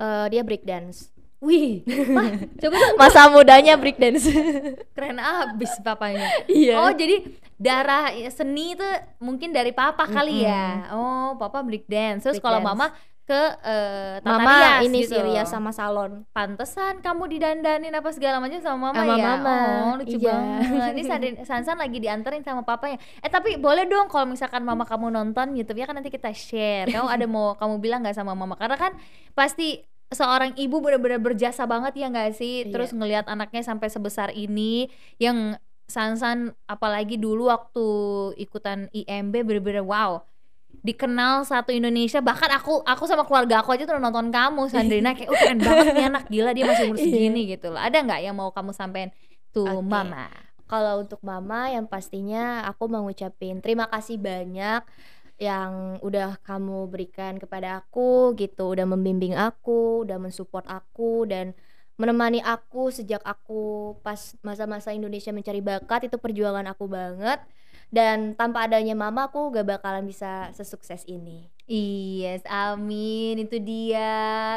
eh, 0.00 0.26
dia 0.32 0.42
break 0.42 0.64
dance 0.66 1.12
wih 1.40 1.80
Wah, 2.12 2.34
coba 2.60 2.76
dong. 2.76 2.96
Masa 3.00 3.20
mudanya 3.32 3.76
break 3.80 3.96
dance 3.96 4.28
keren 4.96 5.16
abis 5.20 5.80
papanya 5.80 6.28
iya. 6.48 6.80
Oh 6.80 6.92
jadi 6.92 7.24
darah 7.56 8.08
seni 8.32 8.72
itu 8.72 8.88
mungkin 9.20 9.52
dari 9.52 9.72
papa 9.72 10.08
kali 10.08 10.44
ya. 10.44 10.88
Oh 10.96 11.36
papa 11.36 11.60
break 11.60 11.84
dance. 11.84 12.24
Terus 12.24 12.40
Break 12.40 12.44
kalau 12.44 12.60
dance. 12.60 12.68
mama 12.72 12.86
ke 13.30 13.42
eh, 13.62 14.18
tata 14.18 14.42
mama 14.42 14.50
rias 14.58 14.80
ini 14.90 15.06
gitu. 15.06 15.14
sih 15.14 15.20
rias 15.22 15.46
sama 15.46 15.70
salon 15.70 16.26
Pantesan 16.34 16.98
kamu 16.98 17.30
didandanin 17.30 17.94
apa 17.94 18.10
segala 18.10 18.42
macam 18.42 18.58
sama 18.58 18.90
mama 18.90 18.98
Sama 18.98 19.14
ya. 19.14 19.24
mama, 19.24 19.56
Oh 19.86 19.94
lucu 20.02 20.18
iya. 20.18 20.34
banget. 20.34 20.98
Ini 20.98 21.02
Sansan 21.48 21.78
lagi 21.78 22.02
dianterin 22.02 22.42
sama 22.42 22.66
papanya. 22.66 22.98
Eh 23.22 23.30
tapi 23.30 23.54
boleh 23.54 23.86
dong 23.86 24.10
kalau 24.10 24.26
misalkan 24.26 24.66
mama 24.66 24.82
kamu 24.82 25.14
nonton 25.14 25.54
YouTube-nya 25.54 25.86
kan 25.86 25.94
nanti 26.02 26.10
kita 26.10 26.34
share. 26.34 26.90
Kamu 26.90 27.06
ada 27.06 27.26
mau 27.30 27.54
kamu 27.60 27.78
bilang 27.78 28.02
nggak 28.02 28.18
sama 28.18 28.34
mama? 28.34 28.58
Karena 28.58 28.74
kan 28.74 28.92
pasti 29.32 29.78
seorang 30.10 30.58
ibu 30.58 30.82
benar-benar 30.82 31.22
berjasa 31.22 31.70
banget 31.70 31.94
ya 32.02 32.10
nggak 32.10 32.34
sih? 32.34 32.66
Iya. 32.66 32.74
Terus 32.74 32.90
ngelihat 32.90 33.30
anaknya 33.30 33.62
sampai 33.62 33.86
sebesar 33.86 34.34
ini 34.34 34.90
yang 35.22 35.54
Sansan 35.86 36.54
apalagi 36.70 37.18
dulu 37.18 37.50
waktu 37.50 37.86
ikutan 38.38 38.86
IMB 38.94 39.42
bener-bener 39.42 39.82
wow 39.82 40.22
dikenal 40.80 41.44
satu 41.44 41.70
Indonesia 41.76 42.24
bahkan 42.24 42.48
aku 42.50 42.80
aku 42.86 43.04
sama 43.04 43.28
keluarga 43.28 43.60
aku 43.60 43.76
aja 43.76 43.84
tuh 43.84 44.00
nonton 44.00 44.32
kamu 44.32 44.64
Sandrina 44.72 45.12
kayak 45.12 45.28
oh 45.28 45.36
keren 45.36 45.60
banget 45.66 45.92
nih 45.92 46.06
anak 46.08 46.24
gila 46.32 46.50
dia 46.56 46.64
masih 46.64 46.88
umur 46.88 46.96
Iya. 46.96 47.04
segini 47.04 47.40
gitu 47.52 47.68
loh 47.68 47.80
ada 47.80 48.00
nggak 48.00 48.20
yang 48.24 48.32
mau 48.32 48.48
kamu 48.48 48.72
sampein 48.72 49.12
tuh 49.52 49.68
Oke. 49.68 49.84
mama 49.84 50.30
Kalau 50.70 51.02
untuk 51.02 51.18
mama 51.26 51.66
yang 51.66 51.90
pastinya 51.90 52.62
aku 52.62 52.86
mau 52.86 53.02
ngucapin 53.02 53.58
terima 53.58 53.90
kasih 53.90 54.22
banyak 54.22 54.86
yang 55.40 55.98
udah 56.04 56.38
kamu 56.44 56.86
berikan 56.86 57.40
kepada 57.40 57.80
aku 57.80 58.36
gitu, 58.36 58.76
udah 58.76 58.84
membimbing 58.84 59.32
aku, 59.32 60.04
udah 60.04 60.20
mensupport 60.20 60.62
aku 60.68 61.24
dan 61.24 61.56
menemani 61.96 62.44
aku 62.44 62.92
sejak 62.92 63.24
aku 63.24 63.96
pas 64.04 64.36
masa-masa 64.44 64.92
Indonesia 64.92 65.32
mencari 65.32 65.64
bakat 65.64 66.12
itu 66.12 66.16
perjuangan 66.20 66.68
aku 66.68 66.86
banget 66.86 67.40
dan 67.90 68.32
tanpa 68.34 68.64
adanya 68.64 68.94
mama 68.94 69.26
aku 69.26 69.50
gak 69.50 69.66
bakalan 69.68 70.06
bisa 70.06 70.48
sesukses 70.50 71.02
ini. 71.04 71.50
Yes, 71.70 72.42
amin. 72.46 73.46
Itu 73.46 73.62
dia. 73.62 74.10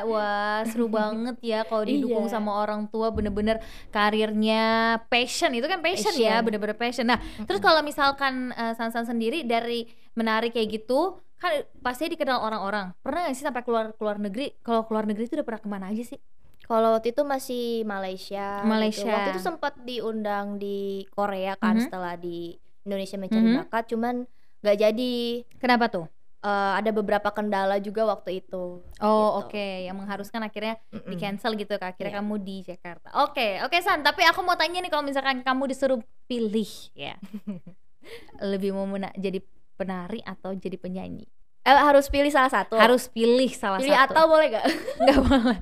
Wah, 0.03 0.65
seru 0.65 0.89
banget 0.97 1.37
ya 1.41 1.61
kalau 1.61 1.85
didukung 1.85 2.25
Iya. 2.25 2.33
sama 2.33 2.57
orang 2.57 2.89
tua 2.89 3.13
bener-bener 3.13 3.61
karirnya 3.93 4.63
passion. 5.07 5.53
Itu 5.53 5.65
kan 5.65 5.79
passion, 5.79 6.13
ya, 6.13 6.41
Passion. 6.41 6.45
bener-bener 6.45 6.73
passion. 6.73 7.05
Nah, 7.05 7.17
terus 7.45 7.61
kalau 7.61 7.81
misalkan 7.81 8.49
eh, 8.51 8.73
Sansan 8.73 9.05
sendiri 9.05 9.45
dari 9.45 9.85
menari 10.13 10.49
kayak 10.49 10.81
gitu, 10.81 11.21
kan 11.37 11.53
pasti 11.81 12.09
dikenal 12.09 12.41
orang-orang. 12.41 12.97
Pernah 12.99 13.29
nggak 13.29 13.35
sih 13.35 13.45
sampai 13.45 13.61
keluar 13.61 13.93
keluar 13.93 14.17
negeri? 14.17 14.57
Kalau 14.61 14.85
keluar 14.85 15.05
negeri 15.05 15.25
itu 15.25 15.37
udah 15.37 15.45
pernah 15.45 15.61
ke 15.61 15.69
mana 15.69 15.85
aja 15.89 16.03
sih? 16.03 16.19
Kalau 16.63 16.95
waktu 16.95 17.11
itu 17.11 17.21
masih 17.21 17.63
Malaysia, 17.83 18.63
gitu. 18.63 18.69
Malaysia. 18.71 19.11
Waktu 19.11 19.29
itu 19.35 19.43
sempat 19.43 19.73
diundang 19.83 20.57
di 20.57 21.03
Korea 21.11 21.59
kan 21.59 21.75
Mhm. 21.75 21.83
setelah 21.85 22.15
di 22.15 22.55
Indonesia 22.83 23.15
Mencari 23.15 23.43
Mhm. 23.45 23.57
Bakat, 23.61 23.83
cuman 23.87 24.15
nggak 24.59 24.77
jadi. 24.77 25.13
Kenapa 25.57 25.87
tuh? 25.87 26.05
Eh, 26.39 26.49
ada 26.75 26.91
beberapa 26.91 27.29
kendala 27.29 27.79
juga 27.79 28.03
waktu 28.05 28.37
itu. 28.37 28.83
Oh, 28.97 29.39
Gitu. 29.39 29.47
oke, 29.47 29.67
yang 29.81 29.95
mengharuskan 29.95 30.43
akhirnya 30.43 30.75
Mm-mm. 30.89 31.07
di 31.07 31.15
cancel 31.15 31.55
gitu 31.55 31.71
Kak. 31.73 31.95
Akhirnya 31.95 32.09
Iya. 32.09 32.19
kamu 32.19 32.35
di 32.37 32.55
Jakarta. 32.61 33.07
Oke, 33.21 33.59
oke 33.59 33.79
San, 33.79 34.01
tapi 34.01 34.21
aku 34.21 34.39
mau 34.41 34.53
tanya 34.53 34.77
nih 34.77 34.87
kalau 34.87 35.01
misalkan 35.01 35.39
kamu 35.39 35.67
disuruh 35.67 35.97
pilih 36.25 36.67
ya. 36.93 37.15
Lebih 38.43 38.71
mau 38.71 38.83
mena- 38.83 39.15
jadi 39.15 39.39
penari 39.73 40.19
atau 40.21 40.51
jadi 40.51 40.75
penyanyi? 40.75 41.23
Eh, 41.63 41.71
harus 41.71 42.11
pilih 42.11 42.27
salah 42.27 42.51
satu. 42.51 42.75
Harus 42.75 43.07
pilih 43.07 43.47
salah 43.49 43.79
pilih 43.79 43.95
satu. 43.95 44.11
atau 44.11 44.23
boleh 44.27 44.47
gak? 44.51 44.65
Nggak 44.99 45.19
boleh. 45.23 45.57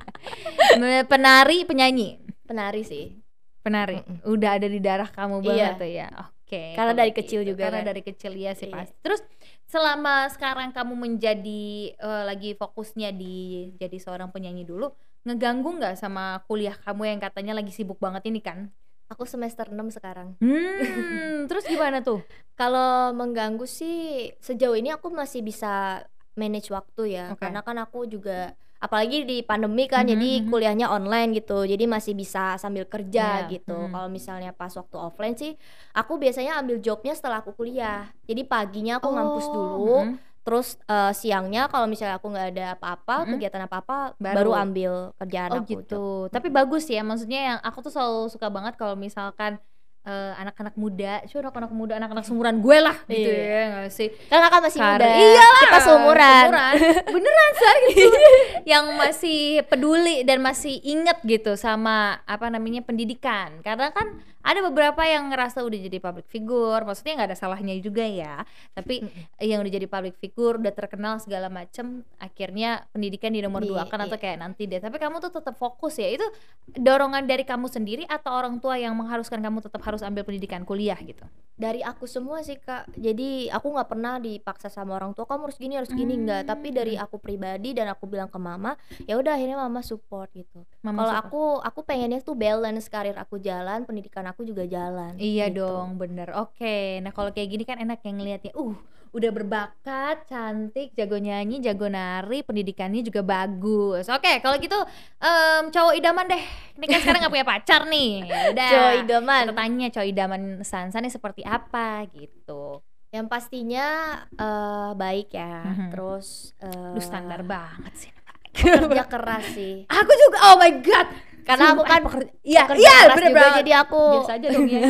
Penari, 1.05 1.61
penyanyi. 1.61 2.17
Penari 2.41 2.81
sih. 2.81 3.13
Penari. 3.61 4.01
Mm-mm. 4.01 4.25
Udah 4.25 4.57
ada 4.57 4.65
di 4.65 4.81
darah 4.81 5.05
kamu 5.07 5.45
banget 5.45 5.61
Iya. 5.67 5.77
tuh 5.77 5.89
ya. 5.91 6.07
Oke. 6.17 6.40
Karena 6.51 6.75
kalau 6.75 6.93
dari 6.93 7.11
kecil 7.11 7.39
gitu. 7.41 7.55
juga 7.55 7.63
Karena 7.71 7.79
kan. 7.79 7.89
dari 7.89 8.01
kecil 8.01 8.31
ya 8.35 8.51
sih 8.51 8.67
Iya. 8.67 8.75
pasti. 8.75 8.97
Terus 8.99 9.21
selama 9.65 10.27
sekarang 10.27 10.69
kamu 10.69 10.93
menjadi 10.93 11.63
eh, 11.93 12.23
lagi 12.27 12.51
fokusnya 12.53 13.09
di 13.11 13.35
jadi 13.75 13.97
seorang 13.97 14.29
penyanyi 14.29 14.67
dulu, 14.67 14.91
ngeganggu 15.23 15.79
nggak 15.79 15.95
sama 15.95 16.43
kuliah 16.45 16.75
kamu 16.75 17.03
yang 17.07 17.19
katanya 17.19 17.53
lagi 17.55 17.71
sibuk 17.71 17.97
banget 17.97 18.27
ini 18.27 18.43
kan? 18.43 18.67
Aku 19.07 19.23
semester 19.23 19.67
6 19.67 19.91
sekarang. 19.91 20.39
Hmm, 20.39 21.45
terus 21.51 21.67
gimana 21.67 21.99
tuh? 21.99 22.23
Kalau 22.55 23.11
mengganggu 23.11 23.63
sih 23.63 24.31
sejauh 24.39 24.75
ini 24.75 24.91
aku 24.91 25.11
masih 25.11 25.43
bisa 25.43 26.03
manage 26.33 26.71
waktu 26.71 27.19
ya. 27.19 27.25
Oke. 27.35 27.43
Karena 27.43 27.59
kan 27.59 27.75
aku 27.77 28.07
juga 28.07 28.55
apalagi 28.81 29.23
di 29.23 29.37
pandemi 29.45 29.85
kan 29.85 30.03
Mhm, 30.03 30.09
jadi 30.11 30.29
mhm. 30.41 30.47
kuliahnya 30.49 30.87
online 30.89 31.29
gitu. 31.37 31.63
Jadi 31.63 31.85
masih 31.85 32.13
bisa 32.17 32.57
sambil 32.57 32.89
kerja 32.89 33.45
Iya, 33.45 33.51
gitu. 33.53 33.77
mhm. 33.77 33.93
Kalau 33.93 34.09
misalnya 34.09 34.51
pas 34.51 34.73
waktu 34.73 34.97
offline 34.97 35.37
sih 35.37 35.53
aku 35.93 36.17
biasanya 36.17 36.57
ambil 36.57 36.81
jobnya 36.81 37.13
setelah 37.13 37.45
aku 37.45 37.53
kuliah. 37.53 38.09
Jadi 38.25 38.41
paginya 38.43 38.97
aku 38.97 39.07
ngampus 39.07 39.45
Oh, 39.47 39.53
dulu, 39.53 39.97
mhm. 40.09 40.15
terus 40.41 40.81
eh, 40.89 41.13
siangnya 41.13 41.69
kalau 41.69 41.85
misalnya 41.85 42.17
aku 42.17 42.27
nggak 42.33 42.47
ada 42.57 42.65
apa-apa, 42.75 43.15
Mhm. 43.23 43.29
kegiatan 43.37 43.63
apa-apa 43.69 43.97
Baru. 44.17 44.35
baru, 44.49 44.51
ambil 44.57 44.93
kerjaan 45.21 45.49
Oh 45.53 45.57
aku. 45.61 45.69
gitu. 45.69 46.03
Tapi 46.33 46.47
bagus 46.49 46.89
ya, 46.89 47.05
maksudnya 47.05 47.39
yang 47.53 47.59
aku 47.61 47.85
tuh 47.85 47.93
selalu 47.93 48.33
suka 48.33 48.49
banget 48.49 48.73
kalau 48.81 48.97
misalkan 48.97 49.61
eh, 50.01 50.33
anak-anak 50.33 50.73
muda, 50.73 51.21
cuy 51.23 51.39
anak-anak 51.39 51.71
muda, 51.71 51.93
anak-anak 51.95 52.25
seumuran 52.25 52.57
gue 52.57 52.77
lah 52.77 52.97
gitu 53.05 53.29
Iya. 53.29 53.45
ya 53.45 53.61
nggak 53.69 53.91
sih? 53.91 54.09
Kan 54.27 54.39
kakak 54.41 54.61
masih 54.65 54.79
Kar- 54.79 54.91
muda. 54.97 55.07
Iyalah, 55.13 55.61
Kita 55.61 55.79
seumuran. 55.79 56.45
Beneran 57.13 57.51
sar 57.53 57.75
gitu. 57.87 58.17
yang 58.71 58.85
masih 58.95 59.39
peduli 59.65 60.25
dan 60.25 60.41
masih 60.41 60.81
inget 60.81 61.17
gitu 61.21 61.53
sama 61.53 62.17
apa 62.25 62.49
namanya 62.49 62.81
pendidikan. 62.81 63.61
Karena 63.61 63.93
kan 63.93 64.17
ada 64.41 64.59
beberapa 64.65 65.01
yang 65.05 65.29
ngerasa 65.29 65.61
udah 65.61 65.79
jadi 65.87 65.97
public 66.01 66.27
figure, 66.27 66.81
maksudnya 66.81 67.21
nggak 67.21 67.29
ada 67.33 67.37
salahnya 67.37 67.77
juga 67.77 68.05
ya. 68.05 68.41
Tapi 68.73 69.05
yang 69.41 69.61
udah 69.61 69.73
jadi 69.73 69.87
public 69.87 70.15
figure, 70.17 70.57
udah 70.57 70.73
terkenal 70.73 71.21
segala 71.21 71.47
macem, 71.47 72.01
akhirnya 72.17 72.85
pendidikan 72.89 73.31
di 73.33 73.41
nomor 73.45 73.61
Di- 73.61 73.69
dua 73.69 73.85
kan 73.85 74.01
atau 74.01 74.17
iya. 74.17 74.23
kayak 74.25 74.37
nanti 74.41 74.65
deh. 74.65 74.81
Tapi 74.81 74.97
kamu 74.97 75.21
tuh 75.21 75.31
tetap 75.37 75.55
fokus 75.55 76.01
ya. 76.01 76.09
Itu 76.09 76.25
dorongan 76.73 77.29
dari 77.29 77.45
kamu 77.45 77.69
sendiri 77.69 78.03
atau 78.09 78.33
orang 78.33 78.57
tua 78.57 78.81
yang 78.81 78.97
mengharuskan 78.97 79.39
kamu 79.39 79.61
tetap 79.61 79.81
harus 79.85 80.01
ambil 80.01 80.25
pendidikan 80.25 80.65
kuliah 80.65 80.97
gitu? 80.99 81.23
Dari 81.61 81.79
aku 81.79 82.03
semua 82.03 82.41
sih 82.41 82.57
kak 82.57 82.89
jadi 82.91 83.53
aku 83.53 83.69
nggak 83.69 83.85
pernah 83.87 84.17
dipaksa 84.17 84.65
sama 84.67 84.95
orang 84.95 85.13
tua 85.13 85.23
kamu 85.23 85.45
harus 85.45 85.57
gini 85.57 85.73
harus 85.75 85.91
gini 85.91 86.17
enggak 86.17 86.49
tapi 86.49 86.69
dari 86.69 86.93
Hmm. 86.93 87.05
aku 87.05 87.17
pribadi 87.17 87.71
dan 87.71 87.87
aku 87.87 88.03
bilang 88.03 88.25
ke 88.25 88.37
mama 88.37 88.73
ya 89.03 89.13
udah 89.13 89.31
akhirnya 89.31 89.55
mama 89.55 89.79
support 89.79 90.27
gitu 90.31 90.65
Mama 90.81 90.97
kalau 90.97 91.13
aku 91.13 91.41
aku 91.61 91.79
pengennya 91.81 92.17
tuh 92.19 92.33
balance 92.33 92.87
karir 92.87 93.13
aku 93.13 93.37
jalan 93.37 93.83
pendidikan 93.83 94.25
aku 94.25 94.41
juga 94.41 94.65
jalan 94.65 95.13
Iya 95.13 95.47
gitu. 95.47 95.61
dong, 95.61 95.95
bener. 95.95 96.33
Oke, 96.33 96.97
nah 96.99 97.11
kalau 97.11 97.29
kayak 97.29 97.49
gini 97.49 97.63
kan 97.63 97.77
enak 97.77 98.01
yang 98.01 98.17
ngeliatnya. 98.17 98.51
Uh, 98.53 98.73
udah 99.11 99.27
berbakat, 99.29 100.23
cantik, 100.23 100.91
jago 100.91 101.15
nyanyi, 101.15 101.59
jago 101.59 101.85
nari, 101.85 102.41
pendidikannya 102.41 103.01
juga 103.01 103.19
bagus. 103.19 104.07
Oke, 104.07 104.39
kalau 104.39 104.55
gitu 104.55 104.79
em, 105.17 105.67
cowok 105.67 105.93
idaman 105.93 106.25
deh. 106.25 106.43
Ini 106.75 106.85
kan 106.85 106.99
sekarang 106.99 107.19
nggak 107.21 107.33
punya 107.33 107.47
pacar 107.47 107.81
nih. 107.85 108.23
Udah. 108.49 108.71
Cowok 108.71 108.93
idaman. 109.03 109.43
Kita 109.43 109.55
tanya 109.57 109.87
cowok 109.89 110.07
idaman 110.07 110.41
Sansa 110.61 110.97
nih 110.97 111.11
seperti 111.11 111.41
apa 111.41 112.07
gitu. 112.09 112.79
yang 113.11 113.27
pastinya 113.27 113.87
eh, 114.31 114.91
baik 114.95 115.35
ya 115.35 115.67
Mhm. 115.67 115.91
terus 115.91 116.55
eh, 116.57 116.95
Lu 116.95 117.03
standar 117.03 117.43
banget 117.43 117.91
sih. 117.97 118.11
kerja 118.51 119.03
keras 119.03 119.43
sih 119.51 119.83
Aku 119.85 120.11
juga. 120.17 120.37
Oh 120.47 120.55
my 120.55 120.71
god. 120.79 121.07
Karena 121.41 121.63
aku 121.67 121.73
Sumpah, 121.77 121.89
kan 121.89 122.01
pekerja- 122.03 122.33
Iya, 122.41 122.59
pekerja 122.63 122.81
iya, 122.81 122.95
keras 123.01 123.15
bener 123.15 123.27
juga, 123.27 123.39
banget. 123.41 123.57
jadi 123.59 123.71
aku 123.79 124.01
Biasa 124.13 124.31
aja 124.33 124.47
dong 124.47 124.67
ya. 124.67 124.81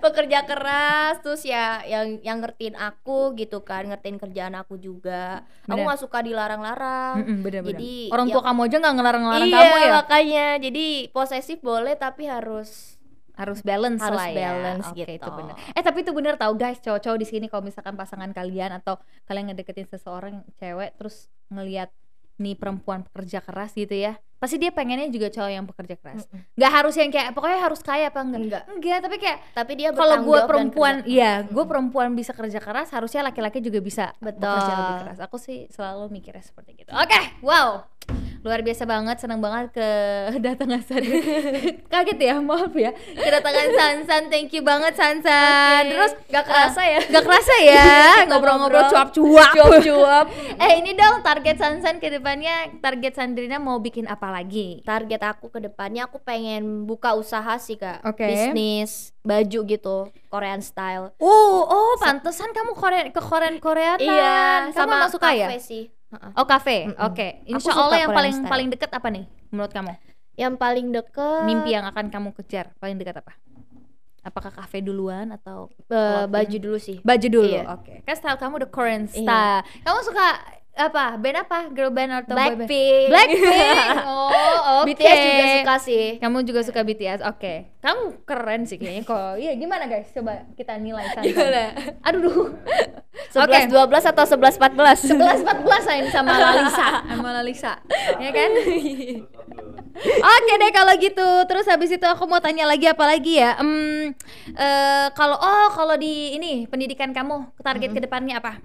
pekerja 0.00 0.38
keras 0.42 1.14
terus 1.20 1.40
ya 1.44 1.82
yang 1.84 2.18
yang 2.20 2.38
ngertiin 2.38 2.74
aku 2.74 3.32
gitu 3.34 3.60
kan 3.60 3.84
ngertiin 3.84 4.16
kerjaan 4.16 4.54
aku 4.54 4.76
juga 4.76 5.44
aku 5.62 5.74
Bener. 5.74 5.84
nggak 5.86 6.00
suka 6.00 6.18
dilarang-larang 6.20 7.14
Mm-mm, 7.20 7.36
bener, 7.40 7.60
bener. 7.62 7.70
Jadi, 7.74 7.92
orang 8.08 8.26
ya- 8.26 8.32
tua 8.32 8.42
kamu 8.42 8.58
aja 8.62 8.76
nggak 8.78 8.94
ngelarang-ngelarang 8.94 9.46
iya 9.46 9.58
kamu 9.58 9.74
ya. 9.78 9.90
makanya 9.94 10.44
jadi 10.60 10.84
posesif 11.10 11.56
boleh 11.60 11.92
tapi 11.94 12.22
harus 12.26 12.96
harus 13.32 13.58
balance 13.62 13.98
Harus 13.98 14.14
lah 14.14 14.26
ya. 14.28 14.34
balance 14.52 14.86
Oke, 14.86 14.94
gitu. 15.00 15.10
itu 15.16 15.28
bener. 15.30 15.54
Eh 15.72 15.80
tapi 15.80 16.04
itu 16.04 16.10
bener 16.12 16.34
tau 16.36 16.52
guys, 16.54 16.76
cowok-cowok 16.78 17.16
di 17.16 17.24
sini 17.24 17.46
kalau 17.46 17.62
misalkan 17.62 17.94
pasangan 17.94 18.30
kalian 18.30 18.74
atau 18.74 18.98
kalian 19.24 19.48
ngedeketin 19.48 19.86
seseorang 19.86 20.42
cewek 20.54 20.94
terus 20.94 21.26
ngelihat 21.48 21.88
nih 22.40 22.56
perempuan 22.56 23.04
pekerja 23.04 23.44
keras 23.44 23.76
gitu 23.76 23.92
ya. 23.92 24.16
Pasti 24.40 24.56
dia 24.56 24.72
pengennya 24.72 25.12
juga 25.12 25.28
cowok 25.28 25.52
yang 25.52 25.68
pekerja 25.68 26.00
keras. 26.00 26.24
Nggak 26.56 26.72
harus 26.72 26.94
yang 26.96 27.12
kayak 27.12 27.36
pokoknya 27.36 27.60
harus 27.60 27.80
kaya 27.84 28.08
apa 28.08 28.24
enggak? 28.24 28.40
enggak 28.40 28.62
Enggak, 28.72 28.98
tapi 29.04 29.16
kayak 29.20 29.38
tapi 29.52 29.72
dia 29.76 29.88
kalau 29.92 30.16
gue 30.24 30.40
perempuan, 30.48 30.94
iya, 31.04 31.44
gue 31.44 31.64
perempuan 31.68 32.08
bisa 32.16 32.32
kerja 32.32 32.56
keras, 32.56 32.88
harusnya 32.88 33.20
laki-laki 33.28 33.60
juga 33.60 33.84
bisa 33.84 34.16
Betul. 34.16 34.48
bekerja 34.48 34.72
lebih 34.80 34.94
keras. 35.04 35.18
Aku 35.20 35.36
sih 35.36 35.68
selalu 35.68 36.08
mikirnya 36.08 36.40
seperti 36.40 36.72
gitu. 36.72 36.88
Oke, 36.88 37.20
wow, 37.44 37.84
luar 38.40 38.60
biasa 38.60 38.84
banget, 38.84 39.16
senang 39.18 39.38
banget 39.38 39.76
kedatangan 40.34 40.80
San. 40.80 41.04
Kaget 41.86 42.18
ya, 42.18 42.34
maaf 42.38 42.72
ya, 42.72 42.88
kedatangan 42.94 43.68
Sansan. 43.70 44.22
Thank 44.26 44.52
you 44.52 44.62
banget 44.62 44.94
Sansan. 44.94 45.84
Oke. 45.84 45.92
Terus 45.92 46.12
Nggak 46.26 46.44
kerasa 46.46 46.82
ya? 46.82 47.00
Gak 47.02 47.20
kerasa 47.22 47.54
ya, 47.60 47.84
ngobrol-ngobrol 48.28 48.80
ngobrol. 48.80 48.90
cuap-cuap. 48.90 49.52
Cuap-cuap. 49.52 50.26
eh 50.56 50.72
ini 50.74 50.92
dong 50.92 51.20
target 51.20 51.56
Sansan 51.56 51.96
ke 51.96 52.08
depannya, 52.08 52.72
target 52.78 53.12
Sandrina 53.12 53.56
mau 53.56 53.76
bikin 53.76 54.04
apa 54.04 54.30
lagi? 54.30 54.80
target 54.82 55.20
aku 55.20 55.46
ke 55.46 55.60
depannya 55.60 56.04
aku 56.04 56.16
pengen 56.18 56.82
buka 56.82 57.12
usaha 57.12 57.54
sih 57.56 57.76
kak 57.76 58.00
Oke. 58.02 58.24
bisnis 58.24 59.12
baju 59.20 59.60
gitu 59.66 59.96
Korean 60.26 60.58
style 60.58 61.12
Oh, 61.18 61.60
oh, 61.62 61.92
pantesan 61.96 62.50
kamu 62.50 62.72
Korea 62.72 63.04
ke 63.06 63.20
Korean 63.20 63.56
Koreanan. 63.58 64.00
iya 64.00 64.40
kamu 64.66 64.74
sama 64.74 64.94
emang 64.96 65.10
suka 65.10 65.28
ya? 65.30 65.46
sih. 65.58 65.92
Oh 66.32 66.42
kafe, 66.42 66.86
Mm-mm. 66.86 67.06
oke. 67.06 67.28
Aku 67.40 67.50
Insya 67.52 67.70
Allah 67.72 67.98
yang 67.98 68.10
paling 68.10 68.34
style. 68.34 68.50
paling 68.50 68.68
dekat 68.68 68.90
apa 68.90 69.08
nih 69.08 69.24
menurut 69.48 69.70
kamu? 69.70 69.94
yang 70.34 70.56
paling 70.56 70.88
deket 70.88 71.44
Mimpi 71.44 71.70
yang 71.70 71.84
akan 71.84 72.08
kamu 72.08 72.32
kejar 72.32 72.72
paling 72.76 72.96
dekat 72.96 73.20
apa? 73.20 73.36
Apakah 74.20 74.50
kafe 74.50 74.80
duluan 74.80 75.30
atau 75.30 75.68
clothing? 75.84 76.28
baju 76.28 76.56
dulu 76.58 76.78
sih 76.78 76.98
baju 77.00 77.26
dulu? 77.26 77.48
Iya. 77.50 77.62
Oke. 77.70 77.94
Kan 78.02 78.14
style 78.14 78.36
kamu 78.36 78.54
the 78.58 78.68
Korean 78.68 79.04
Iya. 79.04 79.16
style. 79.16 79.60
Kamu 79.80 79.98
suka 80.02 80.26
apa? 80.78 81.18
Band 81.18 81.36
apa? 81.44 81.58
Girl 81.74 81.90
band 81.90 82.10
atau 82.24 82.34
boy 82.34 82.54
band? 82.54 82.68
Blackpink 82.68 83.06
Blackpink. 83.10 83.96
Oh, 84.10 84.82
oke. 84.82 84.94
BTS 84.94 85.18
juga 85.18 85.44
suka 85.60 85.74
sih 85.82 86.04
Kamu 86.22 86.38
juga 86.46 86.60
suka 86.62 86.80
BTS. 86.86 87.20
Oke. 87.26 87.74
Kamu 87.82 88.24
keren 88.24 88.62
sih 88.64 88.78
kayaknya 88.78 89.02
kok. 89.04 89.34
Iya, 89.42 89.56
gimana 89.56 89.90
guys? 89.90 90.08
Coba 90.14 90.46
kita 90.54 90.78
nilai 90.78 91.04
Sansan. 91.10 91.26
Gimana? 91.26 91.62
Aduh 92.06 92.20
duh. 92.22 92.48
sebelas 93.30 93.66
dua 93.70 93.84
belas 93.86 94.04
atau 94.06 94.24
sebelas 94.26 94.56
empat 94.56 94.72
belas 94.74 94.98
11 95.06 95.44
14 95.44 95.86
saya 95.86 95.98
ini 96.02 96.10
sama 96.10 96.34
Lalisa, 96.34 96.88
sama 97.04 97.28
Lalisa. 97.36 97.72
Ya 98.18 98.30
kan? 98.32 98.50
Oke 100.00 100.52
deh 100.56 100.70
kalau 100.72 100.94
gitu. 100.96 101.28
Terus 101.46 101.66
habis 101.68 101.90
itu 101.92 102.06
aku 102.06 102.24
mau 102.26 102.40
tanya 102.40 102.64
lagi 102.64 102.88
apa 102.88 103.04
lagi 103.04 103.38
ya? 103.38 103.58
Hmm, 103.60 104.14
eh, 104.56 105.06
kalau 105.14 105.36
oh 105.36 105.68
kalau 105.74 105.94
di 106.00 106.38
ini 106.38 106.64
pendidikan 106.66 107.12
kamu 107.12 107.54
target 107.60 107.90
ke 107.92 108.00
depannya 108.02 108.40
apa? 108.40 108.58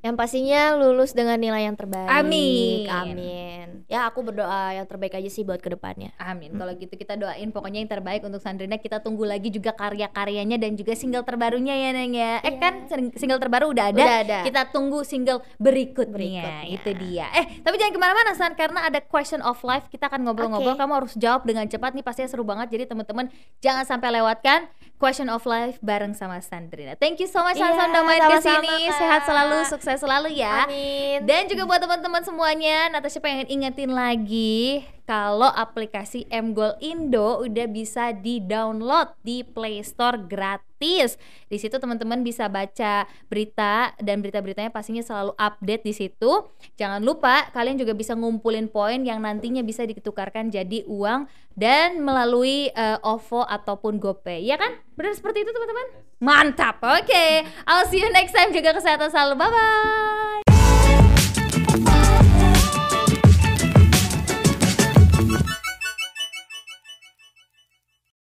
Yang 0.00 0.14
pastinya 0.14 0.74
lulus 0.74 1.12
dengan 1.12 1.36
nilai 1.36 1.64
yang 1.64 1.76
terbaik 1.76 2.08
Amin. 2.08 2.84
amin 2.86 3.68
ya 3.86 4.06
aku 4.06 4.22
berdoa 4.22 4.72
yang 4.72 4.86
terbaik 4.86 5.12
aja 5.12 5.26
sih 5.26 5.42
buat 5.42 5.58
ke 5.58 5.68
depannya 5.68 6.14
Amin. 6.16 6.52
Kalau 6.52 6.72
gitu 6.72 6.94
kita 6.94 7.16
doain 7.16 7.50
pokoknya 7.50 7.80
yang 7.80 7.90
terbaik 7.90 8.22
untuk 8.22 8.38
Sandrina. 8.38 8.76
Kita 8.76 9.00
tunggu 9.00 9.24
lagi 9.24 9.48
juga 9.48 9.72
karya-karyanya 9.72 10.56
dan 10.56 10.74
juga 10.74 10.92
single 10.92 11.24
terbarunya 11.24 11.74
ya 11.74 11.90
Neng 11.90 12.12
ya. 12.12 12.38
Eh 12.40 12.52
Iya. 12.52 12.60
kan 12.60 12.74
sing- 12.86 13.14
single 13.16 13.40
terbaru 13.40 13.72
udah 13.72 13.90
ada. 13.90 13.98
Udah 13.98 14.16
ada. 14.22 14.38
Kita 14.44 14.62
tunggu 14.68 15.02
single 15.02 15.40
berikutnya. 15.56 16.12
Berikutnya. 16.12 16.60
Itu 16.70 16.90
dia. 16.94 17.26
Eh 17.32 17.60
tapi 17.60 17.74
jangan 17.76 17.92
ke 17.92 18.00
mana-mana 18.00 18.30
San 18.34 18.52
karena 18.54 18.86
ada 18.86 19.00
question 19.00 19.40
of 19.40 19.58
life. 19.62 19.88
Kita 19.88 20.06
akan 20.06 20.22
ngobrol-ngobrol. 20.22 20.76
Oke. 20.76 20.80
Kamu 20.80 20.92
harus 20.94 21.14
jawab 21.16 21.42
dengan 21.42 21.66
cepat 21.66 21.92
nih 21.92 22.04
pastinya 22.04 22.28
seru 22.28 22.44
banget. 22.44 22.70
Jadi 22.70 22.84
teman-teman 22.86 23.26
jangan 23.58 23.82
sampai 23.82 24.12
lewatkan 24.12 24.68
Question 25.00 25.32
of 25.32 25.48
Life 25.48 25.80
bareng 25.80 26.12
sama 26.12 26.44
Sandrina. 26.44 26.92
Thank 26.92 27.24
you 27.24 27.28
so 27.32 27.40
much 27.40 27.56
Iya, 27.56 27.72
Sansa 27.72 27.88
udah 27.88 28.04
main 28.04 28.20
ke 28.20 28.36
sini. 28.44 28.92
Sehat 28.92 29.24
selalu, 29.24 29.56
sukses 29.64 29.96
selalu 29.96 30.28
ya. 30.36 30.68
Amin. 30.68 31.24
Dan 31.24 31.48
juga 31.48 31.64
buat 31.64 31.80
teman-teman 31.80 32.20
semuanya, 32.20 32.92
Natasha 32.92 33.16
pengen 33.24 33.48
ingetin 33.48 33.96
lagi 33.96 34.84
kalau 35.08 35.48
aplikasi 35.48 36.28
Mgol 36.28 36.76
Indo 36.84 37.40
udah 37.40 37.66
bisa 37.72 38.12
di-download 38.12 39.16
di 39.24 39.40
Play 39.40 39.80
Store 39.80 40.20
gratis. 40.20 40.69
Di 40.80 41.56
situ 41.60 41.76
teman-teman 41.76 42.24
bisa 42.24 42.48
baca 42.48 43.04
berita 43.28 43.92
dan 44.00 44.24
berita-beritanya 44.24 44.72
pastinya 44.72 45.04
selalu 45.04 45.36
update 45.36 45.84
di 45.84 45.92
situ. 45.92 46.48
Jangan 46.80 47.04
lupa 47.04 47.52
kalian 47.52 47.76
juga 47.76 47.92
bisa 47.92 48.16
ngumpulin 48.16 48.72
poin 48.72 49.04
yang 49.04 49.20
nantinya 49.20 49.60
bisa 49.60 49.84
ditukarkan 49.84 50.48
jadi 50.48 50.88
uang 50.88 51.28
dan 51.52 52.00
melalui 52.00 52.72
eh, 52.72 52.98
OVO 53.04 53.44
ataupun 53.44 54.00
GoPay. 54.00 54.48
Ya 54.48 54.56
kan? 54.56 54.80
Benar 54.96 55.12
seperti 55.12 55.44
itu 55.44 55.52
teman-teman? 55.52 55.86
Mantap. 56.20 56.80
Oke. 56.80 57.44
I'll 57.68 57.84
see 57.92 58.00
you 58.00 58.08
next 58.12 58.32
time. 58.32 58.48
Jaga 58.56 58.80
kesehatan 58.80 59.12
selalu. 59.12 59.36
Bye 59.36 59.52
bye. 59.52 60.40